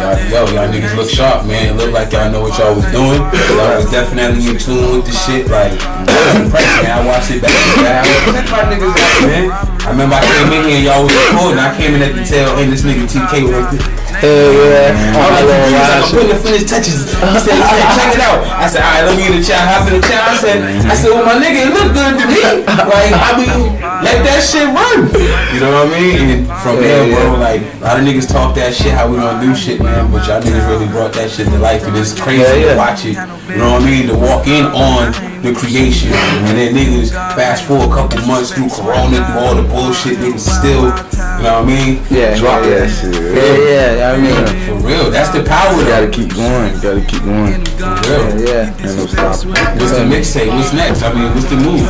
Y'all, 0.00 0.16
yo, 0.28 0.40
y'all 0.52 0.68
niggas 0.68 0.94
look 0.94 1.08
sharp, 1.08 1.48
man. 1.48 1.72
It 1.72 1.76
looked 1.80 1.96
like 1.96 2.12
y'all 2.12 2.30
know 2.30 2.44
what 2.44 2.54
y'all 2.60 2.76
was 2.76 2.84
doing. 2.92 3.24
Y'all 3.56 3.80
was 3.80 3.90
definitely 3.90 4.44
in 4.44 4.60
tune 4.60 5.00
with 5.00 5.08
the 5.08 5.16
shit. 5.16 5.48
Like, 5.48 5.74
I 5.80 6.04
was 6.04 6.36
impressed, 6.44 6.84
man. 6.84 6.92
I 6.94 7.00
watched 7.08 7.32
it 7.32 7.40
back 7.40 7.56
to 7.56 7.74
back. 7.80 8.04
I 8.04 8.44
my 8.44 8.62
niggas 8.70 8.92
out, 8.92 9.20
man. 9.24 9.44
I 9.50 9.90
remember 9.90 10.14
I 10.14 10.24
came 10.28 10.52
in 10.52 10.62
here 10.68 10.76
and 10.76 10.84
y'all 10.84 11.02
was 11.02 11.16
recording. 11.16 11.58
I 11.58 11.72
came 11.80 11.92
in 11.96 12.02
at 12.04 12.12
the 12.12 12.24
tail 12.28 12.54
end. 12.60 12.72
This 12.72 12.84
nigga 12.84 13.08
TK 13.08 13.48
was 13.48 13.99
Oh, 14.20 14.28
like, 14.28 14.52
oh, 14.52 14.68
yeah. 14.68 15.16
I 15.16 15.32
was 15.32 15.48
like, 15.48 15.60
oh, 15.60 15.64
he 15.64 15.72
was 15.72 15.88
like, 15.88 16.00
I'm 16.00 16.10
putting 16.12 16.30
the 16.30 16.38
finished 16.40 16.68
touches. 16.68 17.00
He 17.08 17.38
said, 17.40 17.56
he 17.56 17.64
said, 17.64 17.88
check 17.96 18.10
it 18.16 18.22
out. 18.22 18.38
I 18.44 18.66
said, 18.68 18.82
all 18.84 18.92
right, 18.92 19.04
let 19.08 19.14
me 19.16 19.22
get 19.24 19.34
a 19.36 19.42
chat. 19.42 19.62
Hop 19.64 19.88
in 19.88 19.96
the 19.96 20.04
chat. 20.04 20.20
I 20.20 20.34
said, 20.36 20.58
I 20.84 20.94
said, 20.94 21.10
well, 21.16 21.24
my 21.24 21.36
nigga, 21.40 21.68
it 21.68 21.72
look 21.72 21.88
good 21.96 22.14
to 22.20 22.24
me. 22.28 22.40
Like, 22.68 23.12
I 23.16 23.30
mean, 23.40 23.80
let 24.04 24.20
that 24.28 24.40
shit 24.44 24.68
run. 24.68 25.08
You 25.56 25.60
know 25.64 25.72
what 25.72 25.88
I 25.88 25.96
mean? 25.96 26.20
And 26.28 26.40
from 26.60 26.76
there, 26.84 27.08
bro, 27.08 27.40
like, 27.40 27.64
a 27.80 27.84
lot 27.84 27.96
of 27.96 28.04
niggas 28.04 28.28
talk 28.28 28.54
that 28.56 28.74
shit, 28.76 28.92
how 28.92 29.08
we 29.08 29.16
gonna 29.16 29.40
do 29.40 29.54
shit, 29.56 29.80
man. 29.80 30.10
But 30.12 30.28
y'all 30.28 30.40
niggas 30.42 30.68
really 30.68 30.88
brought 30.88 31.12
that 31.16 31.30
shit 31.30 31.48
to 31.48 31.58
life. 31.58 31.86
And 31.88 31.96
it's 31.96 32.12
crazy 32.18 32.44
to 32.44 32.60
Yeah, 32.60 32.74
yeah. 32.74 32.76
watch 32.76 33.04
it. 33.08 33.16
You 33.48 33.56
know 33.56 33.72
what 33.78 33.82
I 33.82 33.86
mean? 33.88 34.06
To 34.08 34.16
walk 34.16 34.46
in 34.46 34.64
on 34.76 35.12
the 35.42 35.52
creation. 35.52 36.12
And 36.48 36.56
then 36.56 36.74
niggas 36.74 37.10
fast 37.10 37.64
forward 37.64 37.90
a 37.90 37.94
couple 37.94 38.26
months 38.26 38.52
through 38.52 38.68
Corona, 38.68 39.24
through 39.24 39.40
all 39.40 39.54
the 39.54 39.66
bullshit, 39.66 40.18
niggas 40.18 40.44
still, 40.44 40.92
you 41.40 41.44
know 41.44 41.60
what 41.60 41.64
I 41.64 41.64
mean? 41.64 42.02
Yeah, 42.10 42.36
Drop 42.36 42.64
yeah, 42.64 42.84
that 42.84 42.88
shit. 42.88 43.14
Yeah, 43.16 43.96
yeah, 43.96 44.12
I 44.12 44.20
mean. 44.20 44.60
For 44.80 44.86
real, 44.86 45.10
that's 45.10 45.30
the 45.30 45.42
power. 45.42 45.76
You 45.76 45.88
gotta 45.88 46.10
keep 46.10 46.34
going. 46.34 46.74
You 46.74 46.82
gotta 46.82 47.04
keep 47.04 47.22
going. 47.24 47.64
For 47.64 47.88
real. 48.08 48.44
Yeah, 48.44 48.70
yeah. 48.70 48.86
Ain't 48.86 48.96
no 48.96 49.06
stopping. 49.06 49.50
What's 49.80 49.92
the 49.92 50.04
mixtape? 50.04 50.52
What's 50.52 50.72
next? 50.72 51.02
I 51.02 51.12
mean, 51.12 51.32
what's 51.34 51.48
the 51.48 51.56
move? 51.56 51.80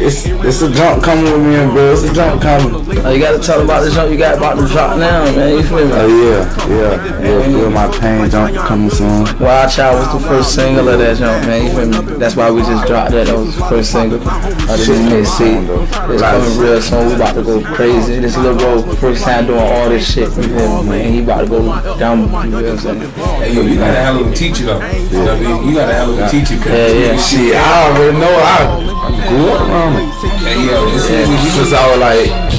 It's 0.00 0.26
it's 0.26 0.62
a 0.62 0.70
jump 0.70 1.02
coming 1.02 1.24
with 1.24 1.42
me, 1.42 1.54
and 1.56 1.72
bro. 1.72 1.92
It's 1.92 2.02
a 2.02 2.14
jump 2.14 2.42
coming. 2.42 2.74
Oh, 3.04 3.10
you 3.10 3.20
gotta 3.20 3.38
tell 3.38 3.62
about 3.62 3.84
the 3.84 3.90
jump 3.90 4.10
you 4.10 4.18
got 4.18 4.38
about 4.38 4.58
to 4.58 4.66
drop 4.66 4.98
now, 4.98 5.24
man. 5.34 5.56
You 5.56 5.62
feel 5.62 5.86
me? 5.86 5.92
Oh 5.92 6.06
yeah, 6.06 6.42
yeah, 6.68 6.94
yeah. 7.22 7.42
Feel 7.46 7.70
my 7.70 7.88
pain 7.98 8.30
jump 8.30 8.54
coming 8.54 8.90
soon. 8.90 9.26
Wild 9.38 9.70
Child 9.70 9.98
was 9.98 10.22
the 10.22 10.28
first 10.28 10.54
single 10.54 10.88
of 10.88 10.98
that 10.98 11.16
jump, 11.16 11.46
man. 11.46 11.64
You 11.64 11.70
feel 11.74 12.02
me? 12.02 12.18
That's 12.18 12.36
why 12.36 12.50
we 12.50 12.62
just 12.62 12.75
dropped 12.84 13.12
that. 13.12 13.26
That 13.26 13.36
was 13.36 13.56
the 13.56 13.64
first 13.64 13.92
single. 13.92 14.20
I 14.28 14.76
didn't 14.76 15.08
miss 15.08 15.40
it. 15.40 15.64
It's 16.10 16.22
coming 16.22 16.58
real 16.58 16.82
soon. 16.82 17.08
We 17.08 17.14
about 17.14 17.34
to 17.34 17.42
go 17.42 17.62
crazy. 17.62 18.20
This 18.20 18.36
little 18.36 18.58
bro 18.58 18.94
first 18.96 19.24
time 19.24 19.46
doing 19.46 19.60
all 19.60 19.88
this 19.88 20.12
shit. 20.12 20.28
You 20.36 20.42
feel 20.42 20.82
me, 20.82 20.88
man? 20.88 21.12
He 21.12 21.22
about 21.22 21.40
to 21.42 21.46
go 21.46 21.62
down. 21.98 22.20
You 22.20 22.26
feel 22.28 22.50
what 22.50 22.64
I'm 22.66 22.78
saying? 22.78 23.10
Hey, 23.40 23.54
yo, 23.54 23.62
you 23.62 23.76
got 23.76 23.90
a 23.90 24.00
hell 24.00 24.20
of 24.20 24.26
a 24.26 24.34
teacher 24.34 24.64
though. 24.64 24.80
You 24.80 25.10
know 25.10 25.24
what 25.24 25.30
I 25.30 25.40
mean? 25.40 25.68
You 25.68 25.74
got 25.74 25.88
a 25.88 25.94
hell 25.94 26.10
of 26.12 26.18
a 26.18 26.28
teacher. 26.28 26.56
Yeah, 26.66 26.88
yeah. 26.88 27.16
See, 27.16 27.54
I 27.54 27.88
already 27.88 28.18
know. 28.18 28.34
I 28.36 29.28
grew 29.28 29.48
up 29.48 29.68
around 29.68 29.96
it. 29.96 30.10
Hey, 30.42 30.66
yo, 30.66 30.90
this 30.90 31.10
Yeah, 31.10 31.22
is 31.22 31.58
was 31.58 31.72
like 32.00 32.55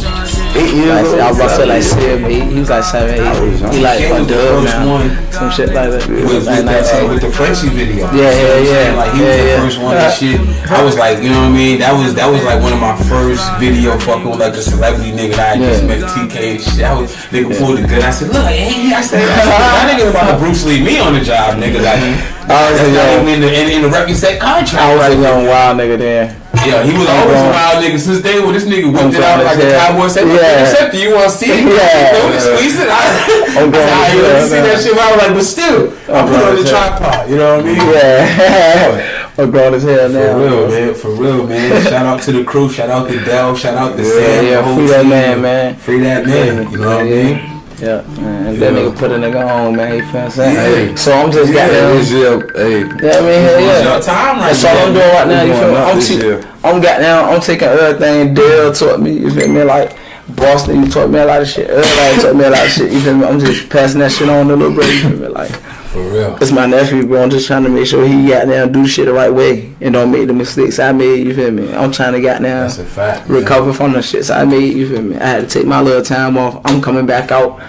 eight 0.57 0.73
years 0.73 0.89
Like, 0.89 1.05
old. 1.05 1.19
I 1.21 1.27
was 1.29 1.37
about 1.37 1.49
to 1.49 1.55
say 1.55 1.65
like 1.69 1.83
seven, 1.83 2.01
seven, 2.01 2.31
eight. 2.31 2.47
He 2.51 2.59
was 2.59 2.69
like 2.69 2.83
seven, 2.83 3.13
eight. 3.13 3.73
He 3.73 3.79
like 3.85 4.01
a 4.01 4.09
was 4.17 4.27
dub 4.27 4.41
first 4.41 4.73
now. 4.73 4.89
one 4.89 5.07
Some 5.31 5.49
shit 5.53 5.69
like 5.77 5.89
that. 5.93 6.03
with, 6.09 6.45
like 6.49 6.65
with, 6.65 6.65
the, 6.65 6.97
uh, 6.97 7.07
with 7.13 7.21
the 7.21 7.31
Frenchie 7.31 7.69
video. 7.69 8.09
Yeah, 8.11 8.33
You 8.33 8.41
know 8.41 8.49
what 8.49 8.57
I'm 8.57 8.65
yeah, 8.65 8.89
yeah. 8.89 8.97
Like 8.97 9.11
he 9.13 9.21
was 9.21 9.37
the 9.37 9.45
yeah. 9.47 9.61
first 9.61 9.77
one 9.81 9.95
and 9.97 10.13
shit. 10.17 10.37
I 10.71 10.79
was 10.83 10.95
like, 10.97 11.15
you 11.23 11.29
know 11.29 11.41
what 11.45 11.53
I 11.53 11.59
mean? 11.61 11.75
That 11.79 11.93
was 11.93 12.09
that 12.17 12.27
was 12.27 12.41
like 12.43 12.59
one 12.61 12.73
of 12.73 12.81
my 12.81 12.95
first 13.07 13.43
video 13.61 13.93
fucking 14.01 14.27
with 14.29 14.39
like 14.41 14.53
a 14.57 14.61
celebrity 14.65 15.11
nigga 15.13 15.35
that 15.37 15.55
I 15.55 15.61
just 15.61 15.83
Yeah. 15.83 15.89
met 15.93 16.01
TK 16.11 16.35
and 16.57 16.59
shit. 16.61 16.83
I 16.83 16.93
was 16.99 17.09
nigga 17.29 17.53
pulled 17.57 17.77
the 17.77 17.85
gun. 17.87 18.01
I 18.01 18.11
said, 18.11 18.29
look, 18.33 18.45
hey, 18.49 18.91
I 18.91 19.01
said, 19.05 19.21
I 19.21 19.39
said, 19.45 19.61
that 19.61 19.85
nigga 19.93 20.09
about 20.09 20.33
to 20.33 20.35
Bruce 20.41 20.65
Lee 20.65 20.81
me 20.83 20.99
on 20.99 21.13
the 21.13 21.21
job, 21.21 21.55
nigga. 21.61 21.79
Like, 21.85 22.01
I 22.47 22.71
was 22.71 22.79
that's 22.79 22.89
a 22.89 22.93
not 22.95 23.07
even 23.21 23.27
in 23.27 23.41
the 23.43 23.51
in, 23.51 23.65
in 23.77 23.81
the 23.83 23.89
record 23.89 24.15
set 24.15 24.39
contract. 24.39 24.79
I 24.79 24.95
was 24.95 25.05
a 25.05 25.09
Like, 25.09 25.19
young 25.19 25.45
wild 25.47 25.77
nigga 25.79 25.97
then. 25.99 26.35
Yeah, 26.65 26.83
he 26.83 26.91
was 26.97 27.07
always 27.07 27.37
a 27.37 27.49
wild 27.51 27.83
nigga 27.83 27.99
since 27.99 28.21
day 28.21 28.39
when 28.39 28.53
this 28.53 28.65
nigga 28.65 28.91
whipped 28.91 29.15
it 29.15 29.23
out 29.23 29.43
like 29.43 29.57
a 29.59 29.69
cowboy 29.71 30.07
said, 30.07 30.27
Yeah. 30.27 30.63
except 30.63 30.93
you 30.95 31.13
want 31.15 31.31
to 31.31 31.37
see 31.37 31.51
it? 31.51 31.63
Yeah. 31.67 32.11
Don't 32.17 32.39
squeeze 32.41 32.79
it. 32.79 32.89
I, 32.89 33.61
I'm 33.61 33.71
grown 33.71 33.83
I 33.87 34.05
hell, 34.09 34.47
see 34.47 34.61
that 34.63 34.81
shit. 34.83 34.97
I 34.97 35.11
was 35.11 35.21
like, 35.21 35.33
but 35.35 35.43
still, 35.43 35.79
I 36.13 36.19
I'm 36.19 36.27
put 36.27 36.35
it 36.35 36.39
grown 36.39 36.49
on 36.49 36.63
the 36.63 36.69
tripod. 36.69 37.29
You 37.29 37.35
know 37.37 37.57
what 37.57 37.65
I 37.65 37.67
mean? 37.67 37.75
Yeah. 37.93 39.13
I'm 39.37 39.51
grown 39.51 39.73
as 39.75 39.83
hell 39.83 40.09
now. 40.09 40.33
For 40.33 40.39
real, 40.39 40.67
man. 40.67 40.93
For 40.95 41.11
real, 41.11 41.47
man. 41.47 41.83
shout 41.83 42.05
out 42.05 42.21
to 42.23 42.31
the 42.31 42.43
crew. 42.43 42.69
Shout 42.71 42.89
out 42.89 43.07
to 43.07 43.23
Dell. 43.23 43.55
Shout 43.55 43.75
out 43.77 43.95
to 43.95 44.01
Yeah, 44.03 44.09
Sam. 44.09 44.45
the 44.45 44.49
yeah, 44.51 44.75
free 44.75 44.87
that 44.87 45.05
man, 45.05 45.41
man. 45.41 45.75
Free 45.77 45.99
that 45.99 46.25
man. 46.25 46.71
You 46.71 46.77
know 46.79 46.87
what 46.89 47.01
I 47.01 47.03
mean? 47.03 47.56
Yeah, 47.79 48.01
man. 48.19 48.47
And 48.47 48.57
that 48.61 48.73
Yeah. 48.73 48.79
nigga 48.79 48.95
put 48.97 49.11
a 49.11 49.15
nigga 49.15 49.45
on, 49.45 49.75
man. 49.75 49.93
You 49.93 50.01
feel 50.01 50.13
what 50.13 50.23
I'm 50.23 50.31
saying? 50.31 50.87
Yeah. 50.89 50.95
So 50.95 51.13
I'm 51.13 51.31
just 51.31 51.53
Yeah, 51.53 51.67
goddamn. 51.67 51.97
this 51.97 52.11
year, 52.11 52.49
hey. 52.55 52.79
Yeah, 52.79 52.83
I 52.83 53.21
mean, 53.21 53.41
hell 53.41 53.59
It's 53.59 53.83
yeah. 53.85 53.93
your 53.93 54.01
time 54.01 54.37
right 54.39 54.47
That's 54.47 54.65
all. 54.65 54.77
I'm 54.77 54.93
doing 54.93 55.09
right 55.09 55.27
now. 55.27 55.41
You 55.43 55.53
feel 55.53 55.71
me? 55.71 55.77
I'm, 55.77 55.95
this 55.95 56.07
te- 56.07 56.47
I'm 56.63 56.81
got 56.81 56.99
down. 57.01 57.33
I'm 57.33 57.39
taking 57.41 57.67
everything 57.67 58.33
Dale 58.33 58.73
taught 58.73 58.99
me. 58.99 59.11
You 59.11 59.29
feel 59.29 59.47
me? 59.47 59.63
Like 59.63 59.95
Boston, 60.29 60.83
you 60.83 60.89
taught 60.89 61.09
me 61.11 61.19
a 61.19 61.25
lot 61.25 61.41
of 61.41 61.47
shit. 61.47 61.69
Everybody 61.69 62.21
taught 62.21 62.35
me 62.35 62.43
a 62.45 62.49
lot 62.49 62.65
of 62.65 62.71
shit. 62.71 62.91
You 62.91 62.99
feel 62.99 63.15
me? 63.15 63.25
I'm 63.27 63.39
just 63.39 63.69
passing 63.69 63.99
that 63.99 64.11
shit 64.11 64.27
on 64.27 64.47
to 64.47 64.55
little 64.55 64.73
brother. 64.73 64.91
You 64.91 65.01
feel 65.01 65.19
me? 65.19 65.27
Like 65.27 65.51
For 65.91 66.01
real. 66.01 66.37
it's 66.41 66.51
my 66.51 66.65
nephew, 66.65 67.05
bro. 67.07 67.23
I'm 67.23 67.29
just 67.29 67.47
trying 67.47 67.63
to 67.63 67.69
make 67.69 67.87
sure 67.87 68.05
he 68.07 68.27
got 68.27 68.45
down, 68.45 68.51
and 68.63 68.73
do 68.73 68.85
shit 68.87 69.05
the 69.05 69.13
right 69.13 69.33
way, 69.33 69.73
and 69.81 69.93
don't 69.93 70.11
make 70.11 70.27
the 70.27 70.33
mistakes 70.33 70.79
I 70.79 70.91
made. 70.91 71.25
You 71.25 71.33
feel 71.33 71.51
me? 71.51 71.73
I'm 71.73 71.91
trying 71.91 72.13
to 72.13 72.21
get 72.21 72.41
down, 72.41 72.61
That's 72.67 72.77
a 72.79 72.85
fact. 72.85 73.29
man. 73.29 73.39
recover 73.41 73.73
from 73.73 73.93
the 73.93 73.99
shits 73.99 74.33
I 74.35 74.43
made. 74.45 74.73
You 74.73 74.89
feel 74.89 75.01
me? 75.01 75.15
I 75.17 75.25
had 75.25 75.41
to 75.41 75.47
take 75.47 75.65
my 75.65 75.81
little 75.81 76.03
time 76.03 76.37
off. 76.37 76.61
I'm 76.65 76.81
coming 76.81 77.05
back 77.05 77.31
out, 77.31 77.61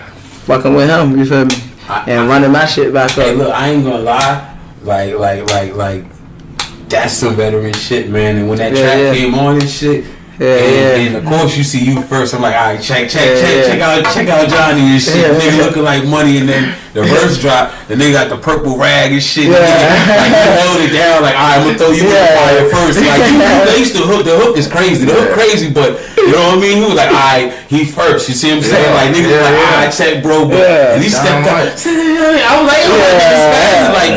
fucking 0.47 0.75
with 0.75 0.89
him. 0.89 1.17
You 1.19 1.25
feel 1.27 1.45
me? 1.45 1.55
I- 1.89 2.05
And 2.11 2.29
running 2.29 2.53
my 2.53 2.67
shit 2.67 2.93
back 2.93 3.13
Hey, 3.13 3.31
up. 3.31 3.37
look, 3.39 3.53
I 3.55 3.71
ain't 3.71 3.85
gonna 3.85 3.99
lie. 4.01 4.55
Like, 4.83 5.15
like, 5.15 5.51
like, 5.51 5.75
like, 5.77 6.05
that's 6.89 7.15
some 7.15 7.35
veteran 7.37 7.73
shit, 7.73 8.11
man. 8.11 8.37
And 8.37 8.49
when 8.49 8.59
that 8.59 8.73
Yeah, 8.75 8.83
track 8.83 8.99
yeah. 8.99 9.15
came 9.15 9.35
on 9.35 9.55
and 9.61 9.69
shit, 9.69 10.05
Yeah, 10.39 10.55
and, 10.55 11.03
yeah. 11.03 11.07
and 11.11 11.13
of 11.19 11.25
course 11.27 11.59
you 11.59 11.65
see 11.67 11.83
you 11.83 11.99
first. 12.07 12.31
I'm 12.33 12.43
like, 12.43 12.55
all 12.55 12.71
right, 12.71 12.81
check, 12.81 13.11
check, 13.11 13.27
Yeah, 13.27 13.43
check, 13.43 13.55
yeah. 13.59 13.67
check 13.67 13.81
out, 13.83 13.99
check 14.15 14.29
out 14.31 14.47
Johnny 14.49 14.95
and 14.95 15.03
shit. 15.03 15.19
Yeah, 15.19 15.35
nigga 15.35 15.59
yeah. 15.59 15.65
looking 15.67 15.83
like 15.83 16.07
money, 16.07 16.39
and 16.39 16.49
then 16.49 16.79
the 16.95 17.03
verse 17.03 17.43
drop. 17.43 17.75
The 17.91 17.95
nigga 17.99 18.13
got 18.15 18.29
the 18.31 18.39
purple 18.39 18.79
rag 18.79 19.11
and 19.11 19.23
shit. 19.23 19.51
Yeah. 19.51 19.59
Nigga, 19.59 20.15
like 20.15 20.31
you 20.31 20.53
held 20.63 20.79
it 20.87 20.93
down. 20.95 21.23
Like, 21.27 21.35
all 21.35 21.43
right, 21.43 21.59
I'm 21.59 21.67
gonna 21.67 21.79
throw 21.79 21.91
you 21.91 22.07
in 22.07 22.15
the 22.15 22.23
Yeah. 22.23 22.39
fire 22.39 22.63
first. 22.71 22.97
Like 23.03 23.25
you, 23.27 23.39
they 23.67 23.79
used 23.83 23.95
to 23.99 24.03
hook. 24.07 24.23
The 24.25 24.39
hook 24.39 24.55
is 24.57 24.71
crazy. 24.71 25.03
The 25.11 25.15
hook 25.19 25.35
crazy, 25.35 25.75
but 25.75 25.99
you 26.15 26.31
know 26.31 26.55
what 26.55 26.59
I 26.59 26.63
mean. 26.63 26.77
He 26.79 26.85
was 26.87 26.95
like, 26.95 27.11
all 27.11 27.19
right, 27.35 27.51
he 27.67 27.83
first. 27.85 28.31
You 28.31 28.35
see 28.39 28.55
what 28.55 28.63
I'm 28.63 28.71
saying? 28.71 28.95
Like 28.95 29.11
niggas 29.11 29.35
Yeah, 29.35 29.43
like, 29.43 29.59
yeah. 29.59 29.67
all 29.75 29.83
right, 29.83 29.91
check, 29.91 30.23
bro. 30.23 30.47
But 30.47 30.63
Yeah. 30.63 30.95
and 30.95 31.03
he 31.03 31.11
stepped 31.11 31.51
Damn 31.51 31.67
out. 31.67 31.67
I 32.47 32.55
was 32.63 32.67
like, 32.71 32.83
oh, 32.87 32.95
that 32.95 33.15
nigga 33.19 33.43
spazzing. 33.43 33.91
Like, 33.91 34.15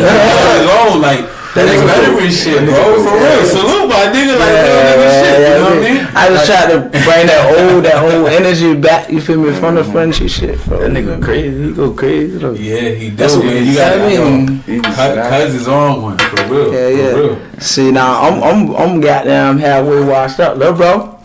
like. 1.01 1.40
That 1.53 1.67
nigga 1.67 1.83
veteran 1.85 2.31
shit, 2.31 2.63
bro. 2.63 3.03
For 3.03 3.11
real. 3.19 3.43
Salute 3.45 3.89
my 3.89 4.07
nigga 4.07 4.39
like 4.39 4.55
real 4.55 4.83
nigga 4.87 5.09
shit. 5.19 5.35
You 5.35 5.51
know 5.51 5.63
what 5.63 5.73
I 5.73 5.79
mean? 5.83 6.07
I 6.15 6.29
just 6.29 6.45
tried 6.47 6.69
to 6.71 6.79
bring 6.89 7.27
that 7.27 7.43
old, 7.59 7.83
that 7.83 7.99
old 8.03 8.27
energy 8.29 8.73
back. 8.79 9.09
You 9.09 9.19
feel 9.19 9.37
me 9.37 9.51
from 9.59 9.75
the 9.75 9.83
friendship 9.83 10.29
shit, 10.29 10.63
bro. 10.65 10.79
That 10.79 10.91
nigga 10.91 11.21
crazy. 11.21 11.63
He 11.63 11.73
go 11.73 11.91
crazy 11.93 12.37
though. 12.37 12.53
Yeah, 12.53 12.89
he 12.91 13.09
That's 13.09 13.35
what 13.35 13.45
man. 13.45 13.65
You 13.65 13.73
said. 13.73 13.99
got 13.99 14.07
I 14.07 14.15
to 14.15 14.31
mean- 14.31 14.47
He 14.63 14.79
just 14.79 14.85
Cuz 14.85 14.95
snapped. 14.95 15.29
Cuz 15.45 15.55
is 15.55 15.67
on 15.67 16.01
one 16.01 16.17
for 16.17 16.45
real. 16.47 16.73
Yeah, 16.73 16.87
yeah. 16.87 17.11
For 17.11 17.21
real. 17.21 17.59
See 17.59 17.91
now, 17.91 18.21
I'm 18.21 18.41
I'm 18.43 18.75
I'm 18.75 19.01
goddamn 19.01 19.57
halfway 19.57 20.03
washed 20.05 20.39
up, 20.39 20.55
little 20.57 20.73
bro. 20.73 21.19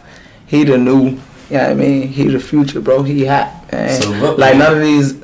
He 0.47 0.65
the 0.65 0.77
new, 0.77 1.05
you 1.05 1.11
know 1.13 1.19
what 1.51 1.61
I 1.71 1.75
mean? 1.75 2.09
He 2.09 2.27
the 2.29 2.41
future, 2.41 2.81
bro. 2.81 3.05
He 3.05 3.27
hot, 3.27 3.71
man. 3.73 4.03
So 4.03 4.11
look, 4.11 4.39
like 4.39 4.57
man. 4.57 4.59
none 4.59 4.77
of 4.79 4.83
these. 4.83 5.15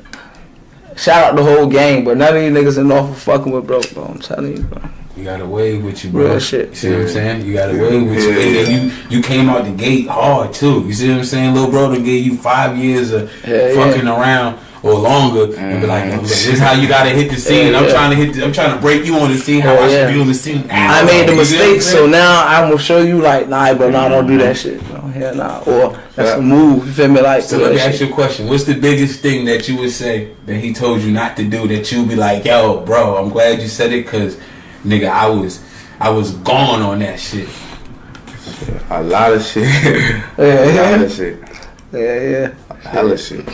Shout 0.95 1.23
out 1.25 1.35
the 1.35 1.43
whole 1.43 1.67
gang, 1.67 2.03
but 2.05 2.17
none 2.17 2.35
of 2.35 2.41
these 2.41 2.51
niggas 2.51 2.77
in 2.77 2.87
Norfolk 2.87 3.15
fucking 3.17 3.51
with 3.51 3.65
bro, 3.67 3.81
bro. 3.93 4.05
I'm 4.05 4.19
telling 4.19 4.57
you, 4.57 4.63
bro. 4.63 4.81
You 5.17 5.23
got 5.25 5.41
away 5.41 5.77
with 5.77 6.03
you, 6.03 6.09
bro. 6.11 6.25
Real 6.25 6.39
shit. 6.39 6.69
You 6.69 6.75
see 6.75 6.91
what 6.91 7.01
I'm 7.01 7.07
saying? 7.09 7.45
You 7.45 7.53
got 7.53 7.69
away 7.69 8.01
with 8.01 8.17
Yeah. 8.17 8.29
you. 8.29 8.31
And 8.31 8.55
then 8.55 8.71
you 9.09 9.17
you 9.17 9.23
came 9.23 9.49
out 9.49 9.63
the 9.65 9.71
gate 9.71 10.07
hard 10.07 10.53
too. 10.53 10.83
You 10.87 10.93
see 10.93 11.09
what 11.09 11.19
I'm 11.19 11.23
saying? 11.23 11.53
Little 11.53 11.69
bro 11.69 11.91
done 11.93 12.03
gave 12.03 12.25
you 12.25 12.35
five 12.37 12.77
years 12.77 13.11
of 13.11 13.31
Yeah, 13.47 13.73
fucking 13.75 14.07
around 14.07 14.57
or 14.81 14.93
longer 14.95 15.55
and 15.55 15.81
be 15.81 15.87
like, 15.87 16.03
Mm. 16.05 16.13
"Look, 16.13 16.21
this 16.23 16.47
is 16.47 16.59
how 16.59 16.73
you 16.73 16.87
gotta 16.89 17.09
hit 17.11 17.29
the 17.31 17.37
scene. 17.37 17.71
Yeah, 17.71 17.77
I'm 17.79 17.85
yeah. 17.85 17.91
trying 17.93 18.09
to 18.09 18.15
hit 18.17 18.33
the, 18.33 18.43
I'm 18.43 18.51
trying 18.51 18.73
to 18.75 18.81
break 18.81 19.05
you 19.05 19.15
on 19.17 19.31
the 19.31 19.37
scene, 19.37 19.61
how 19.61 19.73
Yeah, 19.75 19.79
I 19.79 19.87
should 19.87 19.93
yeah. 20.09 20.11
be 20.13 20.19
on 20.21 20.27
the 20.27 20.33
scene. 20.33 20.63
I 20.69 21.03
made 21.05 21.29
the 21.29 21.35
You 21.35 21.45
see 21.45 21.55
what 21.57 21.63
I'm 21.67 21.73
mistake, 21.75 21.81
so 21.81 22.07
now 22.07 22.45
I'm 22.47 22.69
gonna 22.69 22.81
show 22.81 23.01
you 23.01 23.19
like, 23.21 23.47
nah, 23.47 23.73
bro, 23.75 23.91
nah, 23.91 24.09
don't 24.09 24.27
do 24.27 24.37
that 24.39 24.57
shit. 24.57 24.81
No, 25.13 25.19
hell 25.19 25.35
nah. 25.35 25.59
Or 25.65 25.99
that's 26.15 26.39
a 26.39 26.41
move. 26.41 26.85
You 26.87 26.93
feel 26.93 27.07
me? 27.09 27.21
Like, 27.21 27.43
So 27.43 27.57
let 27.57 27.73
me 27.73 27.79
ask 27.79 27.99
you 28.01 28.09
a 28.09 28.13
question. 28.13 28.47
What's 28.47 28.63
the 28.63 28.75
biggest 28.79 29.21
thing 29.21 29.45
that 29.45 29.67
you 29.67 29.77
would 29.77 29.91
say 29.91 30.33
that 30.45 30.55
he 30.55 30.73
told 30.73 31.01
you 31.01 31.11
not 31.11 31.37
to 31.37 31.47
do 31.47 31.67
that 31.67 31.91
you'd 31.91 32.09
be 32.09 32.15
like, 32.15 32.45
yo, 32.45 32.83
bro, 32.85 33.17
I'm 33.17 33.29
glad 33.29 33.61
you 33.61 33.67
said 33.67 33.91
it 33.93 34.05
because, 34.05 34.37
nigga, 34.83 35.09
I 35.09 35.27
was, 35.29 35.63
I 35.99 36.09
was 36.09 36.31
gone 36.37 36.81
on 36.81 36.99
that 36.99 37.19
shit. 37.19 37.49
A 38.89 39.01
lot 39.03 39.33
of 39.33 39.43
shit. 39.43 39.63
Yeah, 40.37 40.45
a 40.45 40.65
lot 40.65 40.75
yeah, 40.75 41.01
of 41.01 41.11
shit. 41.11 41.39
yeah, 41.91 42.21
yeah, 42.21 42.53
Hella 42.89 43.17
shit. 43.17 43.47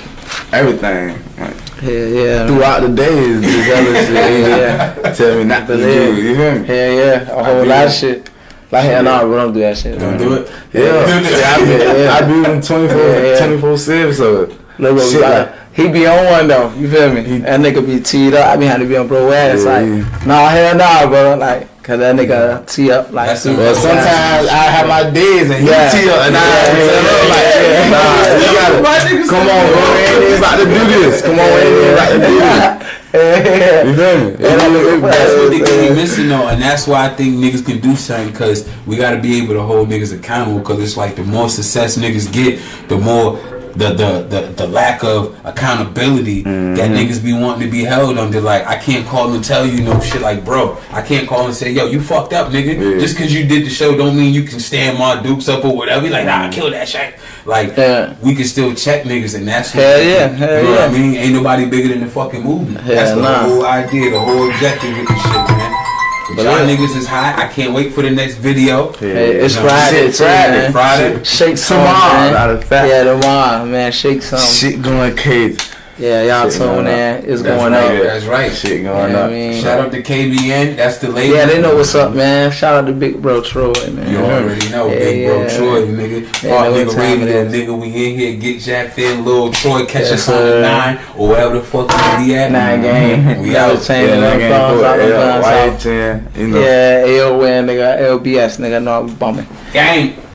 Everything. 0.51 1.10
Like, 1.38 1.55
yeah, 1.82 2.05
yeah. 2.05 2.47
throughout 2.47 2.80
the 2.82 2.89
day 2.89 3.18
is 3.18 3.41
just 3.41 3.70
hella 3.70 3.93
shit. 4.05 4.14
Yeah. 5.03 5.14
Tell 5.14 5.38
me 5.38 5.43
not 5.43 5.68
to 5.68 5.78
do 5.78 5.84
it. 5.84 6.24
You 6.24 6.36
hear 6.36 6.60
me? 6.60 6.68
Yeah, 6.68 6.91
yeah, 6.93 7.32
a 7.32 7.43
whole 7.43 7.62
be- 7.64 7.70
lot 7.70 7.88
of 7.88 7.93
shit. 7.93 8.30
Like, 8.72 8.84
hell 8.86 9.03
nah, 9.03 9.22
bro, 9.24 9.38
don't 9.38 9.53
do 9.53 9.59
that 9.61 9.78
shit. 9.78 9.97
Don't 9.99 10.17
do 10.17 10.34
it. 10.34 10.51
Yeah. 10.74 10.84
yeah, 10.84 11.55
I 11.55 11.65
be, 11.65 11.72
Yeah. 11.72 12.13
I 12.13 12.22
be 12.22 12.49
on 12.49 12.61
24, 12.61 12.97
Yeah, 12.97 13.24
yeah. 13.34 13.45
24 13.47 13.78
7, 13.78 14.13
so. 14.13 14.32
Look, 14.78 14.95
bro, 14.95 15.09
Shit, 15.09 15.22
like, 15.22 15.32
like- 15.47 15.55
he 15.74 15.88
be 15.88 16.05
on 16.07 16.26
one 16.26 16.47
though. 16.47 16.74
You 16.76 16.89
feel 16.91 17.11
me? 17.13 17.39
that 17.39 17.59
nigga 17.59 17.86
be 17.86 17.99
teed 18.01 18.34
up. 18.34 18.47
I 18.47 18.57
be 18.57 18.65
having 18.65 18.86
to 18.88 18.89
be 18.89 18.97
on 18.97 19.07
bro 19.07 19.32
ass. 19.32 19.63
Yeah, 19.63 19.72
like, 19.72 19.86
yeah. 19.88 20.26
nah, 20.26 20.49
hell 20.49 20.76
nah, 20.76 21.07
bro. 21.07 21.36
Like, 21.38 21.84
cause 21.84 21.99
that 21.99 22.15
nigga 22.15 22.65
tee 22.67 22.91
up 22.91 23.11
like. 23.13 23.28
That's 23.28 23.45
Well, 23.45 23.76
sometimes 23.76 24.49
I 24.49 24.63
have 24.76 24.88
my 24.88 25.09
days 25.09 25.49
and 25.49 25.63
he 25.63 25.70
Yeah. 25.70 25.89
tee 25.89 26.09
up 26.09 26.28
and 26.28 26.36
I 26.36 26.41
Yeah, 26.41 26.65
tell 26.65 26.76
yeah, 26.76 26.99
him 26.99 27.30
like, 27.30 27.47
yeah. 27.63 27.89
nah, 27.95 28.28
you 28.43 28.49
gotta, 28.59 29.30
come 29.30 29.47
on, 29.47 29.65
bro, 29.72 29.82
we 29.95 30.26
Ain't 30.28 30.38
about 30.39 30.57
to 30.57 30.65
do 30.65 30.82
this. 30.99 31.22
Come 31.22 31.39
on, 31.39 31.47
we 31.47 31.59
ain't 31.61 31.78
even 31.80 31.93
about 31.93 32.09
to 32.09 32.17
do 32.20 32.39
this. 32.39 32.89
Yeah. 33.14 33.84
You 33.84 33.95
feel 33.95 34.20
me? 34.20 34.32
Yeah, 34.32 34.55
that 34.55 34.72
nigga- 34.72 35.01
That's 35.01 35.34
what 35.34 35.51
niggas 35.51 35.89
be 35.89 35.95
missing 35.95 36.30
though, 36.30 36.47
and 36.47 36.62
that's 36.62 36.88
why 36.88 37.05
I 37.05 37.10
think 37.10 37.38
niggas 37.38 37.66
can 37.66 37.80
do 37.80 37.95
something 37.95 38.32
because 38.32 38.70
we 38.86 38.97
got 38.97 39.12
to 39.12 39.20
be 39.20 39.41
able 39.41 39.55
to 39.55 39.62
hold 39.64 39.89
niggas 39.89 40.14
accountable. 40.14 40.60
Because 40.60 40.80
it's 40.80 40.95
like 40.97 41.16
the 41.16 41.24
more 41.24 41.49
success 41.49 41.97
niggas 41.97 42.32
get, 42.32 42.60
the 42.88 42.97
more 42.97 43.38
the 43.80 43.94
the 43.94 44.12
the, 44.28 44.42
the 44.54 44.68
lack 44.68 45.04
of 45.04 45.34
accountability 45.46 46.44
that 46.44 46.50
mm-hmm. 46.52 46.94
niggas 46.94 47.24
be 47.24 47.34
wanting 47.34 47.66
to 47.66 47.72
be 47.72 47.84
held 47.84 48.18
under. 48.18 48.42
Like 48.42 48.68
I 48.68 48.78
can't 48.78 49.08
call 49.08 49.34
and 49.34 49.44
tell 49.44 49.66
you 49.66 49.82
no 49.82 50.00
shit. 50.02 50.22
Like 50.22 50.44
bro, 50.44 50.78
I 50.92 51.02
can't 51.02 51.28
call 51.28 51.46
and 51.46 51.56
say 51.56 51.72
yo 51.72 51.86
you 51.86 52.02
fucked 52.02 52.34
up, 52.34 52.52
nigga. 52.52 52.76
Yeah. 52.76 53.00
Just 53.00 53.16
because 53.16 53.34
you 53.34 53.48
did 53.48 53.66
the 53.66 53.70
show 53.70 53.96
don't 53.96 54.18
mean 54.18 54.34
you 54.34 54.44
can 54.44 54.60
stand 54.60 55.00
my 55.00 55.22
dukes 55.22 55.48
up 55.48 55.64
or 55.64 55.76
whatever. 55.76 56.10
Like 56.10 56.26
nah, 56.26 56.44
mm-hmm. 56.44 56.52
I 56.52 56.54
killed 56.54 56.74
that 56.74 56.88
shit. 56.90 57.16
Like 57.46 57.78
Yeah. 57.78 58.16
we 58.22 58.36
can 58.36 58.46
still 58.46 58.76
check 58.76 59.04
niggas, 59.06 59.36
and 59.36 59.48
that's 59.48 59.74
what 59.74 59.84
Hell 59.84 60.04
yeah, 60.04 60.28
hell 60.28 60.58
you 60.58 60.64
know 60.64 60.72
what 60.72 60.90
I 60.90 60.92
mean. 60.92 61.16
Ain't 61.16 61.34
nobody 61.34 61.66
bigger 61.66 61.88
than 61.90 62.02
the 62.02 62.10
fucking 62.10 62.44
movie. 62.44 62.74
that's 62.74 63.12
Hell 63.12 63.16
the 63.16 63.22
nah. 63.22 63.44
whole 63.44 63.66
idea, 63.66 64.12
the 64.12 64.20
whole 64.20 64.50
objective 64.50 64.98
with 64.98 65.08
this 65.08 65.22
shit, 65.22 65.32
man. 65.32 65.89
But 66.36 66.44
y'all 66.46 66.66
yeah. 66.66 66.76
niggas 66.76 66.96
is 66.96 67.08
high. 67.08 67.34
I 67.44 67.48
can't 67.48 67.74
wait 67.74 67.94
for 67.94 68.02
the 68.02 68.12
next 68.12 68.36
video. 68.36 68.92
Hey, 68.94 69.38
it's 69.38 69.56
You 69.56 69.62
know, 69.62 69.68
Friday, 69.68 69.98
shit, 70.08 70.16
too, 70.16 70.24
Friday, 70.24 70.58
man. 70.58 70.72
Friday. 70.72 71.24
Shake 71.24 71.58
some, 71.58 71.78
Tomorrow, 71.78 72.14
man. 72.14 72.34
matter 72.34 72.54
of 72.54 72.64
fact. 72.64 72.90
Yeah, 72.90 73.04
tomorrow, 73.04 73.66
man. 73.66 73.92
Shake 73.92 74.22
some. 74.22 74.40
Shit 74.40 74.82
going 74.82 75.16
crazy. 75.16 75.58
Yeah, 76.00 76.24
y'all 76.24 76.50
Shit 76.50 76.60
tune 76.60 76.68
going 76.68 76.88
in. 76.88 77.26
It's 77.30 77.41
That's 77.41 77.58
going 77.62 77.74
right. 77.74 77.97
up. 77.97 78.04
That's 78.04 78.26
right. 78.26 78.52
Shit 78.54 78.72
You 78.80 78.84
going 78.84 79.12
know 79.12 79.20
what 79.20 79.26
up. 79.26 79.30
I 79.32 79.34
mean? 79.34 79.62
Shout 79.62 79.80
out 79.82 79.91
to 79.91 80.02
KBN. 80.02 80.78
That's 80.78 80.97
the 81.00 81.10
lady. 81.10 81.34
Yeah, 81.34 81.45
they 81.45 81.62
know 81.62 81.76
what's 81.76 81.93
up, 81.93 82.16
man. 82.16 82.52
Shout 82.52 82.76
out 82.76 82.88
to 82.88 82.93
Big 82.93 83.22
Bro 83.22 83.41
Troy, 83.43 83.74
man. 83.91 84.10
You 84.10 84.20
already 84.20 84.70
know, 84.70 84.88
Yeah, 84.88 85.00
Big 85.00 85.28
Bro 85.28 85.41
yeah. 85.41 85.58
Troy, 85.58 85.88
nigga. 85.88 86.41
They 86.41 86.50
Park 86.50 86.64
know 86.66 86.72
what 86.72 86.88
nigga 86.88 86.95
time 86.95 87.22
it 87.22 87.26
radio, 87.26 87.45
nigga. 87.76 87.82
We 87.82 87.88
in 87.88 88.18
here, 88.18 88.36
get 88.39 88.62
jacked 88.62 88.97
in, 88.97 89.26
little 89.26 89.52
Troy, 89.52 89.86
catch 89.86 90.04
Yes, 90.04 90.12
us 90.14 90.30
on 90.30 90.41
the 90.45 90.62
nine 90.62 91.00
or 91.18 91.28
wherever 91.28 91.56
the 91.56 91.64
fuck 91.66 91.91
you 91.91 92.26
be 92.28 92.36
at. 92.36 92.52
Nine 92.52 92.82
game. 92.82 93.41
We 93.41 93.52
Gotta 93.54 93.74
out. 93.74 93.84
change 93.84 94.10
Yeah, 94.10 94.20
them 94.20 94.22
that 94.22 94.38
game 94.39 94.52
out, 94.54 94.97
them 94.97 95.10
Yeah, 95.10 95.36
out. 95.36 95.41
white 95.72 95.80
ten. 95.82 96.54
Yeah, 96.54 97.24
AO 97.26 97.39
win, 97.39 97.66
nigga. 97.66 98.00
LBS, 98.00 98.58
nigga. 98.60 98.82
No, 98.82 99.02
I'm 99.02 99.14
bumming. 99.16 99.47
Gang. 99.74 100.29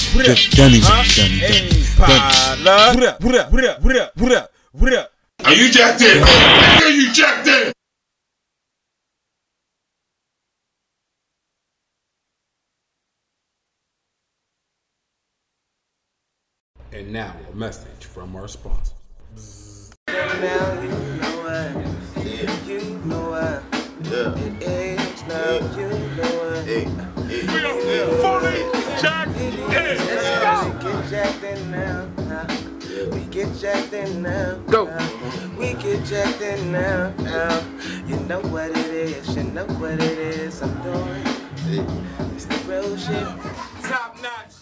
Dunny, 0.56 0.80
Dunny, 0.80 1.38
Dunny. 1.38 1.78
Paula. 1.96 2.94
What 2.94 3.04
up, 3.04 3.22
what 3.22 3.34
up, 3.34 3.52
what 3.52 3.64
up, 3.64 3.82
what 3.82 3.96
up, 3.96 4.16
what 4.16 4.32
up, 4.32 4.52
what 4.72 4.92
up? 4.94 5.12
Are 5.44 5.54
you 5.54 5.70
jacked 5.70 6.00
in? 6.02 6.22
Are 6.22 6.90
you 6.90 7.12
jacked 7.12 7.46
in? 7.46 7.72
And 16.98 17.12
now 17.12 17.32
a 17.52 17.54
message 17.54 18.06
from 18.06 18.34
our 18.34 18.48
sponsor. 18.48 18.96
Now 20.08 20.82
you 20.82 20.88
know 20.88 21.36
what, 21.44 21.70
you 22.66 22.80
know 23.04 23.30
what 23.30 23.62
it 24.04 24.60
is. 24.60 25.22
Now 25.28 25.60
you 25.78 25.90
know 26.16 26.32
what. 26.42 26.66
We 27.28 27.52
fully 28.20 28.58
jacked 29.00 29.38
in. 29.38 29.54
We 29.54 29.68
get 29.70 31.08
jacked 31.08 31.44
in 31.44 31.70
now. 31.70 32.08
We 33.12 33.20
get 33.26 33.54
jacked 33.54 33.92
in 33.92 34.22
now. 34.22 34.56
Go. 34.66 34.86
We 35.56 35.74
get 35.74 36.04
jacked 36.04 36.40
in 36.40 36.72
now. 36.72 37.12
now. 37.18 37.62
You 38.08 38.16
know 38.26 38.40
what 38.40 38.72
it 38.72 38.76
is. 38.76 39.36
You 39.36 39.44
know 39.44 39.66
what 39.66 40.00
it 40.00 40.18
is. 40.18 40.60
I'm 40.62 40.82
doing. 40.82 41.22
It's 42.34 42.46
the 42.46 42.56
real 42.66 42.96
shit. 42.96 43.22
Top 43.84 44.20
notch. 44.20 44.57